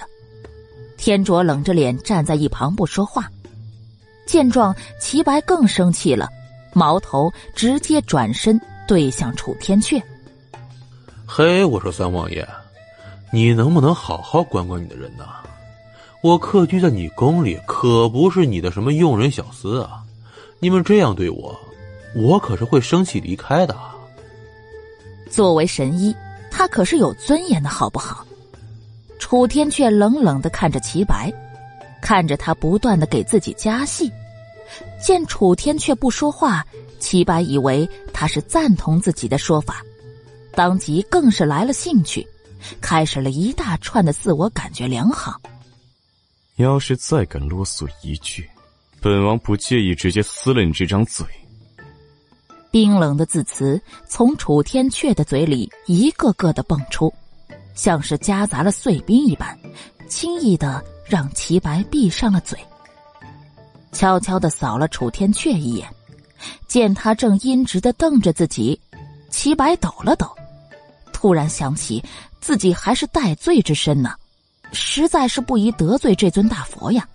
[0.95, 3.28] 天卓冷着脸站在一旁不说话。
[4.28, 6.30] 见状，齐白更生气了，
[6.72, 9.99] 矛头直接转身对向楚天阙。
[11.26, 12.48] 嘿，我说三王爷，
[13.32, 15.26] 你能不能好好管管你的人呢？
[16.22, 20.03] 我客居在你宫里，可不是你的什么佣人小厮啊！
[20.60, 21.60] 你们这样对我，
[22.15, 23.76] 我可是会生气离开的。
[25.28, 26.15] 作为神医，
[26.52, 28.23] 他可是有尊严的，好不好？
[29.22, 31.31] 楚天却冷冷的看着齐白，
[32.02, 34.11] 看着他不断的给自己加戏。
[35.02, 36.65] 见楚天却不说话，
[36.99, 39.81] 齐白以为他是赞同自己的说法，
[40.53, 42.27] 当即更是来了兴趣，
[42.81, 45.39] 开始了一大串的自我感觉良好。
[46.56, 48.49] 要是再敢啰嗦一句，
[48.99, 51.26] 本王不介意直接撕了你这张嘴。
[52.72, 57.14] 冰冷的字词从楚天阙的嘴里一个个的蹦出。
[57.73, 59.57] 像是夹杂了碎冰一般，
[60.07, 62.57] 轻易的让齐白闭上了嘴。
[63.91, 65.88] 悄悄的扫了楚天阙一眼，
[66.68, 68.80] 见他正阴直的瞪着自己，
[69.30, 70.30] 齐白抖了抖，
[71.11, 72.03] 突然想起
[72.39, 74.15] 自己还是戴罪之身呢，
[74.72, 77.07] 实在是不宜得罪这尊大佛呀。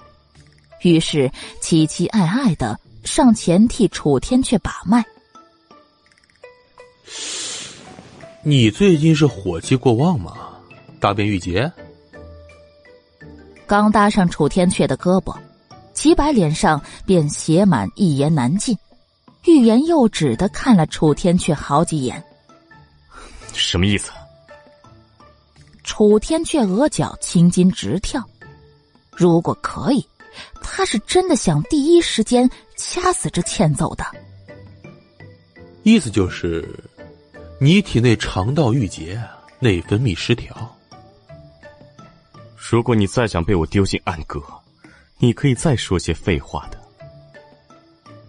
[0.83, 1.31] 于是
[1.61, 5.05] 期期艾艾的上前替楚天阙把脉。
[8.49, 10.33] 你最近是火气过旺吗？
[11.01, 11.69] 大便郁结？
[13.67, 15.37] 刚搭上楚天阙的胳膊，
[15.95, 18.79] 齐白脸上便写满一言难尽，
[19.47, 22.23] 欲言又止的看了楚天阙好几眼。
[23.53, 24.13] 什么意思？
[25.83, 28.23] 楚天阙额角青筋直跳，
[29.11, 30.07] 如果可以，
[30.63, 34.07] 他是真的想第一时间掐死这欠揍的。
[35.83, 36.65] 意思就是。
[37.59, 39.19] 你体内肠道郁结，
[39.61, 40.55] 内分泌失调。
[42.55, 44.43] 如果你再想被我丢进暗格，
[45.19, 46.79] 你可以再说些废话的。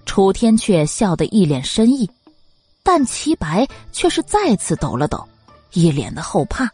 [0.06, 2.10] 楚天却笑得一脸深意，
[2.84, 5.28] 但齐白却是再次抖了抖，
[5.74, 6.70] 一脸的后怕，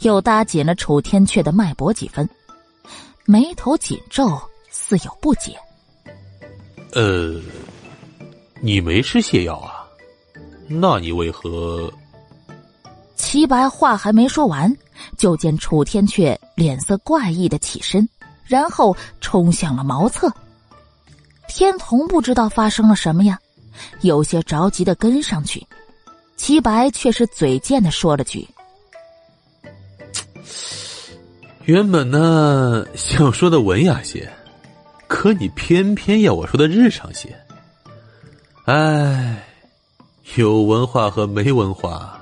[0.00, 2.28] 又搭紧了楚天阙的脉搏几分，
[3.24, 4.38] 眉头紧皱，
[4.70, 5.58] 似有不解。
[6.92, 7.40] 呃，
[8.60, 9.81] 你没吃泻药啊？
[10.80, 11.92] 那你为何？
[13.14, 14.74] 齐白话还没说完，
[15.16, 18.06] 就见楚天阙脸色怪异的起身，
[18.44, 20.32] 然后冲向了茅厕。
[21.48, 23.38] 天童不知道发生了什么呀，
[24.00, 25.64] 有些着急的跟上去。
[26.36, 28.46] 齐白却是嘴贱的说了句
[31.64, 34.28] ：“原本呢想说的文雅些，
[35.06, 37.34] 可你偏偏要我说的日常些。”
[38.66, 39.42] 哎。
[40.36, 42.18] 有文化和没文化，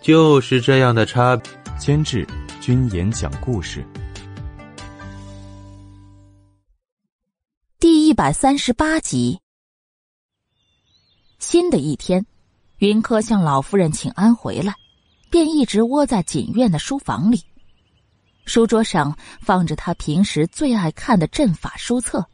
[0.00, 1.50] 就是这样的差别。
[1.76, 2.24] 监制：
[2.60, 3.84] 君言讲故事。
[7.80, 9.40] 第一百三十八集。
[11.40, 12.24] 新的一天，
[12.78, 14.72] 云柯向老夫人请安回来，
[15.28, 17.42] 便一直窝在锦院的书房里。
[18.44, 22.24] 书桌上放着他平时最爱看的阵法书册，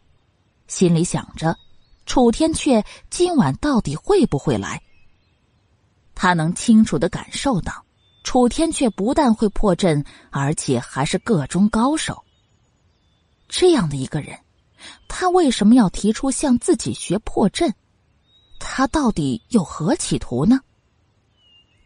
[0.67, 1.57] 心里想着：
[2.05, 4.79] 楚天阙今晚到底会不会来？
[6.23, 7.83] 他能清楚的感受到，
[8.25, 12.23] 楚天阙不但会破阵，而且还是个中高手。
[13.49, 14.39] 这样的一个人，
[15.09, 17.73] 他为什么要提出向自己学破阵？
[18.59, 20.61] 他到底有何企图呢？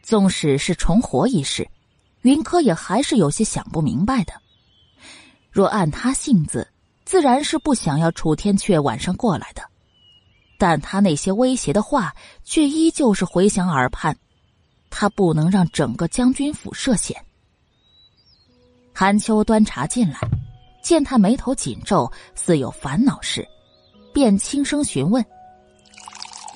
[0.03, 1.71] 纵使是重活一世，
[2.23, 4.33] 云柯也还是有些想不明白的。
[5.49, 6.67] 若按他性子，
[7.05, 9.63] 自然是不想要楚天阙晚上过来的，
[10.59, 12.13] 但他那些威胁的话，
[12.43, 14.19] 却依旧是回响耳畔。
[14.97, 17.21] 他不能让整个将军府涉险。
[18.95, 20.21] 韩秋端茶进来，
[20.85, 23.45] 见他眉头紧皱，似有烦恼事，
[24.13, 25.23] 便轻声询问：“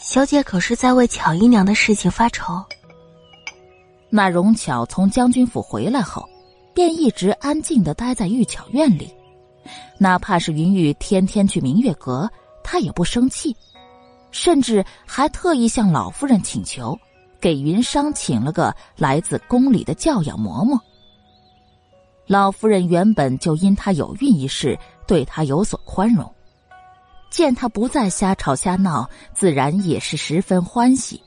[0.01, 2.65] 小姐可是在为巧姨娘的事情发愁？”
[4.09, 6.25] 那荣巧从将军府回来后，
[6.73, 9.13] 便一直安静的待在玉巧院里，
[9.99, 12.31] 哪怕是云玉天天去明月阁，
[12.63, 13.55] 她也不生气，
[14.31, 16.97] 甚至还特意向老夫人请求。
[17.41, 20.79] 给云商请了个来自宫里的教养嬷嬷。
[22.27, 26.31] 老夫人原本就因他有孕一事，对他有所宽容，
[27.31, 31.23] 见他不再瞎吵瞎闹，自然也是十分欢喜。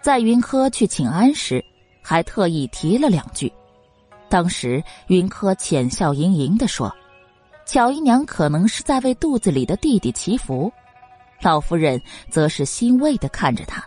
[0.00, 1.64] 在云柯去请安时，
[2.02, 3.52] 还特意提了两句。
[4.28, 6.94] 当时云柯浅笑盈盈的说
[7.66, 10.72] ：“巧姨娘可能是在为肚子里的弟弟祈福。”
[11.40, 13.84] 老夫人则是欣慰的看着他。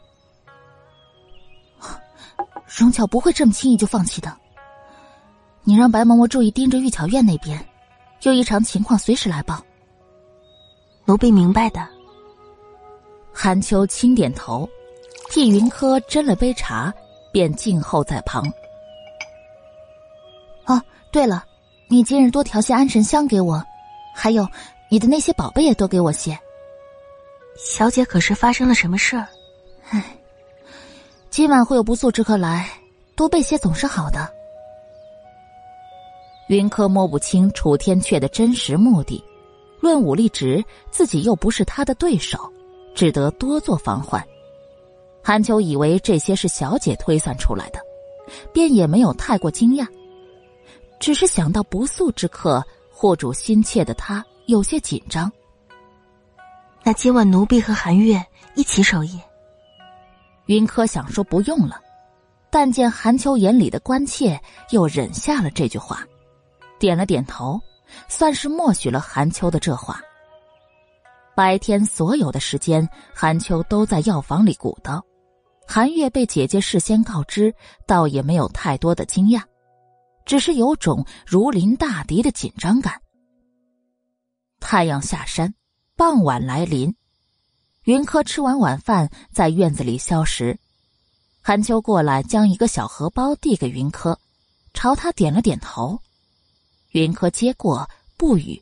[2.68, 4.36] 荣巧不会这么轻易就放弃的。
[5.64, 7.60] 你让白嬷嬷注意盯着玉巧院那边，
[8.24, 9.64] 有异常情况随时来报。
[11.06, 11.88] 奴婢明白的。
[13.34, 14.68] 韩秋轻点头，
[15.30, 16.94] 替云柯斟了杯茶，
[17.32, 18.44] 便静候在旁。
[20.66, 20.82] 哦，
[21.12, 21.46] 对了，
[21.88, 23.64] 你今日多调些安神香给我，
[24.14, 24.46] 还有
[24.90, 26.38] 你的那些宝贝也多给我些。
[27.58, 29.28] 小姐可是发生了什么事儿？
[29.90, 30.17] 唉。
[31.38, 32.68] 今晚会有不速之客来，
[33.16, 34.28] 多备些总是好的。
[36.48, 39.24] 云柯摸不清楚天阙的真实目的，
[39.80, 42.52] 论武力值，自己又不是他的对手，
[42.96, 44.26] 只得多做防患。
[45.24, 47.80] 韩秋以为这些是小姐推算出来的，
[48.52, 49.88] 便也没有太过惊讶，
[51.00, 55.32] 只是想到不速之客护主心切的他，有些紧张。
[56.84, 58.20] 那今晚奴婢和韩月
[58.56, 59.22] 一起守夜。
[60.48, 61.80] 云柯想说不用了，
[62.50, 64.42] 但见韩秋眼里的关切，
[64.72, 66.06] 又忍下了这句话，
[66.80, 67.60] 点了点头，
[68.08, 70.02] 算是默许了韩秋的这话。
[71.36, 75.04] 白天所有的时间，韩秋都在药房里鼓捣。
[75.68, 77.54] 韩月被姐姐事先告知，
[77.86, 79.42] 倒也没有太多的惊讶，
[80.26, 82.94] 只是有种如临大敌的紧张感。
[84.62, 85.54] 太阳下山，
[85.98, 86.96] 傍晚来临，
[87.88, 90.60] 云柯吃完晚饭，在院子里消食。
[91.42, 94.20] 韩秋过来，将一个小荷包递给云柯，
[94.74, 95.98] 朝他点了点头。
[96.92, 98.62] 云柯接过，不语。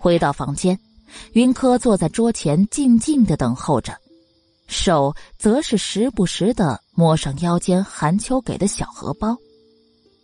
[0.00, 0.78] 回到房间，
[1.34, 3.94] 云柯坐在桌前，静静的等候着，
[4.68, 9.36] 手则是时不时的摸上腰间韩秋给的小荷包，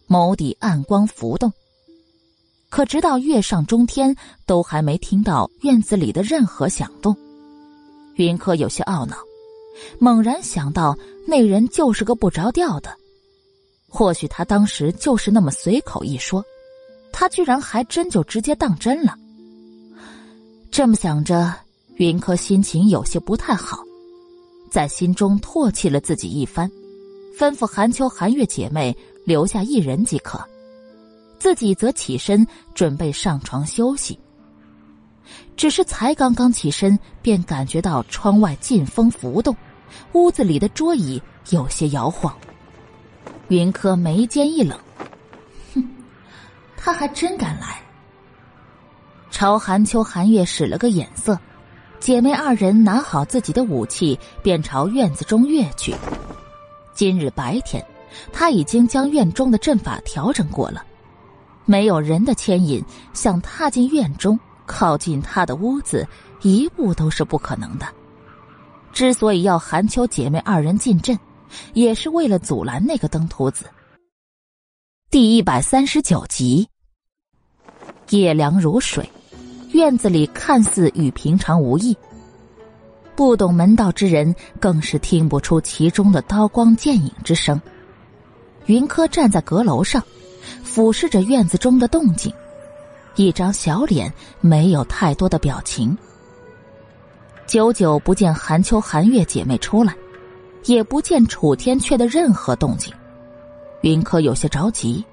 [0.09, 1.53] 眸底暗光浮动。
[2.71, 4.17] 可直到月上中天，
[4.47, 7.15] 都还没听到院子里的任何响动。
[8.19, 9.17] 云柯有些懊恼，
[10.01, 10.97] 猛然想到
[11.27, 12.91] 那人就是个不着调的。
[13.89, 16.45] 或许他当时就是那么随口一说，
[17.13, 19.15] 他居然还真就直接当真了。
[20.71, 21.55] 这么想着，
[21.95, 23.79] 云柯心情有些不太好，
[24.71, 26.69] 在心中唾弃了自己一番，
[27.39, 30.39] 吩咐韩秋、韩月姐妹留下一人即可。
[31.39, 34.19] 自己则起身准备上床休息，
[35.59, 39.55] 只是才刚刚起身，便感觉到窗外劲风浮动，
[40.13, 41.21] 屋子里的桌椅
[41.51, 42.33] 有些摇晃。
[43.49, 44.79] 云柯眉间一冷，
[45.75, 45.85] 哼，
[46.77, 47.83] 他还真敢来。
[49.33, 51.37] 朝韩秋、寒月使了个眼色，
[51.99, 55.93] 姐妹二人拿好自己的武器，便朝院子中跃去。
[56.95, 57.85] 今日白天，
[58.33, 60.85] 他已经将院中的阵法调整过了。
[61.65, 62.81] 没有人的牵引，
[63.13, 66.07] 想踏进院中、靠近他的屋子，
[66.43, 67.87] 一步都是不可能的。
[68.93, 71.19] 之所以要韩秋姐妹二人进阵，
[71.73, 73.65] 也是为了阻拦那个登徒子。
[75.11, 76.69] 第一百三十九集，
[78.11, 79.11] 夜凉如水，
[79.73, 81.97] 院子里看似与平常无异。
[83.17, 87.61] 不懂门道之人更是听不出其中的刀光剑影之声。
[88.67, 90.01] 云柯站在阁楼上。
[90.63, 92.33] 俯视着院子中的动静，
[93.19, 95.97] 一张小脸没有太多的表情。
[97.47, 99.93] 久久不见韩秋、韩月姐妹出来，
[100.67, 102.95] 也不见楚天阙的任何动静，
[103.81, 105.05] 云柯有些着急，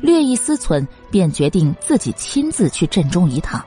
[0.00, 3.64] 略一思忖，便决定自己亲自去镇中一趟。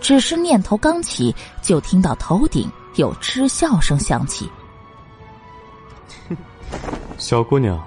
[0.00, 4.48] 只是念头刚起，就听到头顶有嗤笑声响起
[7.16, 7.82] ：“小姑娘。”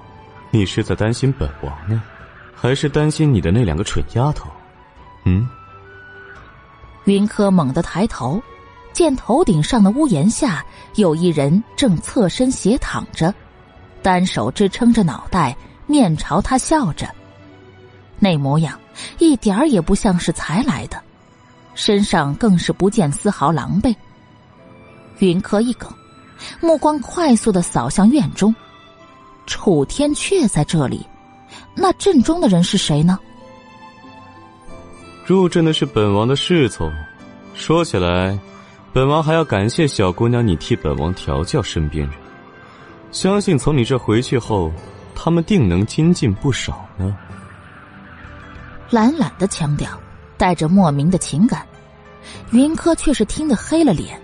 [0.53, 2.03] 你是在担心本王呢，
[2.62, 4.48] 还是担心你的那两个蠢丫头？
[5.26, 5.50] 嗯。
[7.06, 8.40] 云柯猛地抬头，
[8.94, 10.64] 见头顶上的屋檐下
[10.94, 13.34] 有一人正侧身斜躺着，
[14.04, 15.58] 单手支撑着脑袋，
[15.88, 17.10] 面朝他笑着。
[18.20, 18.80] 那模样
[19.18, 21.02] 一点儿也不像是才来的，
[21.74, 23.96] 身上更是不见丝毫狼狈。
[25.18, 25.92] 云柯一梗，
[26.60, 28.54] 目光快速的扫向院中。
[29.48, 31.04] 楚天却在这里，
[31.76, 33.18] 那阵中的人是谁呢？
[35.26, 36.91] 入阵的是本王的侍从。
[37.53, 38.38] 说起来，
[38.91, 42.14] 本王还要感谢小姑娘你替本王调教身边人。
[43.11, 44.72] 相信从你这回去后，
[45.15, 47.18] 他们定能精进不少呢。
[48.89, 49.89] 懒懒的腔调，
[50.38, 51.65] 带着莫名的情感，
[52.52, 54.19] 云柯却是听得黑了脸。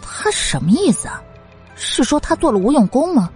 [0.00, 1.20] 他什么意思啊？
[1.74, 3.30] 是说他做了无用功吗？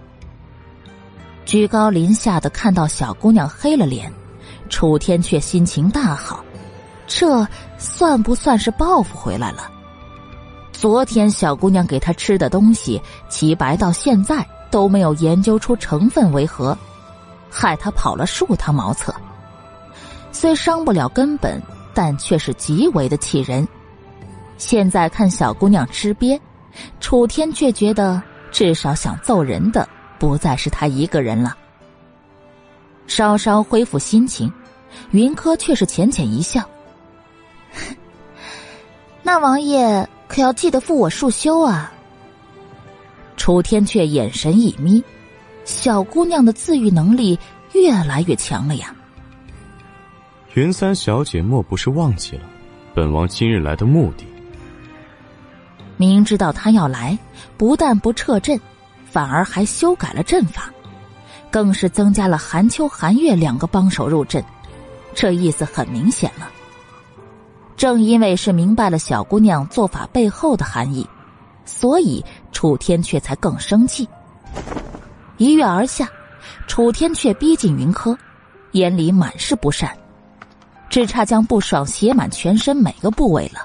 [1.47, 4.11] 居高临下的看到小姑娘黑了脸，
[4.67, 6.43] 楚天却心情大好，
[7.07, 7.47] 这
[7.77, 9.71] 算不算是报复回来了？
[10.73, 16.77] 昨天小姑娘给他吃的东西，齐白到现在都没有研究出成分为何，
[17.49, 19.15] 害他跑了数趟茅厕。
[20.33, 21.63] 虽伤不了根本，
[21.93, 23.65] 但却是极为的气人。
[24.57, 26.37] 现在看小姑娘吃瘪，
[26.99, 28.21] 楚天却觉得
[28.51, 29.87] 至少想揍人的。
[30.19, 31.55] 不再是他一个人了。
[33.07, 34.51] 稍稍恢复心情，
[35.11, 36.61] 云柯却是浅浅一笑
[39.23, 41.91] ：“那王爷可要记得付我束修啊。”
[43.37, 45.01] 楚天却眼神一眯，
[45.63, 47.39] 小姑娘的自愈能力
[47.73, 48.93] 越来越强了呀。
[50.55, 52.43] 云三小姐莫不是忘记了
[52.95, 54.25] 本王今日来的目的？
[55.95, 57.17] 明知道他要来，
[57.57, 58.59] 不但不撤阵。
[59.17, 60.71] 反而还修改了阵法，
[61.49, 64.45] 更是增加了韩秋、韩月两个帮手入阵，
[65.15, 66.47] 这意思很明显了。
[67.75, 71.03] 正因为是明白了小姑娘做法背后的含义，
[71.65, 74.07] 所以楚天却才更生气。
[75.37, 76.07] 一跃而下，
[76.67, 78.15] 楚天却逼近云柯，
[78.73, 79.97] 眼里满是不善，
[80.91, 83.61] 只差将不爽写满全身每个部位了。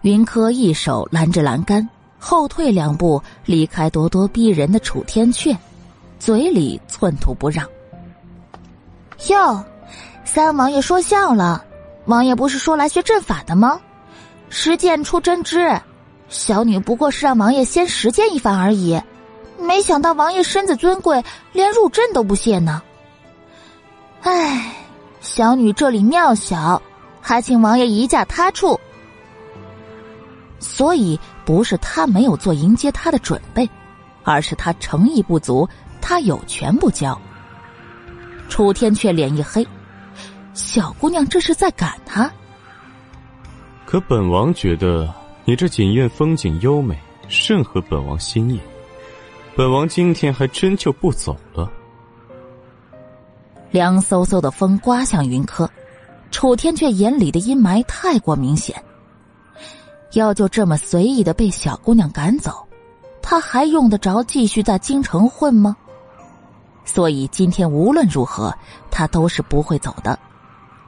[0.00, 1.88] 云柯一手拦着栏杆，
[2.18, 5.56] 后退两步，离开咄咄逼人的楚天阙，
[6.18, 7.66] 嘴里寸土不让。
[9.28, 9.64] 哟，
[10.24, 11.64] 三王爷说笑了，
[12.06, 13.80] 王爷不是说来学阵法的吗？
[14.48, 15.80] 实践出真知，
[16.28, 19.00] 小女不过是让王爷先实践一番而已。
[19.58, 22.82] 没想到王爷身子尊贵，连入阵都不屑呢。
[24.22, 24.74] 唉，
[25.20, 26.80] 小女这里庙小，
[27.20, 28.78] 还请王爷移驾他处。
[30.66, 33.68] 所以不是他没有做迎接他的准备，
[34.24, 35.66] 而是他诚意不足，
[36.02, 37.18] 他有权不交。
[38.48, 39.66] 楚天却脸一黑，
[40.54, 42.30] 小姑娘这是在赶他。
[43.86, 45.08] 可本王觉得
[45.44, 46.98] 你这锦院风景优美，
[47.28, 48.60] 甚合本王心意。
[49.56, 51.70] 本王今天还真就不走了。
[53.70, 55.70] 凉飕飕的风刮向云柯，
[56.30, 58.76] 楚天却眼里的阴霾太过明显。
[60.18, 62.66] 要就这么随意的被小姑娘赶走，
[63.20, 65.76] 他还用得着继续在京城混吗？
[66.84, 68.54] 所以今天无论如何，
[68.90, 70.18] 他都是不会走的。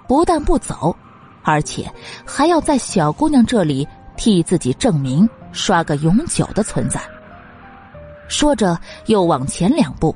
[0.07, 0.97] 不但不走，
[1.43, 1.93] 而且
[2.25, 3.87] 还要在小姑娘这里
[4.17, 7.01] 替自己证明，刷个永久的存在。
[8.29, 10.15] 说着，又往前两步，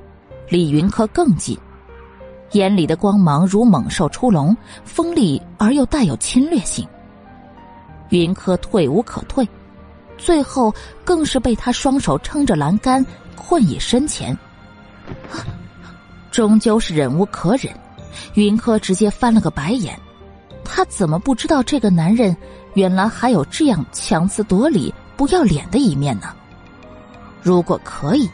[0.48, 1.58] 离云柯更近，
[2.52, 6.88] 眼里的光芒如猛兽出笼，锋利而又带有侵略性。
[8.18, 9.46] 云柯退无可退，
[10.18, 10.72] 最后
[11.02, 14.36] 更是被他双手撑着栏杆困以身前。
[16.30, 17.72] 终究是忍无可忍，
[18.34, 19.98] 云柯直接翻了个白眼。
[20.62, 22.36] 他怎么不知道这个男人
[22.74, 26.34] 原来还有这样强词夺理、不要脸的一面呢？
[27.40, 28.30] 如果可以，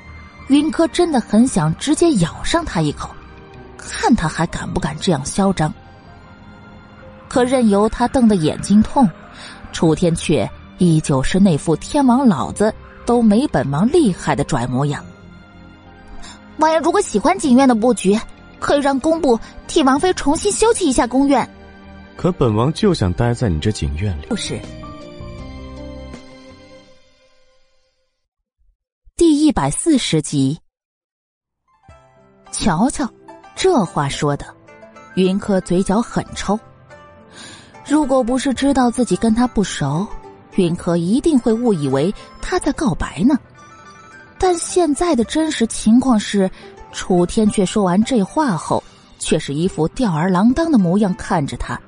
[0.49, 3.11] 云柯真的很想直接咬上他一口，
[3.77, 5.73] 看他还敢不敢这样嚣张。
[7.29, 9.09] 可任由他瞪得眼睛痛，
[9.73, 12.73] 楚天却依旧是那副天王老子
[13.07, 15.05] 都没本王厉害的拽模样。
[16.59, 18.19] 王爷如果喜欢景院的布局，
[18.59, 21.49] 可以让工部替王妃重新修葺一下宫院。
[22.17, 24.27] 可本王就想待在你这景院里。
[24.27, 24.61] 不是。
[29.17, 30.59] 第一百四十集，
[32.51, 33.09] 瞧瞧，
[33.55, 34.47] 这话说的，
[35.15, 36.59] 云柯嘴角很抽。
[37.89, 40.07] 如果不是知道自己跟他不熟，
[40.57, 43.35] 云柯一定会误以为他在告白呢。
[44.39, 46.51] 但现在的真实情况是，
[46.93, 48.85] 楚天却说完这话后，
[49.19, 51.81] 却是一副吊儿郎当的模样看着他。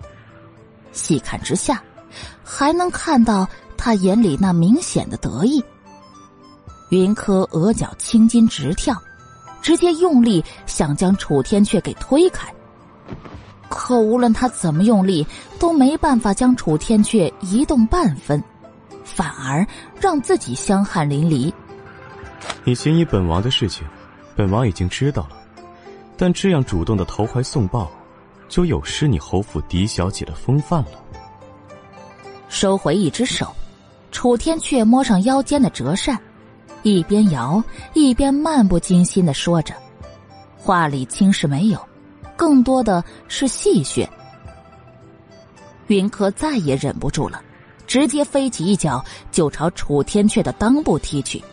[0.90, 1.82] 细看之下，
[2.42, 3.46] 还能看到
[3.76, 5.62] 他眼里那明显的得意。
[6.88, 8.96] 云柯额角青筋直跳，
[9.60, 12.50] 直接用力想将楚天阙给推开。
[13.70, 15.24] 可无论他怎么用力，
[15.58, 18.42] 都没办法将楚天阙移动半分，
[19.04, 19.64] 反而
[19.98, 21.50] 让自己香汗淋漓。
[22.64, 23.86] 你心仪本王的事情，
[24.34, 25.36] 本王已经知道了，
[26.16, 27.88] 但这样主动的投怀送抱，
[28.48, 30.90] 就有失你侯府嫡小姐的风范了。
[32.48, 33.54] 收回一只手，
[34.10, 36.18] 楚天阙摸上腰间的折扇。
[36.82, 39.74] 一边摇一边漫不经心的说着，
[40.56, 41.78] 话里轻视没有，
[42.40, 44.08] 更多的是戏谑。
[45.88, 47.42] 云柯再也忍不住了，
[47.86, 51.44] 直接飞起一脚就朝楚天阙的裆部踢去。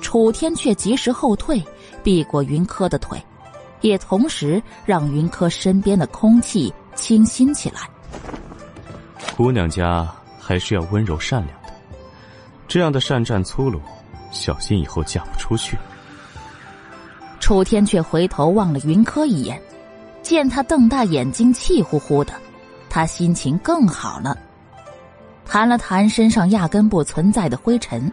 [0.00, 1.64] 楚天阙及时后退，
[2.02, 3.16] 避过云柯的腿，
[3.80, 7.88] 也同时让云柯身边的空气清新起来。
[9.36, 11.68] 姑娘家还是要温柔善良的，
[12.66, 13.80] 这样的善战粗鲁。
[14.32, 15.78] 小心以后嫁不出去。
[17.38, 19.62] 楚天却回头望了云柯一眼，
[20.26, 22.32] 见他瞪大眼睛，气呼呼的，
[22.90, 24.36] 他心情更好了。
[25.44, 28.12] 弹了弹身上压根不存在的灰尘，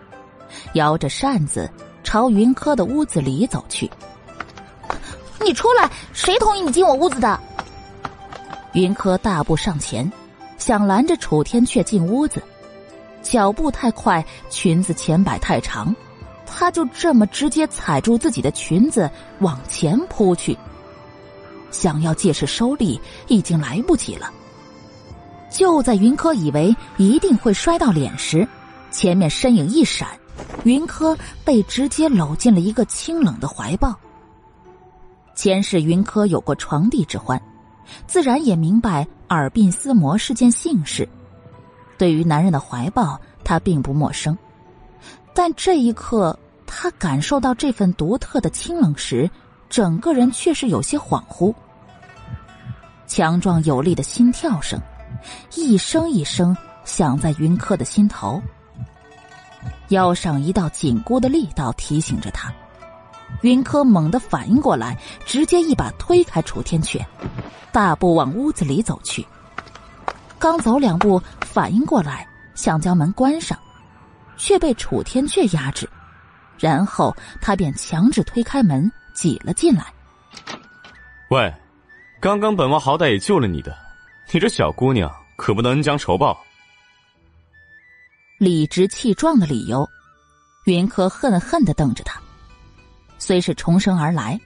[0.73, 1.67] 摇着扇子
[2.03, 3.89] 朝云柯的屋子里走去。
[5.43, 5.89] 你出来！
[6.13, 7.39] 谁同意你进我屋子的？
[8.73, 10.09] 云柯大步上前，
[10.59, 12.39] 想拦着楚天却进屋子，
[13.23, 15.95] 脚步太快，裙子前摆太长。
[16.45, 19.09] 他就这么直接踩住自己的裙子
[19.39, 20.55] 往前扑去，
[21.73, 22.97] 想要借势收力
[23.27, 24.31] 已经来不及了。
[25.49, 28.47] 就在云柯以为一定会摔到脸时，
[28.91, 30.07] 前面身影一闪，
[30.63, 33.93] 云柯被直接搂进了一个清冷的怀抱。
[35.35, 37.41] 前世云柯有过床帝之欢，
[38.07, 41.09] 自然也明白耳鬓厮磨是件幸事，
[41.97, 44.37] 对于男人的怀抱，他并不陌生。
[45.33, 46.37] 但这一刻。
[46.75, 49.29] 他感受到这份独特的清冷时，
[49.73, 51.51] 整个人却是有些恍惚。
[53.07, 54.79] 强壮有力的心跳声，
[55.55, 56.55] 一声一声
[56.85, 58.39] 响在云柯的心头。
[59.87, 62.53] 腰上一道紧箍的力道提醒着他，
[63.41, 64.95] 云柯猛地反应过来，
[65.25, 67.03] 直接一把推开楚天阙，
[67.71, 69.25] 大步往屋子里走去。
[70.37, 73.57] 刚走两步，反应过来想将门关上，
[74.37, 75.89] 却被楚天阙压制，
[76.59, 79.85] 然后他便强制推开门，挤了进来。
[81.29, 81.53] 喂，
[82.19, 83.75] 刚刚本王好歹也救了你的，
[84.31, 86.37] 你这小姑娘可不能恩将仇报。
[88.37, 89.87] 理直气壮的理由，
[90.65, 92.19] 云柯恨恨的瞪着他。
[93.17, 94.39] 虽是重生而来，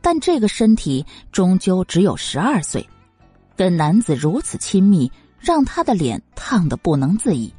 [0.00, 2.88] 但这个身体终究只有十二岁，
[3.56, 5.10] 跟男子如此亲密。
[5.44, 7.52] 让他的脸烫得不能自已。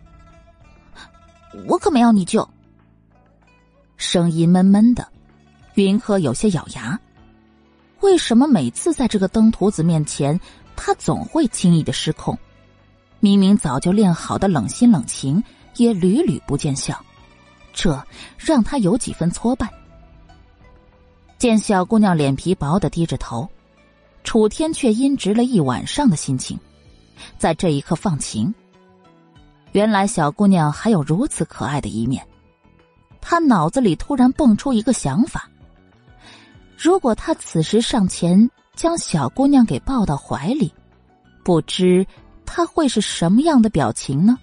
[1.68, 2.50] 我可没要你救。
[3.96, 5.08] 声音闷闷的，
[5.84, 7.00] 云柯有些咬牙。
[8.02, 10.40] 为什么每次在这个登徒子面前，
[10.76, 12.38] 他总会轻易的失控？
[13.20, 15.42] 明明早就练好的冷心冷情，
[15.78, 17.00] 也屡屡不见效，
[17.74, 18.02] 这
[18.38, 19.72] 让他有几分挫败。
[21.38, 23.48] 见小姑娘脸皮薄的低着头，
[24.24, 26.60] 楚天却阴直了一晚上的心情。
[27.38, 28.54] 在这一刻放晴。
[29.72, 32.26] 原来小姑娘还有如此可爱的一面，
[33.20, 35.50] 他脑子里突然蹦出一个想法：
[36.78, 40.74] 如果他此时上前将小姑娘给抱到怀里，
[41.44, 42.06] 不知
[42.46, 44.38] 他会是什么样的表情呢？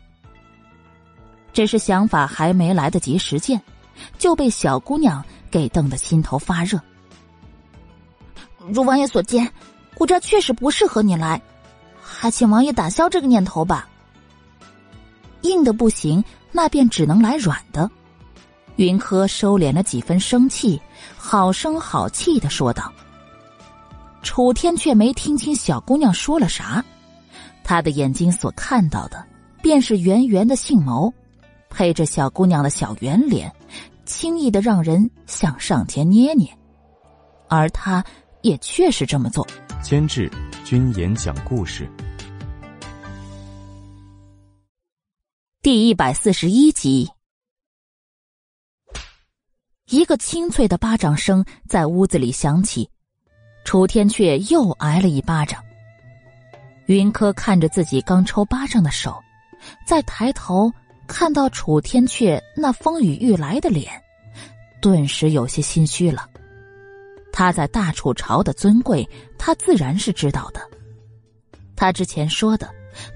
[1.53, 3.61] 只是想法还没来得及实践，
[4.19, 6.81] 就被小姑娘给瞪得心头发热。
[8.69, 9.53] 如王爷所见，
[9.99, 11.41] 我这确实不适合你来。
[12.01, 13.89] 还请王爷打消这个念头吧。
[15.43, 17.91] 硬的不行，那便只能来软的。
[18.77, 20.81] 云柯收敛了几分生气，
[21.24, 22.93] 好声好气的说道。
[24.23, 26.85] 楚天却没听清小姑娘说了啥，
[27.62, 29.24] 他的眼睛所看到的，
[29.62, 31.12] 便是圆圆的杏眸，
[31.70, 33.51] 配着小姑娘的小圆脸，
[34.05, 36.47] 轻易的让人想上前捏捏。
[37.49, 38.05] 而他
[38.43, 39.47] 也确实这么做。
[39.81, 40.28] 监制：
[40.65, 41.89] 君言讲故事。
[45.62, 47.09] 第一百四十一集，
[49.93, 52.89] 一个清脆的巴掌声在屋子里响起，
[53.62, 55.62] 楚天却又挨了一巴掌。
[56.86, 59.23] 云柯看着自己刚抽巴掌的手，
[59.86, 60.73] 再抬头
[61.06, 63.93] 看到楚天阙那风雨欲来的脸，
[64.81, 66.27] 顿时有些心虚了。
[67.31, 69.06] 他在大楚朝的尊贵，
[69.36, 70.60] 他自然是知道的。
[71.77, 72.66] 他之前说的，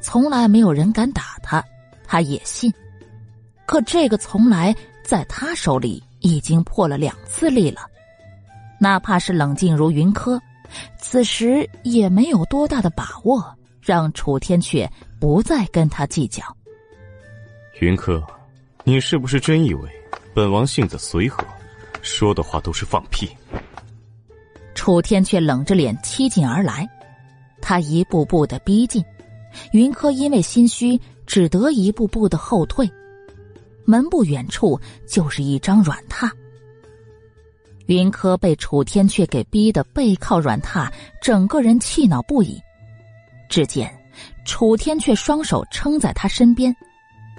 [0.02, 1.64] 从来没有人敢打他。
[2.04, 2.70] 他也信，
[3.64, 7.82] 可这个从来在他手里已经破了两次例了。
[8.78, 10.40] 哪怕是冷静如云柯，
[10.98, 13.42] 此时也没有多大的把握
[13.80, 14.88] 让楚天阙
[15.18, 16.42] 不再跟他计较。
[17.80, 18.22] 云柯，
[18.84, 19.90] 你是不是真以为
[20.34, 21.44] 本王性子随和，
[22.02, 23.28] 说的话都是放屁？
[24.74, 26.88] 楚天却冷着脸欺近而来，
[27.60, 29.04] 他一步步的逼近，
[29.72, 31.00] 云柯因为心虚。
[31.26, 32.88] 只得一步步的后退，
[33.86, 36.30] 门不远处就是一张软榻。
[37.86, 40.92] 云柯被楚天阙给逼得背靠软榻，
[41.22, 42.60] 整个人气恼不已。
[43.48, 43.96] 只见
[44.44, 46.74] 楚天阙双手撑在他身边，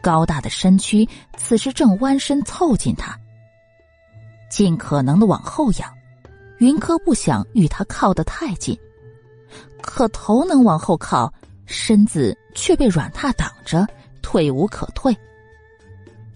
[0.02, 3.20] 高大的身躯此时正弯身凑近他，
[4.50, 5.94] 尽可能的往后仰。
[6.60, 8.76] 云柯不想与他靠得太近，
[9.82, 11.32] 可头能往后靠。
[11.70, 13.86] 身子却被软榻挡着，
[14.22, 15.14] 退无可退。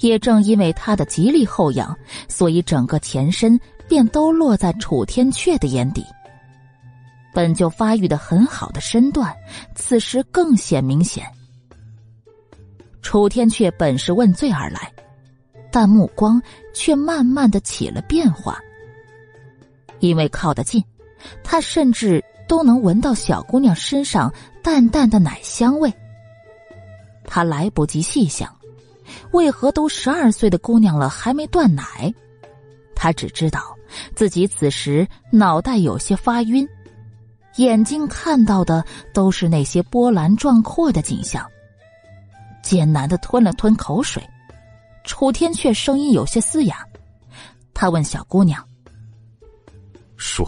[0.01, 1.97] 也正因为他的极力后仰，
[2.27, 6.05] 所以整个前身便都落在楚天阙的眼底。
[7.33, 9.35] 本就发育的很好的身段，
[9.73, 11.25] 此时更显明显。
[13.01, 14.91] 楚天阙本是问罪而来，
[15.71, 16.41] 但目光
[16.73, 18.59] 却慢慢的起了变化。
[19.99, 20.83] 因为靠得近，
[21.43, 22.23] 他甚至。
[22.47, 24.29] 都能闻到小姑娘身上
[24.61, 25.89] 淡淡的奶香味。
[27.23, 28.53] 他来不及细想，
[29.31, 32.13] 为何都十二岁的姑娘了还没断奶？
[32.95, 33.75] 他只知道
[34.15, 36.67] 自己此时脑袋有些发晕，
[37.55, 41.45] 眼睛看到的都是那些波澜壮阔的景象。
[42.61, 44.21] 艰难的吞了吞口水，
[45.03, 46.85] 楚天却声音有些嘶哑。
[47.73, 48.63] 他问小姑娘
[50.15, 50.47] ：“说。”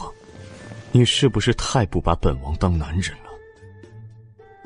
[0.96, 3.32] 你是不是太不把本王当男人了？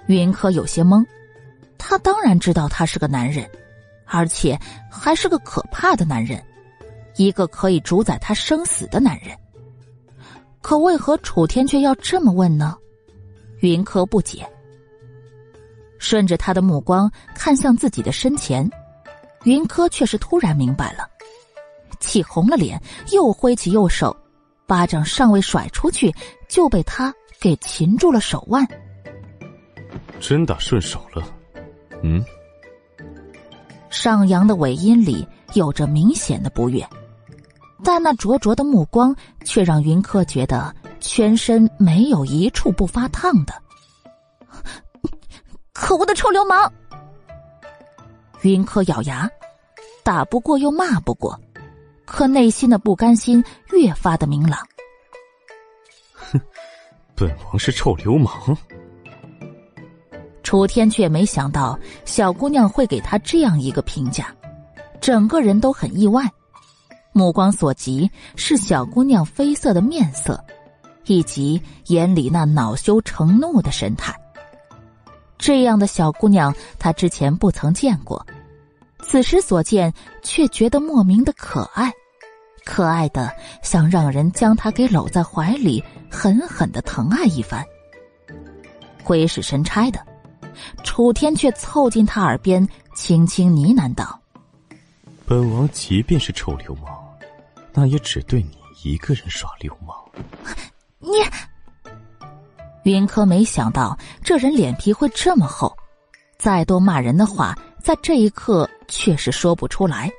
[0.08, 1.06] 云柯有些懵，
[1.78, 3.50] 他当然知道他是个男人，
[4.08, 4.58] 而且
[4.90, 6.44] 还是个可怕的男人，
[7.16, 9.38] 一个可以主宰他生死的男人。
[10.62, 12.76] 可为何楚天却要这么问呢？
[13.60, 14.48] 云柯不解，
[15.98, 18.70] 顺着他的目光看向自己的身前，
[19.44, 21.10] 云柯却是突然明白了，
[22.00, 22.82] 气红了脸，
[23.12, 24.16] 又挥起右手，
[24.66, 26.14] 巴掌尚未甩出去，
[26.48, 28.68] 就被他给擒住了手腕。
[30.20, 31.24] 真打顺手了，
[32.04, 32.24] 嗯。
[33.90, 36.88] 上扬的尾音里有着明显的不悦，
[37.84, 40.74] 但那灼灼的目光却让云柯觉得。
[41.00, 43.54] 全身没有一处不发烫的，
[45.72, 46.70] 可恶的臭流氓！
[48.42, 49.30] 云柯咬牙，
[50.04, 51.40] 打不过又骂不过，
[52.04, 53.42] 可内心的不甘心
[53.72, 54.68] 越发的明朗。
[56.14, 56.42] 哼，
[57.16, 58.58] 本王是臭流氓。
[60.48, 64.34] 楚天却没想到小姑娘会给他这样一个评价，
[65.02, 66.24] 整个人都很意外，
[67.12, 70.42] 目光所及是小姑娘绯色的面色。
[71.08, 74.16] 以及眼里那恼羞成怒的神态，
[75.38, 78.26] 这样的小姑娘他之前不曾见过，
[79.02, 79.94] 此时所见
[80.24, 81.92] 却觉得莫名的可爱，
[82.64, 83.30] 可爱的
[83.62, 87.62] 想让人将她给搂在怀里，狠狠的疼爱一番。
[89.04, 90.00] 鬼使神差的，
[90.84, 94.20] 楚天却凑近他耳边轻轻呢喃道
[95.26, 96.88] ：“本王即便是臭流氓，
[97.74, 98.52] 那也只对你
[98.84, 99.96] 一个人耍流氓。”
[101.00, 101.10] 你，
[102.84, 105.76] 云柯没想到这人脸皮会这么厚，
[106.38, 110.12] 再多骂人的话，在这一刻却是说不出来，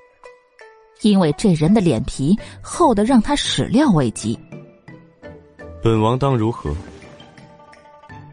[1.03, 4.39] 因为这人的脸皮厚的让他始料未及。
[5.83, 6.75] 本王当如何？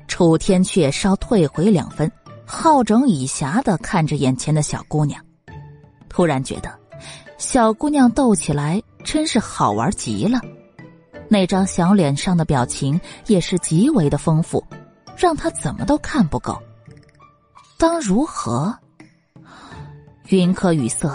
[0.07, 2.11] 楚天却稍退回两分，
[2.45, 5.23] 好整以暇的看着眼前的小姑娘，
[6.07, 6.73] 突然觉得
[7.37, 10.39] 小姑娘斗起来真是好玩极了。
[11.27, 14.63] 那张小脸上的表情也是极为的丰富，
[15.17, 16.61] 让他怎么都看不够。
[17.77, 18.73] 当如何？
[20.29, 21.09] 云柯语塞，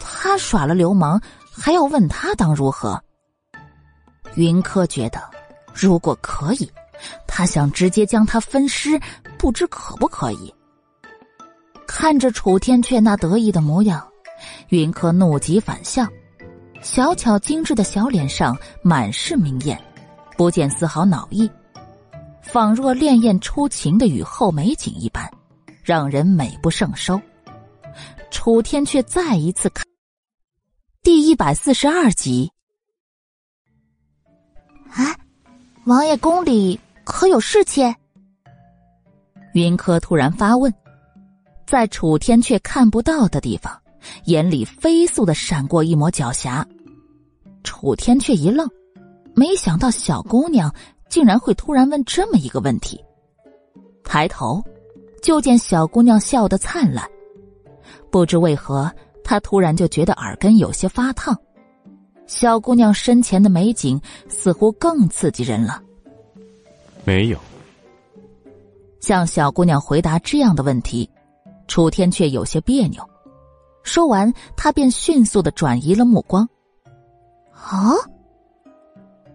[0.00, 1.20] 他耍了流氓，
[1.50, 3.00] 还要问他当如何？
[4.34, 5.22] 云柯觉得，
[5.72, 6.70] 如果可以，
[7.26, 9.00] 他想直接将他分尸，
[9.38, 10.52] 不知可不可以？
[11.86, 14.06] 看着楚天阙那得意的模样，
[14.68, 16.06] 云柯怒极反笑。
[16.82, 19.80] 小巧精致的小脸上满是明艳，
[20.36, 21.50] 不见丝毫恼意，
[22.42, 25.28] 仿若潋滟初晴的雨后美景一般，
[25.82, 27.20] 让人美不胜收。
[28.30, 29.84] 楚天却再一次看
[31.02, 32.52] 第一百四十二集。
[34.90, 35.16] 啊，
[35.84, 37.94] 王爷宫里可有事情？
[39.54, 40.74] 云柯突然发问，
[41.64, 43.72] 在楚天却看不到的地方，
[44.24, 46.64] 眼里飞速的闪过一抹狡黠。
[47.62, 48.68] 楚天却一愣，
[49.36, 50.70] 没想到小姑娘
[51.08, 53.02] 竟然会突然问这么一个问题。
[54.02, 54.60] 抬头，
[55.22, 57.08] 就见小姑娘笑得灿烂，
[58.10, 58.92] 不知为何，
[59.22, 61.38] 他突然就觉得耳根有些发烫。
[62.26, 65.80] 小姑娘身前的美景似乎更刺激人了。
[67.06, 67.38] 没有。
[69.00, 71.08] 向小姑娘回答这样的问题，
[71.68, 73.08] 楚天却有些别扭。
[73.84, 76.46] 说完，他便迅速的转移了目光。
[77.52, 77.94] 啊！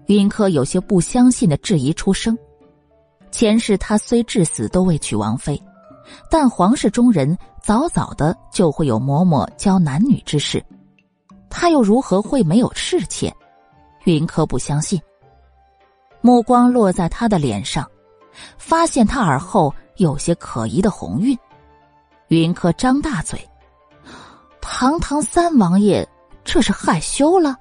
[0.08, 2.38] 云柯有些不相信的质疑出声。
[3.32, 5.62] 前世他虽至死都未娶王妃，
[6.30, 10.62] 但皇室中人早早的就会有嬷嬷教男女之事，
[11.50, 13.34] 他又如何会没有侍妾？
[14.04, 15.00] 云柯不相信。
[16.22, 17.90] 目光落在他的脸上，
[18.58, 21.38] 发现他耳后有些可疑的红晕。
[22.28, 23.46] 云柯张大嘴
[24.62, 26.08] ：“堂堂三王爷，
[26.46, 27.58] 这是害羞了？”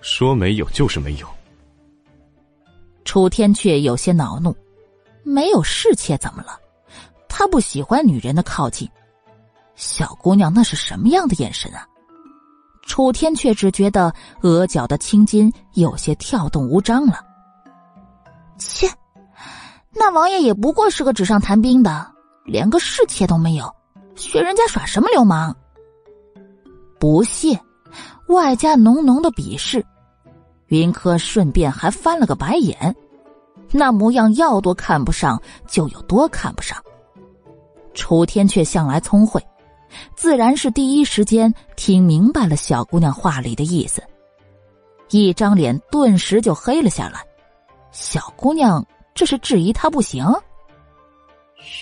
[0.00, 1.28] 说没有就是没有。
[3.04, 4.54] 楚天却有些恼怒，
[5.22, 6.58] 没有侍妾怎么了？
[7.28, 8.88] 他不喜欢女人的靠近。
[9.74, 11.86] 小姑娘那是什么样的眼神啊？
[12.86, 17.20] 楚天却只觉得额角的青筋有些跳动无章了。
[18.56, 18.88] 切，
[19.92, 22.10] 那王爷也不过是个纸上谈兵的，
[22.44, 23.70] 连个侍妾都没有，
[24.14, 25.54] 学人家耍什么流氓？
[26.98, 27.60] 不屑，
[28.28, 29.84] 外加浓浓的鄙视。
[30.68, 32.96] 云柯顺便还翻了个白眼，
[33.72, 36.76] 那模样要多看不上就有多看不上。
[37.94, 39.40] 楚天却向来聪慧，
[40.14, 44.02] 自然是第一时间听明白了小姑娘话里的意思，
[45.10, 47.24] 一张脸顿时就黑了下来。
[47.92, 50.24] 小姑娘这是质疑他不行？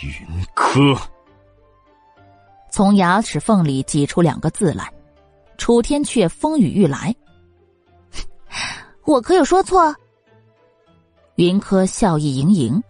[0.03, 0.97] 云柯
[2.71, 4.93] 从牙齿缝里挤出两个字来，
[5.59, 7.15] 楚天却风雨欲来。
[9.05, 9.95] 我可有说错？
[11.37, 12.83] 云柯笑意盈盈，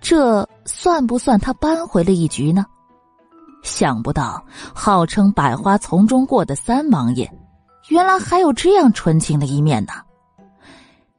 [0.00, 2.64] 这算不算他扳回了一局呢？
[3.66, 7.28] 想不到，号称百花丛中过的三王爷，
[7.88, 9.92] 原来还有这样纯情的一面呢。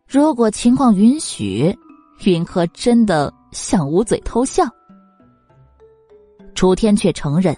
[0.08, 1.78] 如果情况允许，
[2.24, 4.64] 云柯真的想捂嘴偷笑。
[6.56, 7.56] 楚天却承认，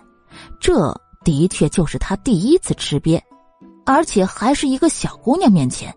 [0.60, 0.91] 这
[1.24, 3.22] 的确就是他第一次吃瘪，
[3.86, 5.95] 而且还是一个小姑娘面前。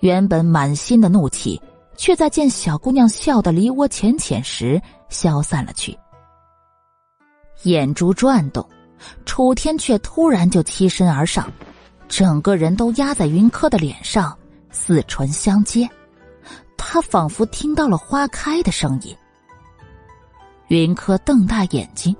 [0.00, 1.60] 原本满心的怒气，
[1.96, 5.98] 却在见小姑娘笑得离我浅浅时消散了去。
[7.62, 8.66] 眼珠转动，
[9.24, 11.50] 楚天却突然就欺身而上，
[12.08, 14.36] 整个人都压在云柯的脸上，
[14.70, 15.88] 四唇相接。
[16.76, 19.14] 他仿佛听到了花开的声音。
[20.68, 22.16] 云柯瞪大眼睛，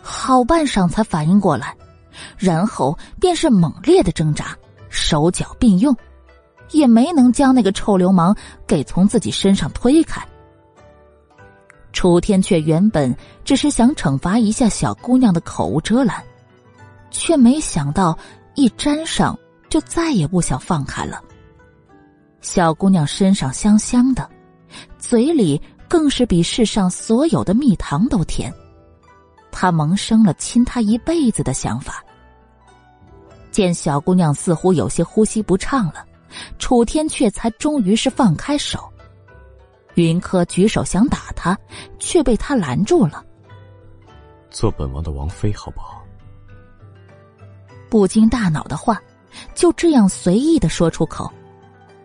[0.00, 1.74] 好半晌才反应过来，
[2.36, 4.56] 然后便是猛烈的挣扎，
[4.90, 5.96] 手脚并用，
[6.70, 8.36] 也没能将那个臭流氓
[8.66, 10.26] 给从自己身上推开。
[11.98, 13.12] 楚天却原本
[13.44, 16.22] 只是想惩罚一下小姑娘的口无遮拦，
[17.10, 18.16] 却没想到
[18.54, 19.36] 一沾上
[19.68, 21.20] 就再也不想放开了。
[22.40, 24.30] 小姑娘身上香香的，
[24.96, 28.54] 嘴里更是比世上所有的蜜糖都甜，
[29.50, 32.00] 他萌生了亲她一辈子的想法。
[33.50, 36.06] 见小姑娘似乎有些呼吸不畅了，
[36.60, 38.88] 楚天却才终于是放开手。
[40.02, 41.58] 云柯举手想打他，
[41.98, 43.24] 却被他拦住了。
[44.50, 46.02] 做本王的王妃好不好？
[47.90, 49.00] 不经大脑的话，
[49.54, 51.30] 就这样随意的说出口。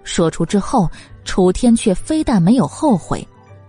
[0.04, 0.90] 说出之后，
[1.24, 3.26] 楚天却非但没有后悔，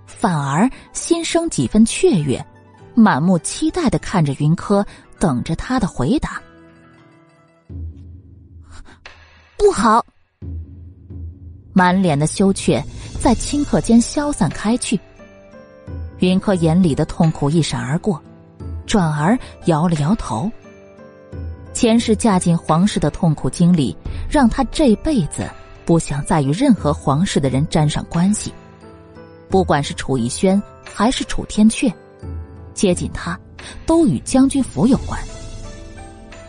[0.07, 2.45] 反而心生几分雀跃，
[2.95, 4.85] 满目期待的看着云柯，
[5.19, 6.43] 等着他的回答。
[9.57, 10.05] 不好！
[11.73, 12.85] 满脸的羞怯。
[13.21, 15.01] 在顷刻间消散开去，
[16.19, 18.21] 云柯眼里的痛苦一闪而过，
[18.87, 20.51] 转而摇了摇头。
[21.73, 23.97] 前世嫁进皇室的痛苦经历，
[24.29, 25.49] 让他这辈子
[25.85, 28.53] 不想再与任何皇室的人沾上关系。
[29.49, 31.93] 不管是楚逸轩还是楚天阙，
[32.75, 33.39] 接近他，
[33.87, 35.19] 都与将军府有关。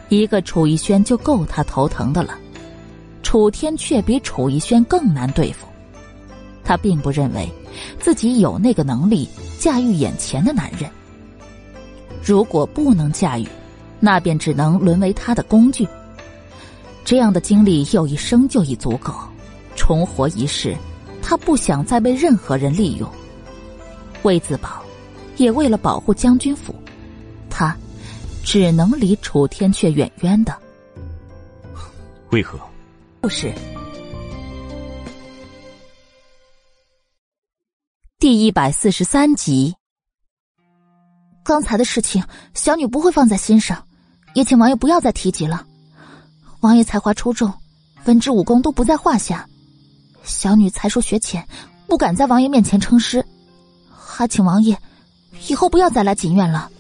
[0.10, 2.38] 一个楚逸轩就够他头疼的了，
[3.24, 5.66] 楚天阙比楚逸轩更难对付。
[6.66, 7.50] 他并不认为
[8.00, 9.30] 自己有那个能力
[9.60, 10.90] 驾驭眼前的男人。
[12.24, 13.48] 如果不能驾驭，
[14.00, 15.88] 那便只能沦为他的工具。
[17.06, 19.14] 这样的经历有一生就已足够，
[19.76, 20.76] 重活一世，
[21.22, 23.08] 他不想再被任何人利用。
[24.24, 24.82] 为自保，
[25.38, 26.74] 也为了保护将军府，
[27.48, 27.78] 他
[28.44, 30.56] 只能离楚天阙远远的。
[32.32, 32.58] 为何？
[33.22, 33.54] 不是。
[38.26, 39.76] 第一百四十三集。
[41.44, 42.24] 刚才的事情，
[42.56, 43.86] 小女不会放在心上，
[44.34, 45.64] 也请王爷不要再提及了。
[46.62, 47.54] 王爷才华出众，
[48.06, 49.48] 文治武功都不在话下，
[50.24, 51.48] 小女才疏学浅，
[51.86, 53.24] 不敢在王爷面前称师，
[53.96, 54.76] 还请王爷
[55.48, 56.72] 以后不要再来锦院了。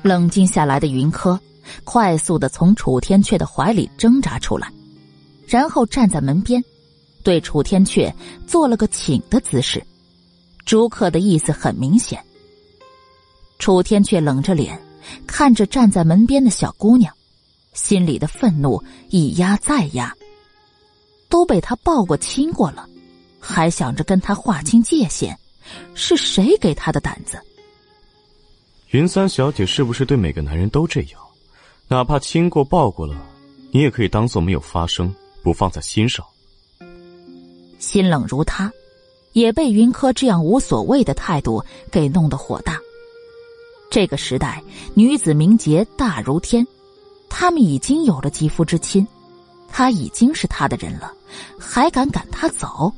[0.00, 1.38] 冷静下来的云柯，
[1.84, 4.72] 快速的从楚天阙的怀里挣扎出来，
[5.46, 6.64] 然后站在门边。
[7.22, 8.12] 对楚天阙
[8.46, 9.82] 做了个请的姿势，
[10.64, 12.22] 逐客的意思很明显。
[13.58, 14.80] 楚天阙冷着脸
[15.26, 17.14] 看着站在门边的小姑娘，
[17.72, 20.14] 心里的愤怒一压再压。
[21.28, 22.86] 都被他抱过亲过了，
[23.40, 25.34] 还想着跟他划清界限，
[25.94, 27.40] 是谁给他的胆子？
[28.90, 31.20] 云三小姐是不是对每个男人都这样？
[31.88, 33.16] 哪怕亲过抱过了，
[33.70, 36.22] 你也可以当做没有发生，不放在心上。
[37.82, 38.72] 心冷如他，
[39.32, 42.78] 也被云柯这样无所谓的态度给弄得火大。
[43.90, 44.62] 这个时代，
[44.94, 46.64] 女子名节大如天，
[47.28, 49.04] 他们已经有了肌肤之亲，
[49.68, 51.12] 他已经是他的人了，
[51.58, 52.90] 还敢赶他走？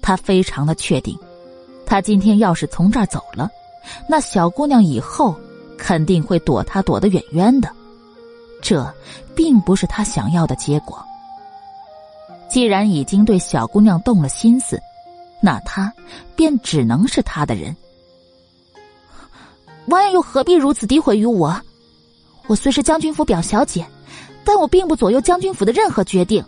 [0.00, 1.16] 他非常的确定，
[1.84, 3.46] 他今天要是从这儿走了，
[4.08, 5.36] 那小姑娘以后
[5.76, 7.70] 肯定会躲他躲得远远的，
[8.62, 8.90] 这
[9.34, 10.98] 并不是他想要的结果。
[12.48, 14.80] 既然已经对小姑娘动了心思，
[15.42, 15.92] 那他
[16.34, 17.76] 便只能是他的人。
[19.86, 21.60] 王爷又何必如此诋毁于我？
[22.46, 23.86] 我虽是将军府表小姐，
[24.44, 26.44] 但我并不左右将军府的任何决定。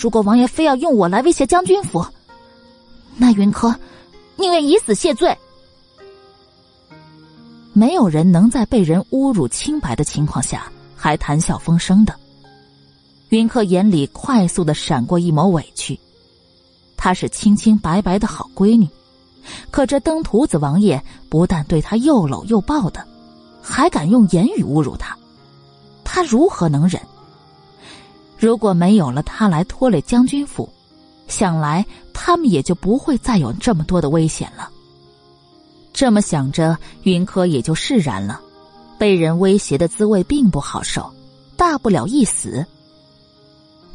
[0.00, 2.04] 如果王爷非要用我来威胁将军府，
[3.16, 3.74] 那云柯
[4.36, 5.36] 宁愿以死谢罪。
[7.72, 12.14] 没有人能在被人侮辱清白的情况下还谈笑风生的。
[13.32, 15.98] 云客眼里快速的闪过一抹委屈，
[16.98, 18.86] 她是清清白白的好闺女，
[19.70, 23.02] 可这登徒子王爷不但对她又搂又抱的，
[23.62, 25.16] 还敢用言语侮辱她，
[26.04, 27.00] 她如何能忍？
[28.36, 30.68] 如果没有了他来拖累将军府，
[31.26, 31.82] 想来
[32.12, 34.68] 他们也就不会再有这么多的危险了。
[35.94, 38.38] 这么想着，云柯也就释然了。
[38.98, 41.10] 被人威胁的滋味并不好受，
[41.56, 42.66] 大不了一死。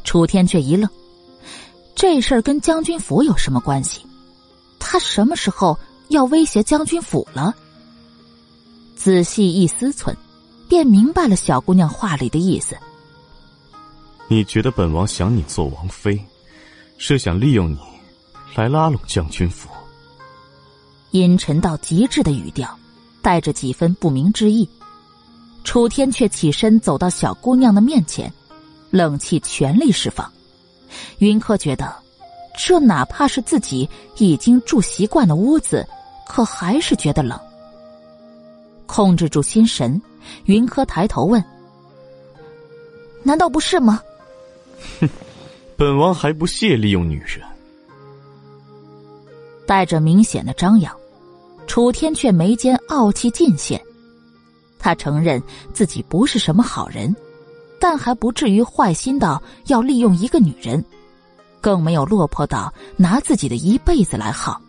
[0.04, 0.88] 楚天却一愣，
[1.94, 4.06] 这事儿跟将军府有什么关系？
[4.78, 7.54] 他什么时候要威胁将军府了？
[8.96, 10.14] 仔细一思忖，
[10.68, 12.76] 便明白了小姑娘话里的意思。
[14.28, 16.22] 你觉得本王想你做王妃，
[16.96, 17.78] 是想利用你
[18.54, 19.68] 来拉拢将军府？
[21.10, 22.78] 阴沉到极致的语调，
[23.22, 24.68] 带着几分不明之意。
[25.64, 28.32] 楚天却起身走到小姑娘的面前，
[28.90, 30.30] 冷气全力释放。
[31.18, 31.94] 云柯觉得，
[32.56, 35.86] 这哪怕是自己已经住习惯的屋子，
[36.26, 37.38] 可还是觉得冷。
[38.86, 40.00] 控制住心神，
[40.44, 41.42] 云柯抬头问
[43.22, 44.00] ：“难道不是吗？”
[45.00, 45.08] 哼，
[45.76, 47.40] 本王还不屑利用女人。
[49.66, 50.96] 带着明显的张扬，
[51.66, 53.78] 楚天却眉间傲气尽现。
[54.78, 55.42] 他承认
[55.74, 57.14] 自己不是什么好人，
[57.80, 60.84] 但还不至于坏心到要利用一个女人，
[61.60, 64.60] 更没有落魄到拿自己的一辈子来耗。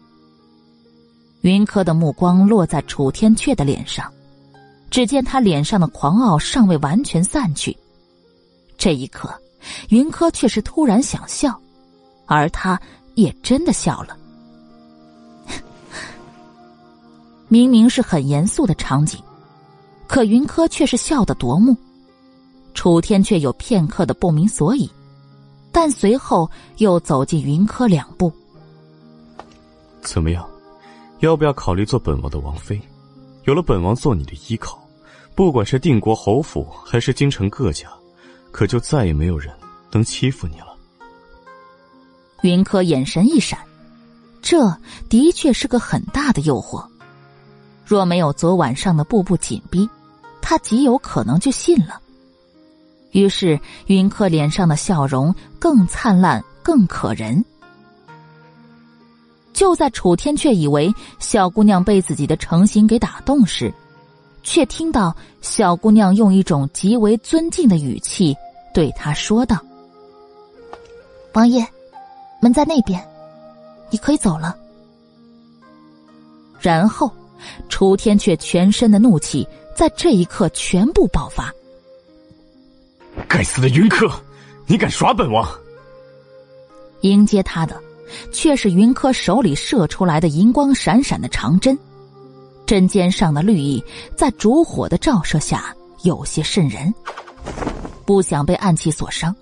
[1.42, 4.12] 云柯的目光落在楚天阙的脸上，
[4.90, 7.76] 只见他脸上的狂傲尚未完全散去，
[8.78, 9.34] 这一刻。
[9.90, 11.60] 云柯却是突然想笑，
[12.26, 12.80] 而他
[13.16, 14.16] 也真的笑了。
[17.50, 19.22] 明明是很严肃的场景，
[20.08, 21.76] 可云柯却是笑得夺目。
[22.74, 24.90] 楚天却有片刻的不明所以，
[25.72, 28.32] 但随后又走进云柯两步。
[30.02, 30.48] 怎么样，
[31.20, 32.80] 要不要考虑做本王的王妃？
[33.46, 34.80] 有了本王做你的依靠，
[35.36, 37.88] 不管是定国侯府还是京城各家。
[38.52, 39.54] 可就再也没有人
[39.92, 40.76] 能欺负你了。
[42.42, 43.60] 云柯眼神一闪，
[44.42, 44.76] 这
[45.08, 46.84] 的确是个很大的诱惑。
[47.86, 49.88] 若没有昨晚上的步步紧逼，
[50.42, 52.02] 他极有可能就信了。
[53.12, 57.44] 于是，云客脸上的笑容更灿烂、更可人。
[59.52, 63.74] 就在楚天却以为小姑娘被自己的诚心给打动时，
[64.44, 68.36] 却听到小姑娘用一种极为尊敬的语气
[68.74, 69.58] 对他说道
[71.34, 71.66] ：“王爷，
[72.42, 73.04] 门在那边，
[73.90, 74.56] 你可以走了。”
[76.62, 77.12] 然后，
[77.68, 79.46] 楚天却全身的怒气
[79.76, 81.54] 在这一刻全部爆发。
[83.28, 84.10] 该死的云柯，
[84.66, 85.48] 你敢耍本王！
[87.02, 87.80] 迎接他的，
[88.32, 91.78] 却是云柯手里射出来的银光闪闪的长针。
[92.66, 93.84] 针尖上的绿意
[94.16, 96.94] 在烛火的照射下有些渗人，
[98.06, 99.36] 不想被暗器所伤，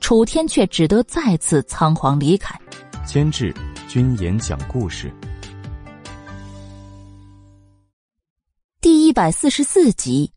[0.00, 2.54] 楚天却只得再次仓皇离开。
[3.06, 3.54] 监制：
[3.88, 5.12] 君言讲故事，
[8.80, 10.30] 第一百四十四集。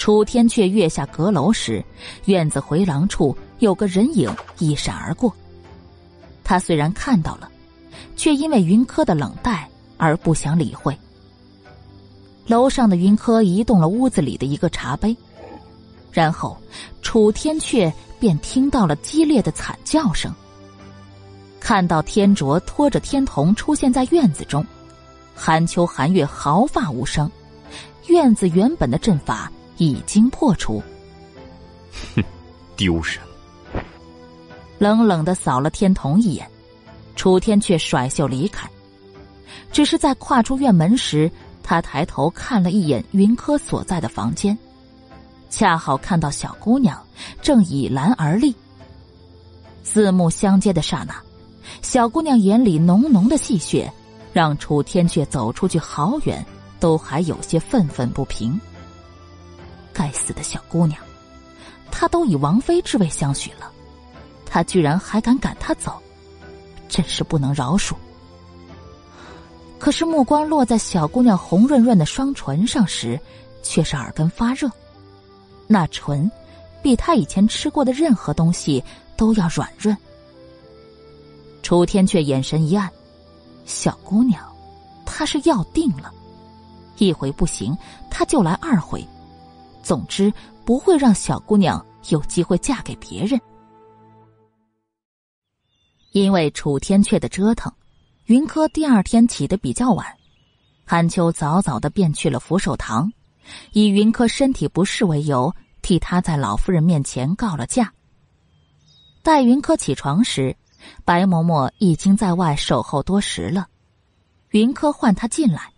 [0.00, 1.84] 楚天阙跃下阁楼时，
[2.24, 5.30] 院子回廊处有个人影一闪而过。
[6.42, 7.46] 他虽然看到了，
[8.16, 9.70] 却因为云柯的冷淡。
[10.02, 10.96] 而不想理会。
[12.46, 15.14] 楼上的云柯移动了屋子里的一个茶杯，
[16.10, 16.56] 然后
[17.02, 20.32] 楚天阙便听到了激烈的惨叫声。
[21.60, 24.66] 看到天卓拖着天童出现在院子中，
[25.34, 27.30] 寒秋寒月毫发无声，
[28.06, 30.82] 院子原本的阵法已经破除。
[32.14, 32.22] 哼，
[32.76, 33.18] 丢人！
[34.78, 36.46] 冷冷的扫了天童一眼，
[37.16, 38.68] 楚天却甩袖离开。
[39.72, 41.30] 只是在跨出院门时，
[41.62, 44.56] 他抬头看了一眼云柯所在的房间，
[45.48, 47.02] 恰好看到小姑娘
[47.40, 48.54] 正倚栏而立。
[49.82, 51.14] 四目相接的刹那，
[51.80, 53.90] 小姑娘眼里浓浓的戏谑，
[54.32, 56.44] 让楚天却走出去好远，
[56.78, 58.60] 都还有些愤愤不平。
[59.92, 61.00] 该死的小姑娘，
[61.90, 63.70] 她都以王妃之位相许了，
[64.46, 66.00] 他居然还敢赶她走，
[66.88, 67.94] 真是不能饶恕。
[69.78, 73.18] 可是目光落在小姑娘红润润的双唇上时，
[73.62, 74.70] 却是耳根发热。
[75.66, 76.30] 那唇，
[76.82, 78.82] 比他以前吃过的任何东西
[79.16, 79.96] 都要软润。
[81.62, 82.90] 楚天却眼神一暗，
[83.64, 84.44] 小姑娘，
[85.06, 86.12] 她是要定了。
[86.98, 87.76] 一回不行，
[88.10, 89.02] 他就来二回。
[89.82, 90.32] 总之，
[90.64, 93.40] 不会让小姑娘有机会嫁给别人。
[96.12, 97.72] 因为楚天阙的折腾，
[98.26, 100.06] 云柯第二天起得比较晚。
[100.84, 103.12] 韩秋早早的便去了扶手堂，
[103.72, 107.92] 以云柯身体不适为由，替他在老夫人面前告了假。
[109.22, 110.56] 待云柯起床时，
[111.04, 113.68] 白嬷嬷已经在外守候多时了。
[114.48, 115.72] 云柯唤他进来，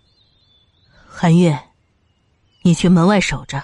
[1.06, 1.58] 韩月，
[2.62, 3.62] 你去门外守着。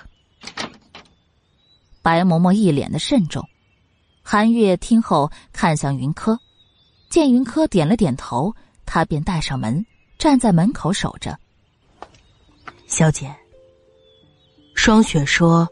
[2.09, 3.47] 白嬷嬷一脸的慎重，
[4.23, 6.41] 韩月听后看向云柯。
[7.11, 8.55] 见云柯点了点头，
[8.87, 9.85] 他便带上门，
[10.19, 11.39] 站在门口守着。
[12.87, 13.31] 小姐，
[14.75, 15.69] 霜雪说，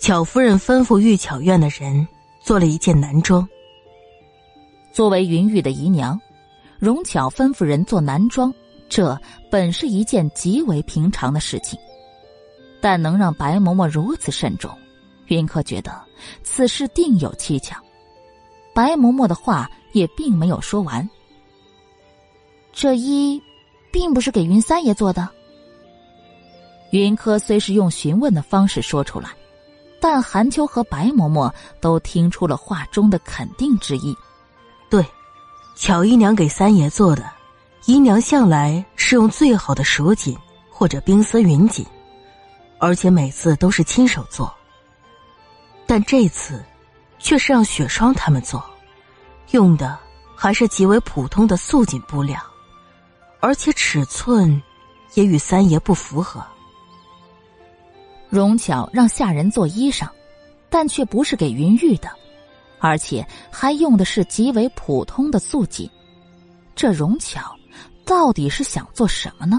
[0.00, 2.08] 巧夫人吩咐玉巧院的人
[2.42, 3.48] 做了一件男装。
[4.92, 6.20] 作为云玉的姨娘，
[6.80, 8.52] 容巧吩咐人做男装，
[8.88, 9.16] 这
[9.48, 11.78] 本是一件极为平常的事情。
[12.80, 14.76] 但能让白嬷嬷如此慎重，
[15.28, 15.92] 云柯觉得
[16.42, 17.76] 此事定有蹊跷。
[18.74, 19.70] 白嬷嬷的话。
[19.92, 21.08] 也并没有说完。
[22.74, 23.42] 这衣，
[23.90, 25.26] 并不是给云三爷做的。
[26.92, 29.30] 云柯虽是用询问的方式说出来，
[29.98, 31.50] 但韩秋和白嬷嬷
[31.80, 34.14] 都听出了话中的肯定之意。
[34.90, 35.02] 对，
[35.74, 37.24] 巧姨娘给三爷做的，
[37.86, 40.36] 姨娘向来是用最好的蜀锦
[40.70, 41.84] 或者冰丝云锦，
[42.78, 44.54] 而且每次都是亲手做。
[45.88, 46.62] 但这次，
[47.18, 48.62] 却是让雪霜他们做。
[49.52, 49.98] 用的
[50.36, 52.38] 还是极为普通的素锦布料，
[53.40, 54.62] 而且尺寸
[55.14, 56.44] 也与三爷不符合。
[58.28, 60.06] 荣巧让下人做衣裳，
[60.68, 62.10] 但却不是给云玉的，
[62.78, 65.90] 而且还用的是极为普通的素锦。
[66.76, 67.56] 这荣巧
[68.04, 69.58] 到底是想做什么呢？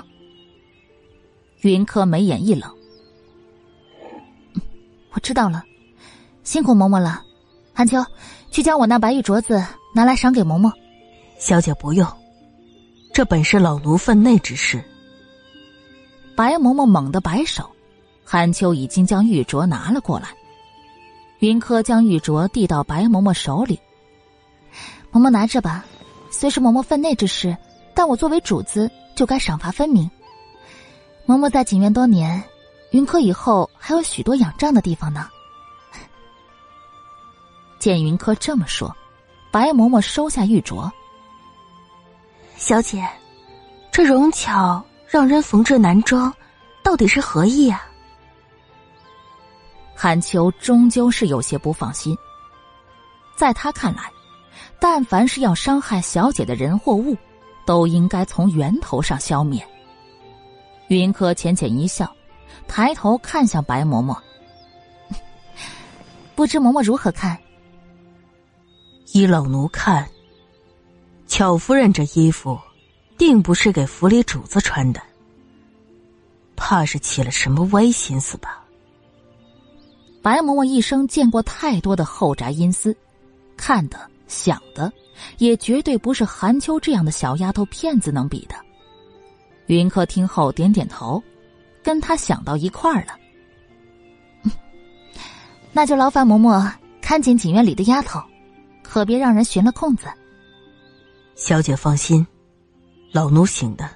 [1.62, 2.72] 云柯眉眼一冷
[5.12, 5.64] ：“我知道了，
[6.50, 7.22] 辛苦嬷嬷了。
[7.76, 8.04] 韩秋，
[8.50, 9.64] 去将我那白玉镯子。”
[9.94, 10.72] 拿来赏给嬷嬷，
[11.38, 12.08] 小姐不用，
[13.14, 14.84] 这本是老奴分内之事。
[16.36, 17.70] 白嬷嬷猛地摆手，
[18.24, 20.30] 韩秋已经将玉镯拿了过来。
[21.40, 23.80] 云柯将玉镯递到白嬷嬷手里，
[25.12, 25.86] 嬷嬷拿着吧，
[26.32, 27.56] 虽是嬷嬷分内之事，
[27.94, 30.10] 但我作为主子就该赏罚分明。
[31.28, 32.42] 嬷嬷在景院多年，
[32.92, 35.28] 云柯以后还有许多仰仗的地方呢。
[37.80, 38.96] 见云柯这么说。
[39.52, 40.88] 白嬷嬷收下玉镯。
[42.56, 43.04] 小姐，
[43.92, 46.32] 这荣巧让人缝制男装，
[46.84, 47.84] 到底是何意啊？
[49.96, 52.16] 韩秋终究是有些不放心。
[53.36, 54.04] 在他看来，
[54.80, 57.18] 但凡是要伤害小姐的人或物，
[57.66, 59.66] 都应该从源头上消灭。
[60.90, 62.14] 云柯浅浅一笑，
[62.68, 64.16] 抬头看向白嬷嬷，
[66.36, 67.36] 不知嬷嬷如何看？
[69.12, 70.08] 依老奴看，
[71.26, 72.60] 巧夫人这衣服，
[73.18, 75.02] 定不是给府里主子穿的，
[76.56, 78.64] 怕是起了什么歪心思吧？
[80.22, 82.96] 白嬷嬷一生见过太多的后宅阴私，
[83.58, 84.94] 看的想的，
[85.40, 88.56] 也绝对不是韩秋这样的小丫头片子能比的。
[89.66, 91.22] 云柯听后点点头，
[91.82, 93.18] 跟他想到一块儿了。
[95.74, 96.72] 那就劳烦嬷嬷
[97.02, 98.22] 看紧景院里的丫头。
[98.90, 100.08] 可别让人寻了空子。
[101.36, 102.26] 小姐放心，
[103.12, 103.88] 老奴醒的。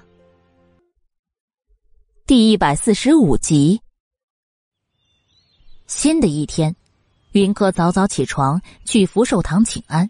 [2.26, 3.80] 第一百四十五集。
[5.86, 6.76] 新的一天，
[7.32, 10.08] 云柯早早起床去福寿堂请安，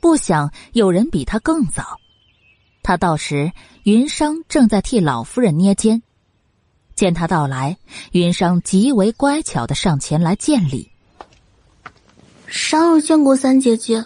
[0.00, 1.98] 不想有人比他更早。
[2.84, 3.50] 他到时，
[3.82, 6.00] 云商正在替老夫人捏肩。
[6.94, 7.76] 见他到来，
[8.12, 10.92] 云商极为乖巧的上前来见礼。
[12.56, 14.02] 商儿见过三姐姐，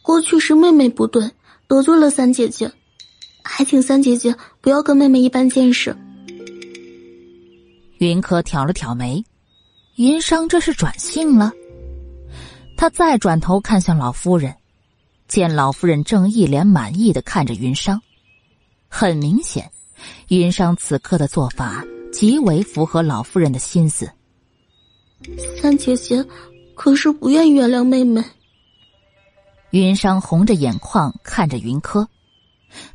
[0.00, 1.28] 过去是妹妹不对，
[1.66, 2.70] 得罪了三姐姐，
[3.42, 5.94] 还请三姐姐不要跟妹妹一般见识。
[7.98, 9.22] 云柯挑了挑眉，
[9.96, 11.52] 云商这是转性了。
[12.76, 14.54] 他再转头看向老夫人，
[15.26, 18.00] 见老夫人正一脸满意的看着云商，
[18.88, 19.68] 很明显，
[20.28, 24.08] 云商此刻的做法极为符合老夫人的心思。
[25.60, 26.24] 三姐姐。
[26.82, 28.24] 可是不愿原谅妹妹。
[29.68, 32.08] 云商红着眼眶看着云柯，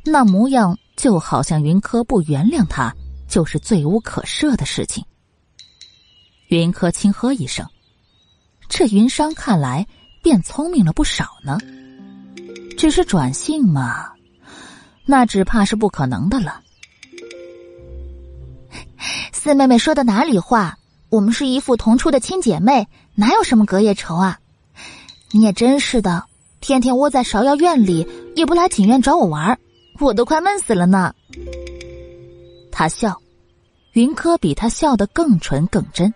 [0.02, 2.92] 那模样就好像云柯不原谅他
[3.28, 5.04] 就是罪无可赦的事情。
[6.48, 7.64] 云柯轻呵一声，
[8.68, 9.86] 这云商看来
[10.20, 11.56] 变聪明了不少呢。
[12.76, 14.10] 只是转性嘛，
[15.04, 16.60] 那只怕是不可能的了。
[19.32, 20.76] 四妹妹说的哪里话？
[21.08, 24.38] 我们是一副同出的亲姐妹，哪有什么隔夜仇啊？
[25.30, 26.24] 你也真是的，
[26.60, 29.58] 天天窝在芍药院里，也不来锦院找我玩，
[30.00, 31.14] 我都快闷死了呢。
[32.72, 33.20] 他笑，
[33.92, 36.12] 云柯比他笑得更纯更真。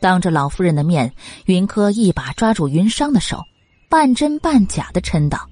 [0.00, 1.12] 当着老夫人的面，
[1.46, 3.40] 云柯一把抓住云裳的手，
[3.88, 5.48] 半真半假的嗔道：“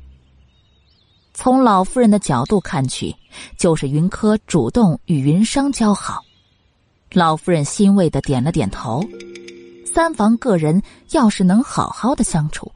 [1.32, 3.14] 从老夫人的角度看去，
[3.56, 6.22] 就是云柯主动与云裳交好。”
[7.12, 9.02] 老夫人欣慰的点了点头。
[9.92, 10.80] 三房个人
[11.10, 12.70] 要是能好好的相处，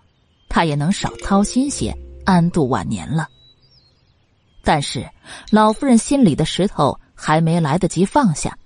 [0.48, 3.28] 她也能少操心些，安度晚年了。
[4.62, 5.08] 但是
[5.50, 8.56] 老夫人心里的石头还没来得及放下。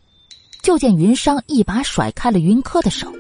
[0.61, 3.11] 就见云裳一把甩开了云柯的手，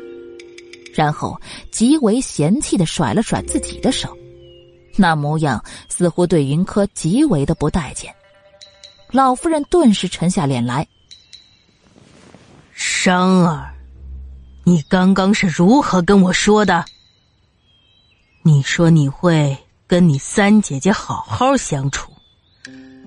[0.93, 4.15] 然后极为嫌弃的甩了甩自己的手，
[4.97, 8.12] 那模样似乎对云柯极为的不待见。
[9.12, 10.87] 老夫人顿时沉下脸来
[12.81, 13.75] ：“商儿，
[14.63, 16.85] 你刚刚是如何跟我说的？
[18.45, 22.13] 你说你会跟你三姐姐好好相处，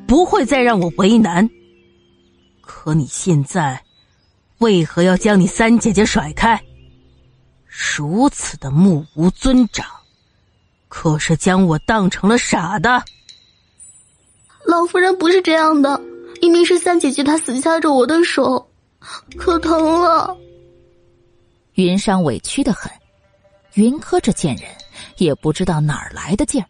[0.06, 1.49] 不会再让我为难。
[2.60, 3.81] 可你现在……”
[4.60, 6.61] 为何要将你三姐姐甩开？
[7.65, 9.88] 如此的目无尊长，
[10.89, 13.02] 可是将我当成了傻的。
[14.65, 15.98] 老夫人不是这样的，
[16.41, 18.68] 明明是三姐姐她死掐着我的手，
[19.37, 20.35] 可疼了。
[21.73, 22.91] 云裳委屈的很，
[23.73, 24.65] 云柯这贱人
[25.17, 26.67] 也不知道哪儿来的劲儿，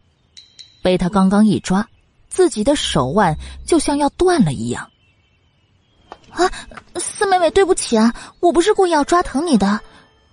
[0.81, 1.85] 被他刚刚一抓，
[2.29, 3.35] 自己的手腕
[3.65, 4.87] 就像要断了一样。
[6.29, 6.49] 啊，
[6.95, 9.79] 四妹妹，对不起啊，我不是故意要抓疼你的。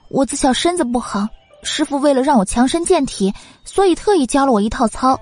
[0.08, 1.26] 我自小身子不好，
[1.64, 3.34] 师傅为了让我强身健体，
[3.64, 5.18] 所以特意教了我一套操。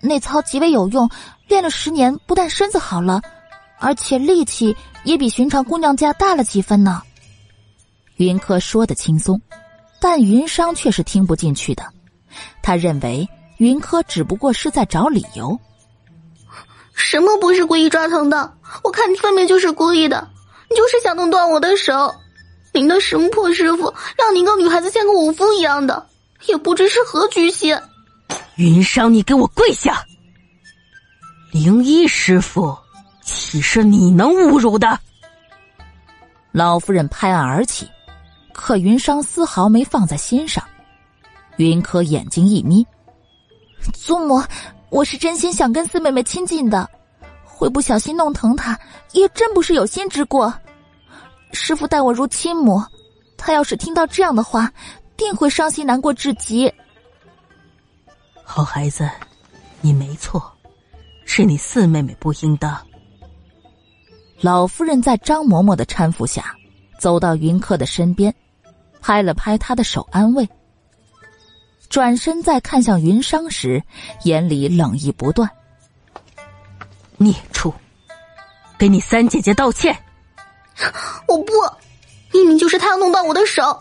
[0.00, 1.08] 那操极为有用，
[1.48, 3.22] 练了十年，不但身子好了，
[3.82, 7.02] 而且力气也比寻常姑娘家大了几分呢。
[8.16, 9.40] 云柯说的轻松，
[10.00, 11.84] 但云商却是听不进去的。
[12.62, 15.58] 他认为云柯只不过是在找理由。
[16.94, 18.54] 什么不是故意抓疼的？
[18.84, 20.30] 我看你分明就是故意的，
[20.70, 22.14] 你就是想弄断我的手。
[22.72, 26.06] 您的什么破师傅，让您跟女孩子像个武夫一样的，
[26.46, 27.76] 也不知是何居心。
[28.54, 30.04] 云商，你给我跪下！
[31.50, 32.78] 灵一师傅，
[33.32, 34.98] 岂是你能侮辱的？
[36.52, 37.88] 老夫人拍案而起，
[38.52, 40.62] 可云裳丝毫没放在心上。
[41.56, 42.86] 云柯眼睛一眯，
[43.94, 44.42] 祖母。
[44.90, 46.88] 我是真心想跟四妹妹亲近的，
[47.42, 48.78] 会不小心弄疼她，
[49.12, 50.52] 也真不是有心之过。
[51.52, 52.82] 师傅待我如亲母，
[53.38, 54.70] 他要是听到这样的话，
[55.16, 56.70] 定会伤心难过至极。
[58.44, 59.08] 好孩子，
[59.80, 60.42] 你没错，
[61.24, 62.78] 是你四妹妹不应当。
[64.42, 66.56] 老夫人在张嬷嬷的搀扶下，
[66.98, 68.34] 走到云客的身边，
[69.00, 70.46] 拍了拍他的手，安慰。
[71.88, 73.80] 转身再看向云商时，
[74.24, 75.48] 眼里冷意不断。
[77.18, 77.72] 孽畜，
[78.76, 79.96] 给你三姐姐道歉！
[81.28, 81.52] 我不，
[82.32, 83.78] 明明就是他要弄断我的手。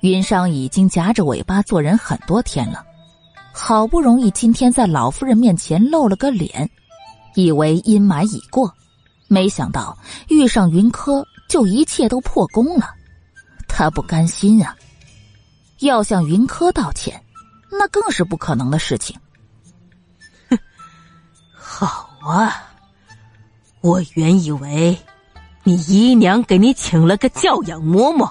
[0.00, 2.82] 云商已经夹着尾巴做人很多天了，
[3.52, 6.70] 好不容易今天在老夫人面前露了个脸，
[7.34, 8.72] 以为阴霾已过，
[9.32, 9.96] 没想到
[10.28, 12.94] 遇上云柯就一切都破功了，
[13.66, 14.76] 他不甘心啊！
[15.78, 17.18] 要向云柯道歉，
[17.70, 19.18] 那更是不可能的事情。
[20.50, 20.58] 哼，
[21.54, 22.70] 好啊，
[23.80, 24.98] 我原以为
[25.64, 28.30] 你姨娘给你请了个教养嬷嬷，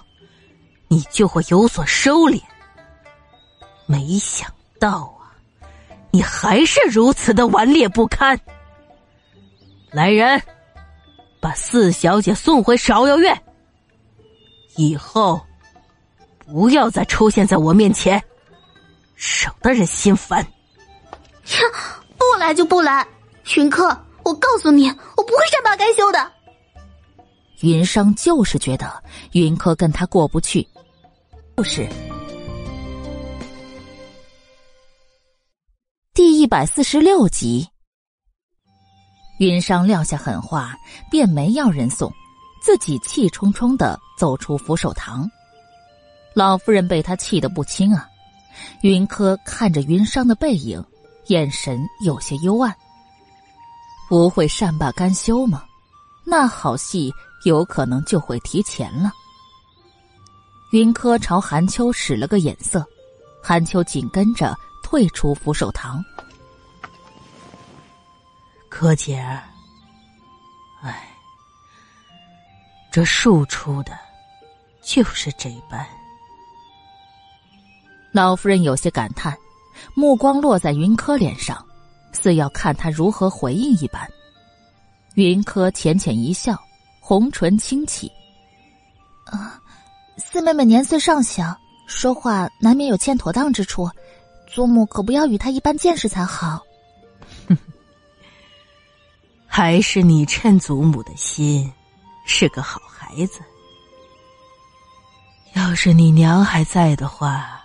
[0.88, 2.40] 你就会有所收敛。
[3.88, 4.48] 没想
[4.80, 5.34] 到啊，
[6.12, 8.40] 你还是如此的顽劣不堪。
[9.90, 10.42] 来人，
[11.42, 13.38] 把四小姐送回芍药院。
[14.78, 15.42] 以后。
[16.48, 18.22] 不要再出现在我面前，
[19.16, 20.46] 省得人心烦。
[21.46, 21.64] 切，
[22.18, 23.08] 不来就不来，
[23.56, 23.88] 云客，
[24.24, 26.32] 我告诉你，我不会善罢甘休的。
[27.62, 29.02] 云商就是觉得
[29.32, 30.68] 云柯跟他过不去，
[31.56, 31.88] 不是。
[36.14, 37.66] 第一百四十六集，
[39.42, 40.78] 云裳撂下狠话，
[41.10, 42.14] 便没要人送，
[42.62, 45.28] 自己气冲冲的走出福寿堂。
[46.36, 48.08] 老夫人被他气得不轻啊！
[48.84, 50.86] 云柯看着云裳的背影，
[51.30, 52.72] 眼神有些幽暗。
[54.08, 55.64] 不会善罢甘休吗？
[56.24, 57.12] 那好戏
[57.44, 59.12] 有可能就会提前了。
[60.72, 62.86] 云柯朝韩秋使了个眼色，
[63.42, 66.06] 韩秋紧跟着退出扶手堂。
[68.82, 69.44] 柯姐儿，
[70.82, 71.08] 哎，
[72.92, 73.92] 这庶出的，
[74.82, 75.86] 就是这般。
[78.12, 79.38] 老夫人有些感叹，
[79.94, 81.64] 目光落在云柯脸上，
[82.12, 84.10] 似要看他如何回应一般。
[85.14, 86.60] 云柯浅浅一笑，
[87.00, 88.12] 红唇轻启
[89.32, 89.62] ：“啊，
[90.18, 91.56] 四妹妹年岁尚小，
[91.86, 93.88] 说话难免有欠妥当之处，
[94.48, 96.60] 祖母可不要与她一般见识才好。”
[99.54, 101.70] 还是你趁祖母的心，
[102.26, 103.42] 是个好孩子。
[105.56, 107.62] 要是你娘还在的话，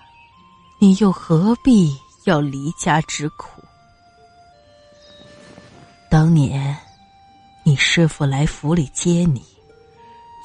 [0.80, 3.62] 你又何必要离家之苦？
[6.10, 6.76] 当年
[7.62, 9.40] 你师傅来府里接你，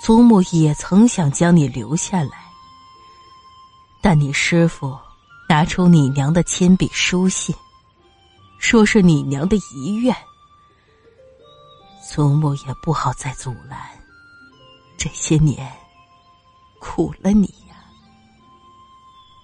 [0.03, 2.37] 祖母也曾想将你留下来，
[3.99, 4.95] 但你师傅
[5.49, 7.55] 拿出你娘的亲笔书信，
[8.59, 10.15] 说是你娘的遗愿。
[12.13, 13.79] 祖母也不好再阻拦，
[14.97, 15.65] 这些年
[16.77, 17.75] 苦了你呀。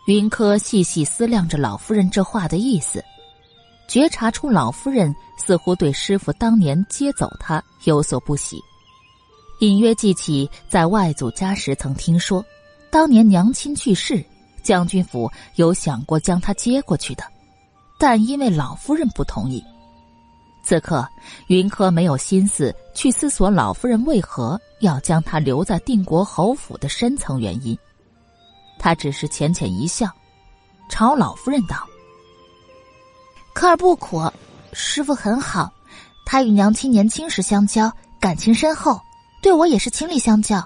[0.06, 3.02] 云柯细细思量着老夫人这话的意思，
[3.88, 8.62] 觉察出老夫人似乎对师傅当年接走他有所不喜，
[9.62, 12.44] 隐约记起在外祖家时曾听说，
[12.92, 14.22] 当年娘亲去世，
[14.62, 17.24] 将军府有想过将他接过去的，
[17.98, 19.64] 但因为老夫人不同意。
[20.68, 21.08] 此刻，
[21.48, 27.80] 云柯没有心思去思索老夫人为何要将他留在定国侯府的深层原因，
[28.78, 30.12] 他只是浅浅一笑，
[30.90, 31.88] 朝老夫人道
[33.56, 34.30] ：“科儿不苦，
[34.74, 35.72] 师傅很好，
[36.26, 37.90] 他与娘亲年轻时相交，
[38.20, 39.00] 感情深厚，
[39.42, 40.62] 对我也是亲力相教。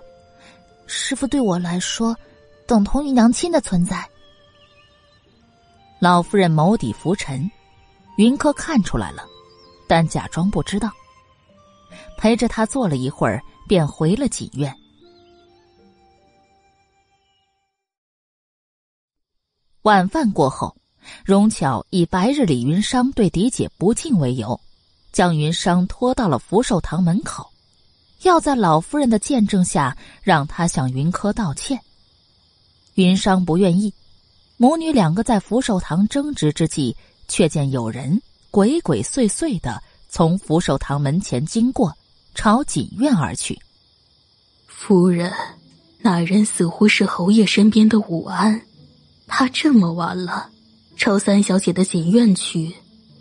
[0.87, 2.17] 师傅对我来说，
[2.65, 4.03] 等同于娘亲的存在。”
[6.01, 7.47] 老夫人眸底浮沉，
[8.17, 9.27] 云柯看出来了。
[9.91, 10.89] 但假装不知道，
[12.17, 14.73] 陪着他坐了一会儿，便回了锦院。
[19.81, 20.73] 晚饭过后，
[21.25, 24.57] 荣巧以白日里云商对嫡姐不敬为由，
[25.11, 27.51] 将云商拖到了福寿堂门口，
[28.21, 31.77] 要在老夫人的见证下让他向云柯道歉。
[32.93, 33.93] 云商不愿意，
[34.55, 36.95] 母女两个在福寿堂争执之际，
[37.27, 38.21] 却见有人。
[38.51, 41.95] 鬼鬼祟祟的从福寿堂门前经过，
[42.35, 43.57] 朝锦院而去。
[44.67, 45.31] 夫人，
[45.99, 48.61] 那人似乎是侯爷身边的武安。
[49.25, 50.49] 他这么晚了，
[50.97, 52.75] 朝三小姐的锦院去，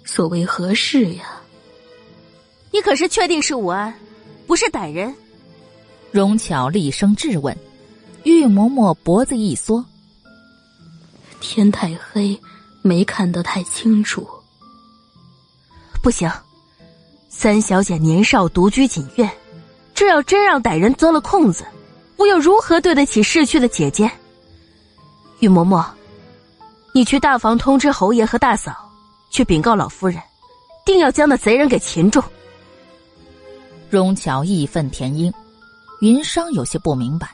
[0.04, 1.40] 所为何事呀？
[2.72, 3.94] 你可是确定是武安，
[4.48, 5.14] 不是歹人？
[6.10, 7.56] 荣巧厉声质问。
[8.24, 9.82] 玉嬷嬷脖子一缩
[11.40, 12.38] ：“天太黑，
[12.82, 14.28] 没看得太清楚。”
[16.02, 16.30] 不行，
[17.28, 19.30] 三小姐年少独居锦院，
[19.94, 21.64] 这要真让歹人钻了空子，
[22.16, 24.10] 我又如何对得起逝去的姐姐？
[25.40, 25.84] 玉嬷嬷，
[26.94, 28.74] 你去大房通知侯爷和大嫂，
[29.30, 30.20] 去禀告老夫人，
[30.86, 32.22] 定要将那贼人给擒住。
[33.90, 35.32] 荣巧义愤填膺，
[36.00, 37.28] 云商有些不明白，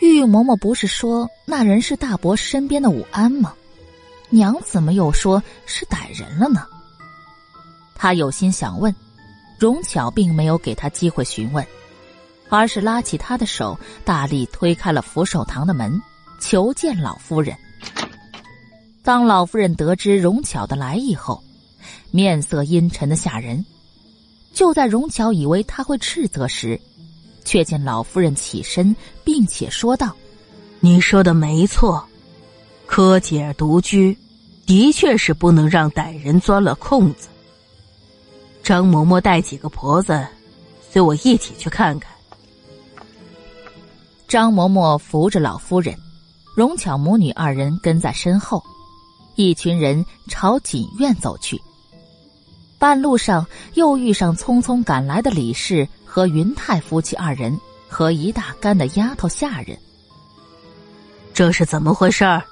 [0.00, 3.52] 玉嬷嬷不是说那人是大伯身边的武安吗？
[4.30, 6.66] 娘怎么又说是歹人了呢？
[7.94, 8.94] 他有心想问，
[9.58, 11.66] 荣巧并没有给他机会询问，
[12.48, 16.00] 而是拉起他的手，大力推开了福寿堂的门，
[16.40, 17.56] 求见老夫人。
[19.02, 21.42] 当老夫人得知荣巧的来意后，
[22.10, 23.64] 面色阴沉的吓人。
[24.52, 26.80] 就在荣巧以为他会斥责时，
[27.44, 30.14] 却见老夫人起身，并且说道
[30.78, 32.06] ：“你说的没错，
[32.86, 34.16] 柯姐独居，
[34.64, 37.28] 的确是不能让歹人钻了空子。”
[38.64, 40.26] 张嬷嬷带几个婆子，
[40.90, 42.10] 随我一起去看看。
[44.26, 45.94] 张嬷嬷扶着老夫人，
[46.56, 48.64] 荣巧母女二人跟在身后，
[49.34, 51.60] 一群人朝锦院走去。
[52.78, 59.78] 半路上又遇上匆匆赶来的李氏和云太夫妻二人和一大干的丫头下人。
[61.34, 62.42] 这是怎么回事儿？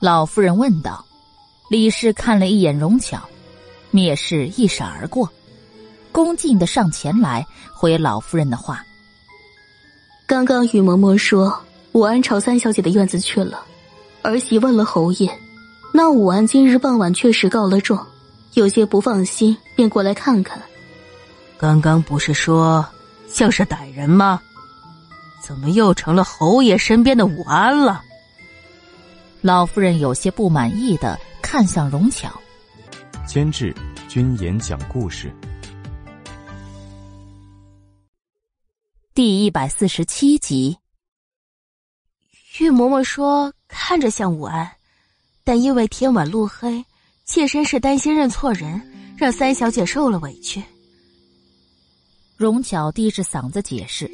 [0.00, 1.04] 老夫人问道。
[1.70, 3.22] 李氏看了一眼荣巧。
[3.94, 5.30] 蔑视一闪而过，
[6.10, 8.84] 恭敬的上前来回老夫人的话。
[10.26, 11.56] 刚刚雨嬷嬷说
[11.92, 13.64] 武安朝三小姐的院子去了，
[14.22, 15.30] 儿媳问了侯爷，
[15.92, 18.04] 那武安今日傍晚确实告了状，
[18.54, 20.60] 有些不放心，便过来看看。
[21.56, 22.84] 刚刚不是说
[23.28, 24.42] 像是歹人吗？
[25.40, 28.02] 怎么又成了侯爷身边的武安了？
[29.40, 32.28] 老夫人有些不满意的看向荣巧。
[33.26, 33.74] 监制：
[34.06, 35.34] 君言讲故事。
[39.14, 40.76] 第一百四十七集。
[42.58, 44.70] 玉嬷嬷说看着像武安，
[45.42, 46.84] 但因为天晚路黑，
[47.24, 48.80] 妾身是担心认错人，
[49.16, 50.62] 让三小姐受了委屈。
[52.36, 54.08] 荣巧低着嗓子解释，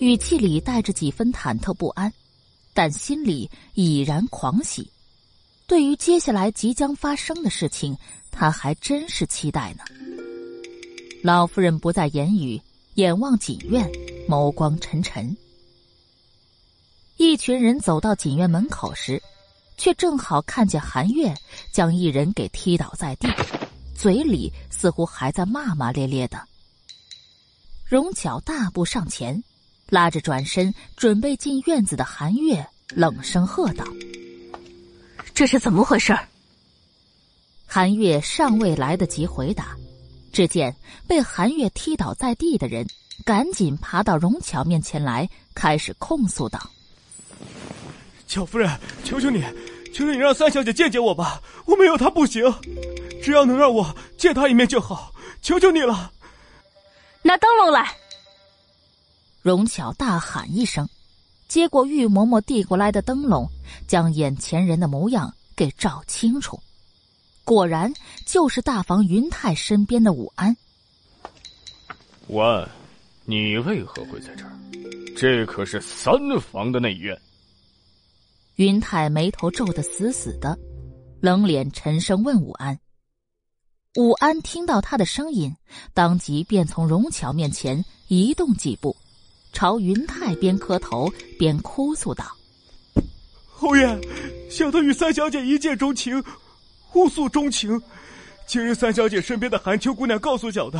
[0.00, 2.10] 语气里带着几分忐忑不安，
[2.72, 4.90] 但心里已然狂喜。
[5.66, 7.96] 对于接下来即将发生的事情，
[8.30, 9.82] 他还真是期待呢。
[11.22, 12.60] 老夫人不再言语，
[12.94, 13.90] 眼望锦院，
[14.28, 15.36] 眸光沉沉。
[17.16, 19.20] 一群人走到锦院门口时，
[19.76, 21.34] 却正好看见韩月
[21.72, 23.28] 将一人给踢倒在地，
[23.94, 26.40] 嘴里似乎还在骂骂咧咧的。
[27.84, 29.42] 荣巧大步上前，
[29.88, 33.84] 拉着转身准备进院子的韩月，冷声喝道
[35.36, 36.16] ：“这是怎么回事？”
[37.68, 39.76] 韩月尚未来得及回答。
[40.32, 40.74] 只见
[41.06, 42.86] 被韩月踢倒在地的人，
[43.24, 46.60] 赶紧爬到荣巧面前来，开始控诉道
[48.28, 48.70] ：“巧夫人，
[49.02, 49.42] 求求你，
[49.94, 51.42] 求求你让三小姐见见我吧！
[51.64, 52.42] 我没有她不行，
[53.22, 56.12] 只要能让我见她一面就好，求求你了！”
[57.22, 57.94] 拿灯笼来！
[59.40, 60.86] 荣巧大喊一声，
[61.48, 63.48] 接过玉嬷嬷递过来的灯笼，
[63.86, 66.58] 将眼前人的模样给照清楚。
[67.44, 67.92] 果然
[68.24, 70.56] 就是大房云泰身边的武安。
[72.26, 72.68] 武安，
[73.24, 74.52] 你为何会在这儿？
[75.16, 77.16] 这可是三房的内院。
[78.56, 80.58] 云泰眉头皱得死死的，
[81.20, 82.78] 冷脸沉声问武安。
[83.96, 85.54] 武安听到他的声音，
[85.94, 88.96] 当即便从荣巧面前移动几步，
[89.56, 92.26] 朝云泰边磕头边哭诉道
[93.48, 93.98] ：“侯爷，
[94.50, 96.22] 小的与三小姐一见钟情。”
[96.84, 97.80] 互诉衷情，
[98.46, 100.78] 今日三小姐身边的寒秋姑娘告诉小的，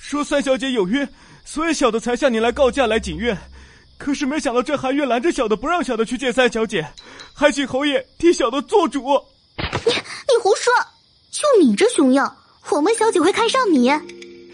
[0.00, 1.06] 说三小姐有约，
[1.44, 3.36] 所以小的才向你来告假来锦院。
[3.98, 6.88] 可是没想到这寒月拦着小的，不让小的去见三小姐，
[7.34, 9.02] 还请侯爷替小的做主。
[9.58, 10.72] 你你胡说！
[11.30, 12.34] 就你这熊样，
[12.70, 13.92] 我们小姐会看上你？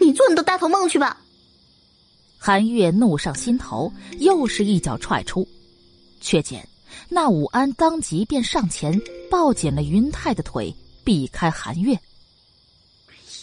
[0.01, 1.17] 你做你的大头梦去吧！
[2.45, 3.89] 寒月怒上心头，
[4.19, 5.47] 又是一脚踹出，
[6.19, 6.67] 却见
[7.07, 8.99] 那武安当即便上前
[9.31, 10.75] 抱紧了云泰的腿。
[11.05, 11.97] 避开韩月。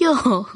[0.00, 0.46] 哟，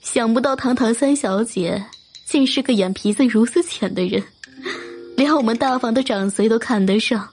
[0.00, 1.84] 想不到堂堂三小姐
[2.24, 4.24] 竟是个眼皮子如此浅的人，
[5.14, 7.28] 连我们大房的长随都看得上，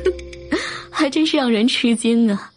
[0.90, 2.50] 还真是让人吃惊啊！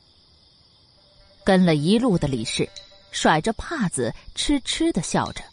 [1.43, 2.69] 跟了一路的李氏，
[3.11, 5.43] 甩着帕子痴痴的笑着。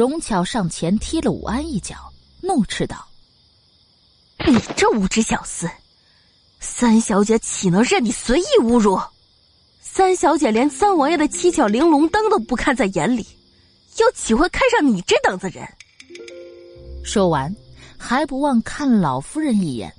[0.00, 3.06] 荣巧上前踢了武安一脚，怒斥道
[4.48, 5.70] ：“你这无知小厮！”
[6.58, 8.98] 三小姐岂能任你随意侮辱？
[9.82, 13.26] 三小姐连三王爷的七巧玲珑灯都不看在眼里，
[13.98, 15.68] 又岂会看上你这等子人？
[17.04, 17.54] 说完，
[17.98, 19.94] 还不忘看老夫人一眼。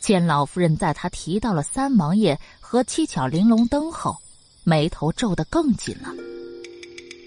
[0.00, 4.16] 见老夫人在他提到了三王爷和七巧玲珑灯后，
[4.64, 6.12] 眉头皱得更紧了。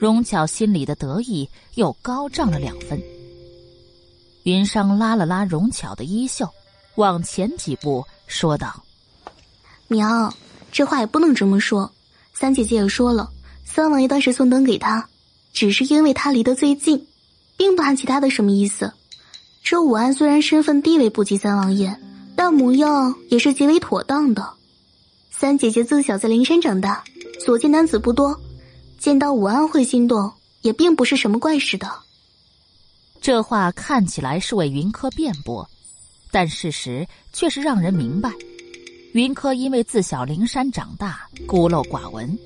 [0.04, 3.02] 荣巧心里的得意又高涨了两分。
[4.44, 6.46] 云裳拉了拉荣巧的衣袖，
[6.96, 8.04] 往前几步。
[8.28, 8.84] 说道
[9.88, 10.34] ：“娘，
[10.74, 11.90] 这话也不能这么说。
[12.34, 13.30] 三姐姐也说了，
[13.64, 15.08] 三王爷当时送灯给他，
[15.54, 17.08] 只是因为他离得最近，
[17.56, 18.92] 并不含其他的什么意思。
[19.64, 21.98] 这武安虽然身份地位不及三王爷，
[22.36, 24.50] 但模样也是极为妥当的。
[25.32, 27.02] 三姐姐自小在灵山长大，
[27.40, 28.38] 所见男子不多，
[29.04, 31.92] 见到武安会心动，也并不是什么怪事的。”
[33.20, 35.70] 这话看起来是为云柯辩驳。
[36.32, 38.32] 但事实却是让人明白，
[39.12, 42.40] 云柯因为自小灵山长大，孤陋寡闻，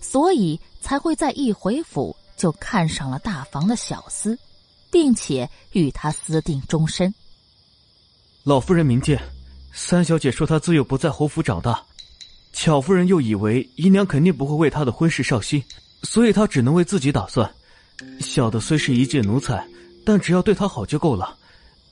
[0.00, 4.36] 所以才会在一回府就看上了大房的小厮，
[4.90, 7.14] 并且与他私定终身。
[8.42, 9.22] 老夫人明鉴，
[9.72, 11.80] 三小姐说她自幼不在侯府长大，
[12.52, 15.62] 巧夫人又以为姨娘肯定不会为她的婚事上心，
[16.02, 17.50] 所以他只能为自己打算。
[18.20, 19.66] 小的虽是一介奴才，
[20.04, 21.36] 但只要对她好就够了。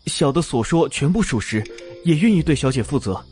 [0.07, 1.63] 小的所说全部属实，
[2.05, 3.25] 也愿意对小姐负责。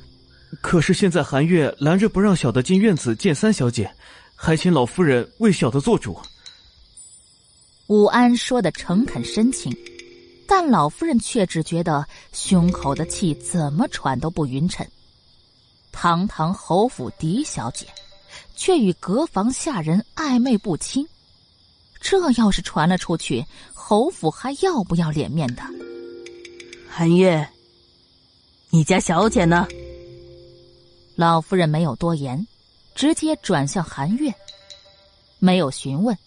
[0.60, 3.90] 可是现在韩月拦着不让小的进院子见三小姐，
[4.34, 6.18] 还请老夫人为小的做主。
[7.88, 9.74] 武安说的诚恳深情，
[10.46, 14.86] 但老夫人却只觉得胸口的气怎么喘都不匀称。
[15.90, 17.86] 堂堂侯府嫡小姐，
[18.58, 21.06] 却与隔房下人暧昧不清，
[22.00, 25.62] 这要是传了出去，侯府还要不要脸面的？
[26.90, 27.48] 韩月，
[28.70, 29.68] 你家小姐呢？
[31.14, 32.44] 老夫人没有多言，
[32.96, 34.34] 直接转向韩月，
[35.38, 36.18] 没有询问，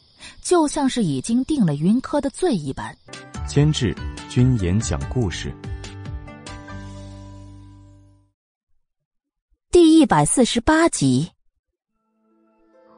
[0.41, 2.97] 就像是已经定了云柯的罪一般，
[3.45, 3.93] 监制
[4.29, 5.53] 君言讲故事。
[9.69, 11.29] 第一百四十八集。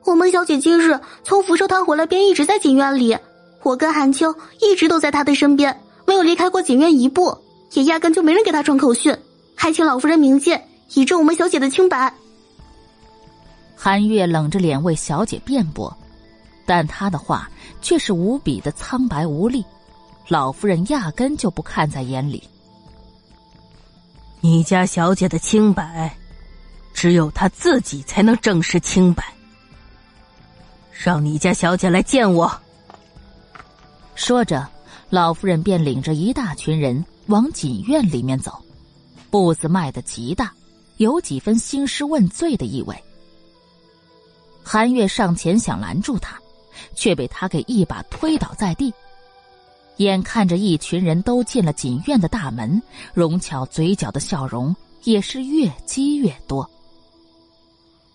[0.05, 3.17] 我们小姐今日从福寿堂回来，便一直在锦院里。
[3.61, 7.37] 我跟韩秋一直都在她的身边，没有离开过锦院一步，
[7.71, 9.17] 也压根就没人给她传口讯，
[9.55, 12.13] 还请老夫人明鉴，以证我们小姐的清白。
[13.75, 15.95] 韩月冷着脸为小姐辩驳，
[16.65, 17.49] 但她的话
[17.81, 19.63] 却是无比的苍白无力，
[20.27, 22.43] 老夫人压根就不看在眼里。
[24.41, 26.13] 你家小姐的清白，
[26.93, 29.32] 只有她自己才能证实清白。
[30.93, 32.51] 让你家小姐来见我。
[34.15, 34.67] 说着，
[35.09, 38.63] 老夫人便领着一大群人往锦院里面走，
[39.29, 40.53] 步子迈得极大，
[40.97, 42.95] 有几分兴师问罪的意味。
[44.63, 46.39] 韩月上前想拦住他，
[46.95, 48.93] 却被他给一把推倒在地。
[49.97, 52.81] 眼看着一群人都进了锦院的大门，
[53.13, 56.69] 荣巧嘴角的笑容也是越积越多。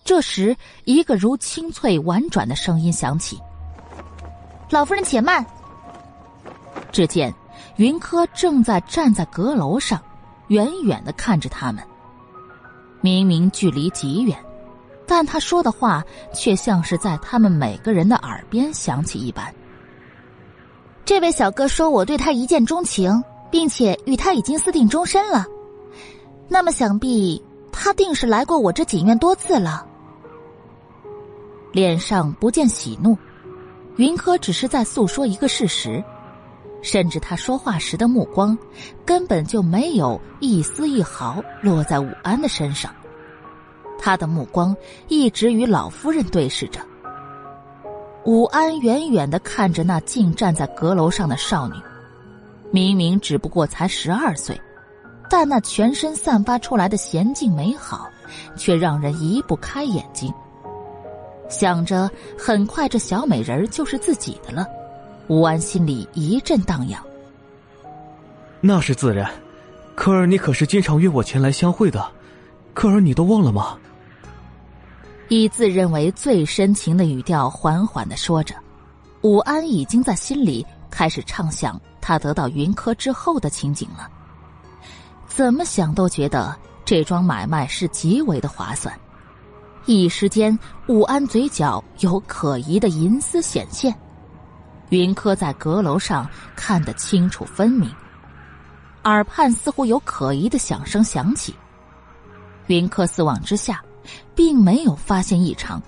[0.09, 3.39] 这时，一个如清脆婉转的声音响起
[4.71, 5.45] ：“老夫人，且慢。”
[6.91, 7.31] 只见
[7.75, 10.01] 云柯正在站在阁楼上，
[10.47, 11.83] 远远的看着他们。
[13.01, 14.35] 明明距离极远。
[15.05, 19.53] 但他说的话却像是在他们每个人的耳边响起一般。
[21.05, 25.45] 这位小哥说我对他一见钟情，并且与他已经私定终身了。
[26.47, 27.39] 那么想必
[27.71, 29.85] 他定是来过我这锦院多次了。
[31.71, 33.17] 脸上不见喜怒，
[33.97, 36.03] 云柯只是在诉说一个事实，
[36.81, 38.57] 甚至他说话时的目光
[39.05, 42.93] 根本就没有一丝一毫落在武安的身上。
[43.99, 44.75] 他的目光
[45.09, 46.79] 一直与老夫人对视着。
[48.25, 51.75] 武安远远的看着那静站在阁楼上的少女，
[52.71, 54.59] 明明只不过才十二岁，
[55.29, 58.09] 但那全身散发出来的娴静美好，
[58.55, 60.33] 却让人移不开眼睛。
[61.49, 64.65] 想着很快这小美人就是自己的了，
[65.27, 67.03] 武安心里一阵荡漾。
[68.61, 69.29] 那是自然，
[69.95, 72.05] 科儿你可是经常约我前来相会的，
[72.73, 73.77] 科儿你都忘了吗？
[75.27, 78.55] 以自认为最深情的语调缓缓的说着，
[79.21, 84.09] 武安已经在心里开始畅想他得到云柯之后的情景了。
[85.27, 88.93] 怎么想都觉得这桩买卖是极为的划算。
[89.89, 90.55] 一时间，
[90.87, 93.91] 武安嘴角有可疑的银丝显现。
[94.89, 97.91] 云柯在阁楼上看得清楚分明，
[99.05, 101.55] 耳畔似乎有可疑的响声响起。
[102.67, 103.83] 云柯四望之下。
[104.33, 105.79] 并没有发现异常，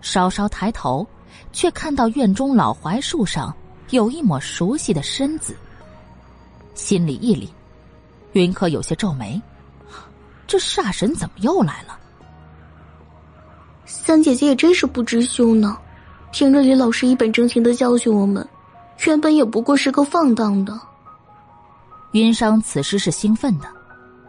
[0.00, 1.04] 稍稍抬头，
[1.52, 3.52] 却看到院中老槐树上
[3.90, 5.56] 有一抹熟悉的身子。
[6.74, 7.48] 心里一凛，
[8.32, 9.40] 云柯有些皱眉：
[10.46, 11.98] 这煞神怎么又来了？
[14.04, 15.76] 三姐姐也真是不知羞呢，
[16.30, 18.46] 平日里老是一本正经的教训我们，
[19.06, 20.78] 原本也不过是个放荡的。
[22.12, 23.66] 云商此时是兴奋的。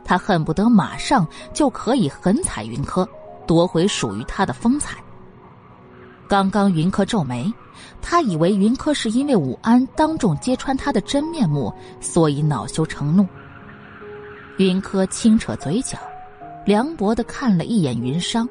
[0.03, 3.07] 他恨不得马上就可以狠踩云柯，
[3.45, 4.97] 夺回属于他的风采。
[6.27, 7.53] 刚刚云柯皱眉，
[8.01, 13.27] 他以为云柯是因为武安当众揭穿他的真面目，所以恼羞成怒。
[14.57, 15.97] 云柯轻扯嘴角，
[16.65, 18.47] 凉薄的看了一眼云商。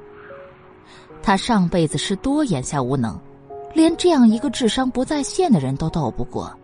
[1.27, 3.19] 他上辈子是多眼下无能，
[3.75, 6.57] 连这样一个智商不在线的人都斗不过，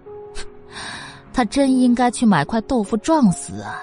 [1.34, 3.82] 他真应该去买块豆腐撞死啊！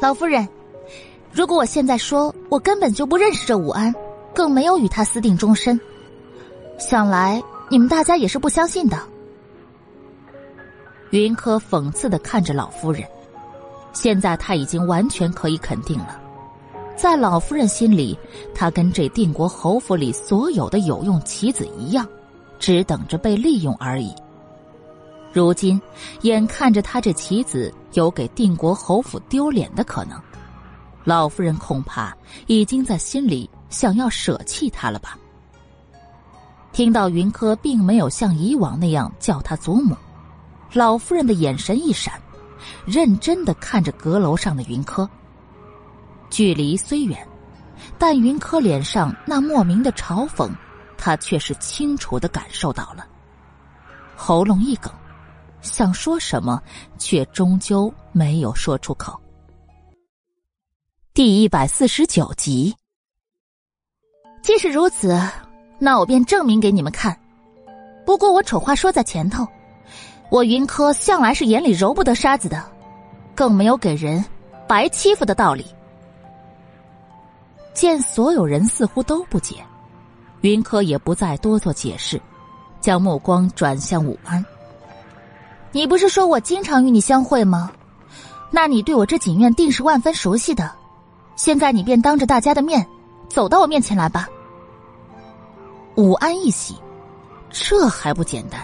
[0.00, 0.48] 老夫人，
[1.30, 3.94] 如果我现在说我根本就不认识这武安，
[4.34, 5.80] 更没有与他私定终身，
[6.76, 8.98] 想来你们大家也是不相信的。
[11.10, 13.04] 云柯讽刺的看着老夫人，
[13.92, 16.19] 现在他已经完全可以肯定了，
[17.00, 18.14] 在老夫人心里，
[18.54, 22.06] 他跟这定国侯府里所有的有用棋子一样，
[22.58, 24.14] 只等着被利用而已。
[25.32, 25.80] 如今，
[26.20, 30.20] 眼看着他这棋子有给定国侯府丢脸的可能，
[31.02, 32.14] 老夫人恐怕
[32.46, 35.18] 已经在心里想要舍弃他了吧。
[36.70, 39.96] 听到云柯并没有像以往那样叫他祖母，
[40.74, 42.20] 老夫人的眼神一闪，
[42.84, 45.08] 认真的看着阁楼上的云柯。
[46.30, 47.26] 距离虽远，
[47.98, 50.50] 但云柯脸上那莫名的嘲讽，
[50.96, 53.06] 他却是清楚的感受到了，
[54.16, 54.90] 喉咙一梗。
[55.60, 56.62] 想说什么，
[56.96, 59.20] 却终究没有说出口。
[61.12, 62.74] 第一百四十九集。
[64.42, 65.20] 既是如此，
[65.78, 67.14] 那我便证明给你们看。
[68.06, 69.46] 不过我丑话说在前头，
[70.30, 72.64] 我云柯向来是眼里揉不得沙子的，
[73.34, 74.24] 更没有给人
[74.66, 75.66] 白欺负的道理。
[77.72, 79.64] 见所有人似乎都不解，
[80.40, 82.20] 云柯也不再多做解释，
[82.80, 84.44] 将目光转向武安。
[85.72, 87.70] 你不是说我经常与你相会吗？
[88.50, 90.72] 那你对我这锦院定是万分熟悉的。
[91.36, 92.86] 现在你便当着大家的面，
[93.28, 94.28] 走到我面前来吧。
[95.94, 96.76] 武安一喜，
[97.50, 98.60] 这还不简单？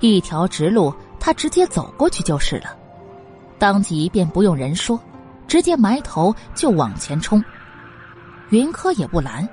[0.00, 2.76] 一条直路，他直接走过去就是了。
[3.58, 5.00] 当即便不用人说，
[5.48, 7.42] 直接埋头就往前冲。
[8.50, 9.46] 云柯也不拦，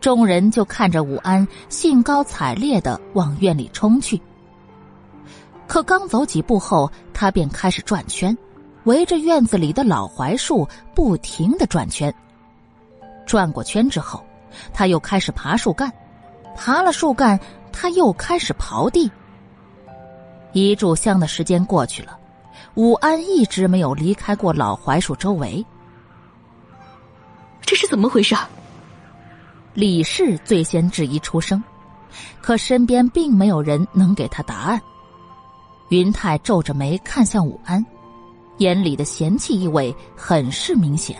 [0.00, 4.20] 众人就看着武安兴高采烈的往院里冲去。
[5.66, 8.36] 可刚走几步后，他便开始转圈，
[8.84, 12.12] 围着院子里的老槐树不停的转圈。
[13.26, 14.24] 转过圈之后，
[14.72, 15.92] 他又开始爬树干，
[16.56, 17.38] 爬了树干，
[17.72, 19.10] 他又开始刨地。
[20.52, 22.16] 一炷香的时间过去了，
[22.76, 25.62] 武安一直没有离开过老槐树周围。
[27.66, 28.34] 这是怎么回事？
[29.74, 31.62] 李氏最先质疑出声，
[32.40, 34.80] 可身边并没有人能给他答案。
[35.88, 37.84] 云泰皱着眉看向武安，
[38.58, 41.16] 眼里的嫌弃意味很是明显。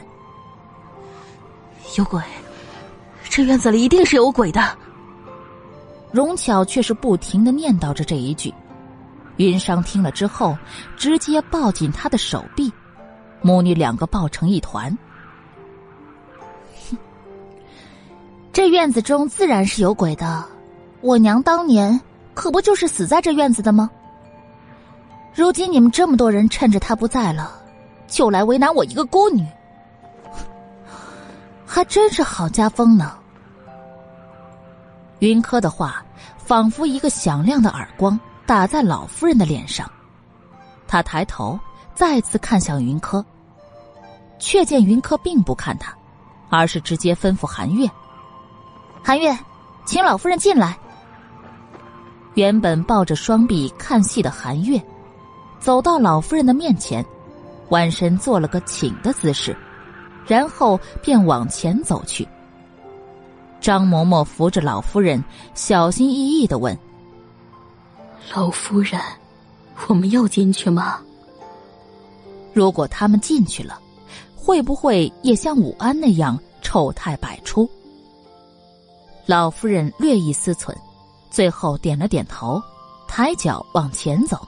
[1.98, 2.22] 有鬼！
[3.28, 4.78] 这院子里一定是有鬼的。
[6.12, 8.54] 荣巧却是不停的念叨着这一句。
[9.36, 10.56] 云商听了之后，
[10.96, 12.72] 直接抱紧他的手臂，
[13.42, 14.96] 母女两个抱成一团。
[18.56, 20.42] 这院子中自然是有鬼的，
[21.02, 22.00] 我娘当年
[22.32, 23.90] 可不就是死在这院子的吗？
[25.34, 27.52] 如今你们这么多人趁着她不在了，
[28.08, 29.46] 就来为难我一个孤女，
[31.66, 33.12] 还真是好家风呢。
[35.18, 36.02] 云柯的话
[36.38, 39.86] 仿佛一个响亮的耳光打在老夫人的脸上，
[40.88, 41.60] 他抬头
[41.94, 43.22] 再次看向云柯，
[44.38, 45.94] 却见云柯并不看他，
[46.48, 47.86] 而是直接吩咐韩月
[49.06, 49.38] ：“韩月，
[49.84, 50.76] 请老夫人进来。”
[52.34, 54.82] 原本抱着双臂看戏的韩月。
[55.60, 57.06] 走到老夫人的面前，
[57.68, 59.56] 弯身做了个请的姿势，
[60.26, 62.26] 然后便往前走去。
[63.60, 65.22] 张嬷嬷扶着老夫人，
[65.54, 66.76] 小心翼翼的问
[68.34, 69.00] ：“老夫人，
[69.86, 70.98] 我们要进去吗？
[72.52, 73.78] 如果他们进去了，
[74.34, 77.70] 会不会也像武安那样丑态百出？”
[79.26, 80.72] 老夫人略一思忖，
[81.30, 82.62] 最后点了点头，
[83.08, 84.38] 抬脚往前走。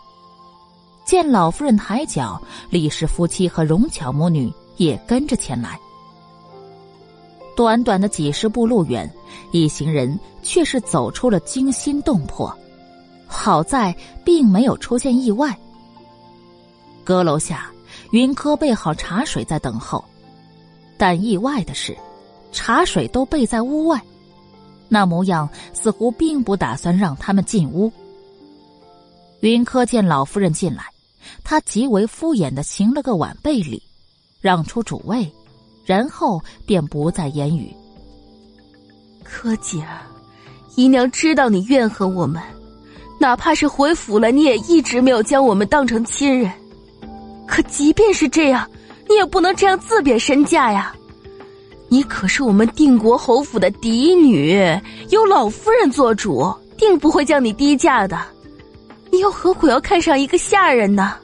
[1.04, 2.40] 见老夫人抬脚，
[2.70, 5.76] 李氏夫妻和荣巧母女也跟着前来。
[7.56, 9.12] 短短的几十步路远，
[9.50, 12.56] 一行人却是走出了惊心动魄。
[13.26, 13.92] 好在
[14.24, 15.58] 并没有出现意外。
[17.02, 17.68] 阁楼下，
[18.12, 20.04] 云柯备好茶水在等候，
[20.96, 21.96] 但意外的是，
[22.52, 24.00] 茶水都备在屋外，
[24.88, 27.92] 那模样似乎并不打算让他们进屋。
[29.40, 30.84] 云柯见老夫人进来。
[31.44, 33.82] 他极为敷衍的行了个晚辈礼，
[34.40, 35.30] 让出主位，
[35.84, 37.74] 然后便不再言语。
[39.22, 40.06] 柯姐儿，
[40.74, 42.42] 姨娘知道你怨恨我们，
[43.18, 46.50] 哪怕是回府了，你也一直没有将我们当成亲人。
[47.46, 48.68] 可即便是这样，
[49.08, 50.94] 你也不能这样自贬身价呀！
[51.88, 54.58] 你可是我们定国侯府的嫡女，
[55.10, 58.20] 有老夫人做主，定不会将你低价的。
[59.10, 61.14] 你又何苦要看上一个下人呢？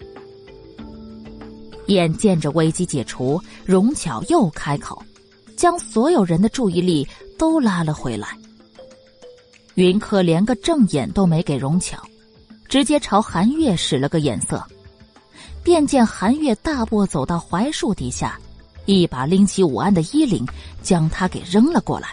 [1.87, 5.03] 眼见着危机解除，荣巧又开口，
[5.55, 7.07] 将所有人的注意力
[7.39, 8.29] 都拉了回来。
[9.75, 11.99] 云柯连个正眼都没给荣巧，
[12.71, 14.65] 直接朝韩月使了个眼色，
[15.63, 18.41] 便见韩月大步走到槐树底下，
[18.87, 20.47] 一把拎起武安的衣领，
[20.83, 22.09] 将他给扔了过来。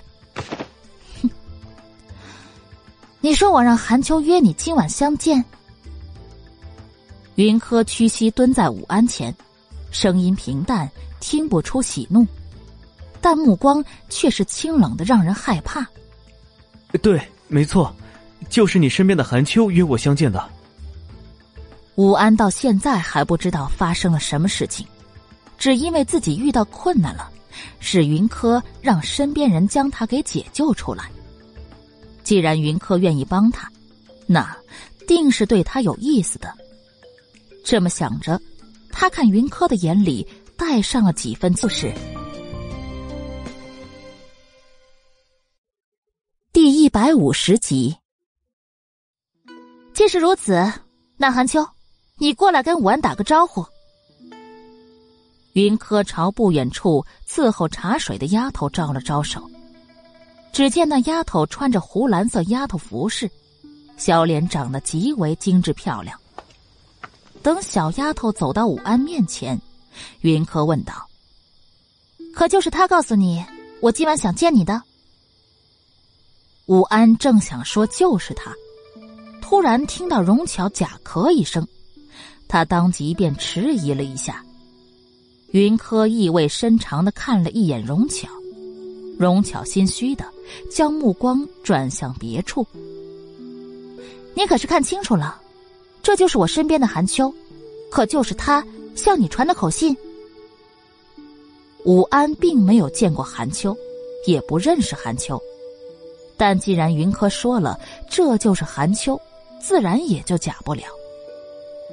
[1.21, 1.29] 哼，
[3.19, 5.43] 你说我让韩秋约你今晚相见？
[7.35, 9.33] 云柯屈膝蹲在武安前，
[9.89, 12.25] 声音平淡，听不出喜怒，
[13.19, 15.85] 但目光却是清冷的，让人害怕。
[17.01, 17.95] 对，没错，
[18.49, 20.43] 就是你身边的韩秋约我相见的。
[21.95, 24.85] 武安到现在还不知道发生了什么事情，
[25.61, 27.31] 只因为自己遇到困难了，
[27.79, 31.07] 是云柯让身边人将他给解救出来。
[32.23, 33.71] 既然云柯愿意帮他，
[34.25, 34.57] 那
[35.05, 36.51] 定是对他有意思的。
[37.63, 38.41] 这么想着，
[38.89, 41.93] 他看云柯的眼里带上了几分就是
[46.51, 47.95] 第一百五十集。
[49.93, 50.59] 既是如此，
[51.17, 51.63] 那韩秋，
[52.17, 53.63] 你过来跟武安打个招呼。
[55.53, 59.49] 云柯朝不远处伺候茶水的丫头招了招手，
[60.53, 63.29] 只见那丫头穿着湖蓝色丫头服饰，
[63.97, 66.17] 小脸长得极为精致漂亮。
[67.43, 69.59] 等小丫头走到武安面前，
[70.21, 71.09] 云柯问道
[72.33, 73.43] ：“可就是他告诉你，
[73.81, 74.81] 我今晚想见你的？”
[76.67, 78.53] 武安正想说就是他，
[79.41, 81.67] 突然听到荣巧假咳一声，
[82.47, 84.41] 他当即便迟疑了一下。
[85.51, 88.29] 云柯意味深长的看了一眼荣巧，
[89.17, 90.23] 荣巧心虚的
[90.69, 92.65] 将目光转向别处。
[94.33, 95.41] 你可是看清楚了，
[96.01, 97.33] 这就是我身边的韩秋，
[97.91, 98.65] 可就是他
[98.95, 99.95] 向你传的口信。
[101.83, 103.75] 武安并没有见过韩秋，
[104.25, 105.37] 也不认识韩秋，
[106.37, 107.77] 但既然云柯说了
[108.09, 109.19] 这就是韩秋，
[109.61, 110.83] 自然也就假不了，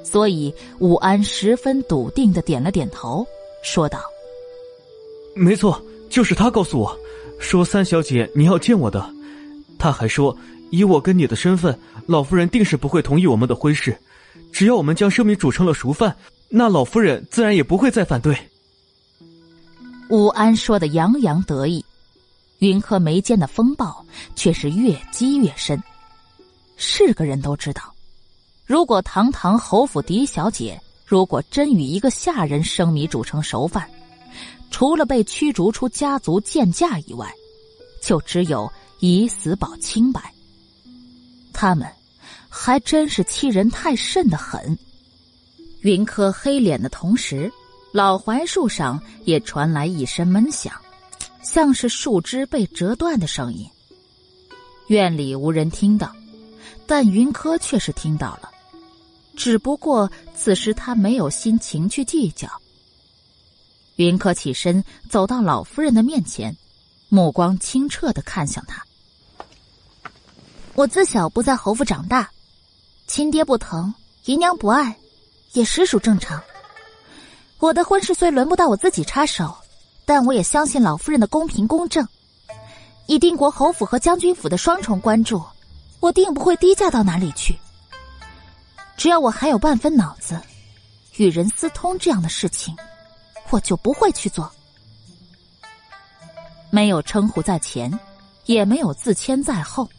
[0.01, 3.27] 所以武安十分笃定的点了点头。
[3.61, 4.01] 说道
[5.35, 6.97] ：“没错，就是他告诉我，
[7.39, 9.07] 说三小姐你要见我的。
[9.77, 10.35] 他还说，
[10.71, 13.97] 以我跟你的身份，老夫人定是不会同意我们的婚事。
[14.51, 16.15] 只要我们将生米煮成了熟饭，
[16.49, 18.35] 那老夫人自然也不会再反对。”
[20.09, 21.83] 武安说的洋洋得意，
[22.59, 24.03] 云柯眉间的风暴
[24.35, 25.81] 却是越积越深。
[26.77, 27.93] 是个人都知道，
[28.65, 30.79] 如果堂堂侯府嫡小姐。
[31.09, 33.89] 如果真与一个下人生米煮成熟饭，
[34.69, 37.27] 除了被驱逐出家族贱价以外，
[37.99, 40.31] 就只有以死保清白。
[41.51, 41.87] 他们
[42.47, 44.77] 还真是欺人太甚的很。
[45.81, 47.51] 云柯黑脸的同时，
[47.91, 50.71] 老槐树上也传来一声闷响，
[51.41, 53.67] 像是树枝被折断的声音。
[54.89, 56.15] 院里无人听到，
[56.85, 58.51] 但云柯却是听到了。
[59.39, 62.49] 只不过此时他没有心情去计较。
[63.95, 66.53] 云柯起身走到老夫人的面前，
[67.07, 68.83] 目光清澈的看向她。
[70.75, 72.29] 我自小不在侯府长大，
[73.07, 73.93] 亲爹不疼，
[74.25, 74.97] 姨娘不爱，
[75.53, 76.41] 也实属正常。
[77.59, 79.55] 我的婚事虽轮不到我自己插手，
[80.03, 82.05] 但我也相信老夫人的公平公正。
[83.05, 85.41] 以定国侯府和将军府的双重关注，
[86.01, 87.57] 我定不会低价到哪里去。
[88.99, 90.37] 只要我还有半分脑子，
[91.15, 92.75] 与人私通这样的事情，
[93.49, 94.51] 我就不会去做。
[96.69, 97.97] 没有称呼在前，
[98.43, 99.89] 也没有自谦在后，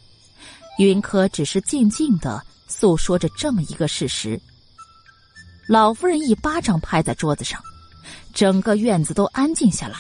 [0.79, 4.39] 云柯只是静静的诉说着这么一个事实。
[5.67, 7.59] 老夫人一巴掌拍在桌子上，
[8.35, 9.97] 整个院子都安静下来。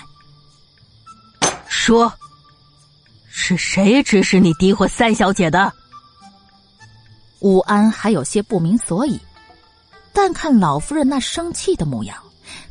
[1.66, 2.12] 说，
[3.30, 5.72] 是谁指使你诋毁三小姐的？
[7.40, 9.18] 武安还有些不明所以，
[10.12, 12.16] 但看老夫人那生气的模样，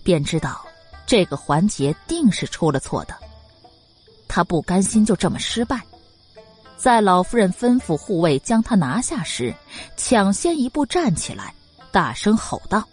[0.04, 0.66] 便知道
[1.06, 3.16] 这个环节定是出了错的。
[4.28, 5.82] 他不甘心就这么失败，
[6.78, 9.54] 在老夫人吩咐护卫将他拿下时，
[9.98, 11.54] 抢先一步站起来，
[11.92, 12.88] 大声吼道：“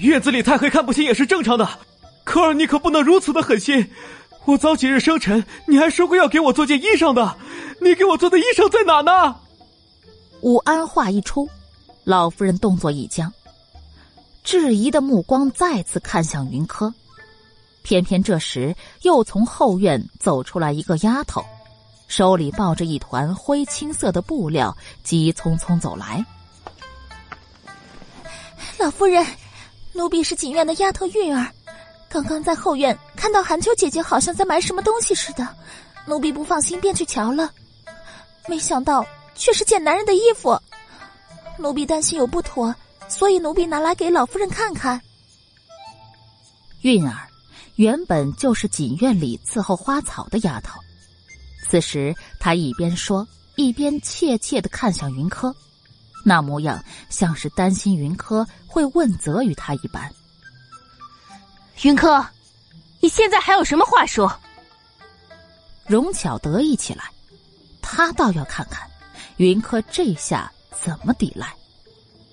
[0.00, 1.68] 院子里太黑看不清也是正常的，
[2.24, 3.90] 可儿你可不能如此的狠心！
[4.46, 7.36] 我早几日生辰，你还说过要给我做件衣裳的，
[7.82, 9.36] 你给我做的衣裳在哪呢？”
[10.40, 11.48] 武安话一出，
[12.04, 13.32] 老夫人动作一僵，
[14.44, 16.92] 质疑的目光再次看向云柯。
[17.82, 21.44] 偏偏这时又从后院走出来一个丫头，
[22.06, 26.24] 手里抱着一团灰青色的布料，急匆匆走来。
[28.78, 29.26] 老夫人，
[29.92, 31.50] 奴婢是锦院的丫头韵儿，
[32.08, 35.48] 刚刚在后院看到韩秋姐姐好像在埋什么东西似的，
[36.06, 37.50] 奴婢不放心，便去瞧了，
[38.46, 39.04] 没想到。
[39.38, 40.60] 却是件男人的衣服，
[41.56, 42.74] 奴婢担心有不妥，
[43.08, 45.00] 所以奴婢拿来给老夫人看看。
[46.82, 47.26] 韵儿
[47.76, 50.78] 原本就是锦院里伺候花草的丫头，
[51.64, 55.54] 此时她一边说，一边怯怯的看向云柯，
[56.24, 60.12] 那模样像是担心云柯会问责于她一般。
[61.82, 62.26] 云柯，
[63.00, 64.30] 你现在还有什么话说？
[65.86, 67.04] 荣巧得意起来，
[67.80, 68.88] 他倒要看看。
[69.38, 70.50] 云柯这下
[70.82, 71.46] 怎么抵赖？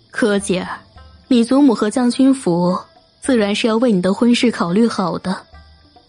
[0.09, 0.67] 柯姐，
[1.27, 2.75] 你祖母和将军府
[3.22, 5.45] 自然是要为你的婚事考虑好的，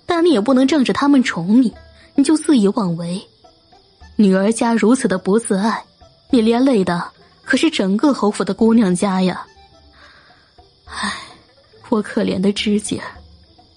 [0.07, 1.71] 但你也不能仗着他们宠你，
[2.15, 3.21] 你就肆意妄为。
[4.17, 5.85] 女儿家如此的不自爱，
[6.31, 7.11] 你连累的
[7.45, 9.47] 可是整个侯府的姑娘家呀！
[10.87, 11.13] 唉，
[11.91, 13.03] 我可怜的芝姐，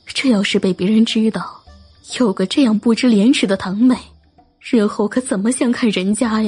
[0.07, 1.61] 这要是被别人知道，
[2.17, 3.97] 有个这样不知廉耻的堂妹，
[4.61, 6.47] 日后可怎么相看人家呀？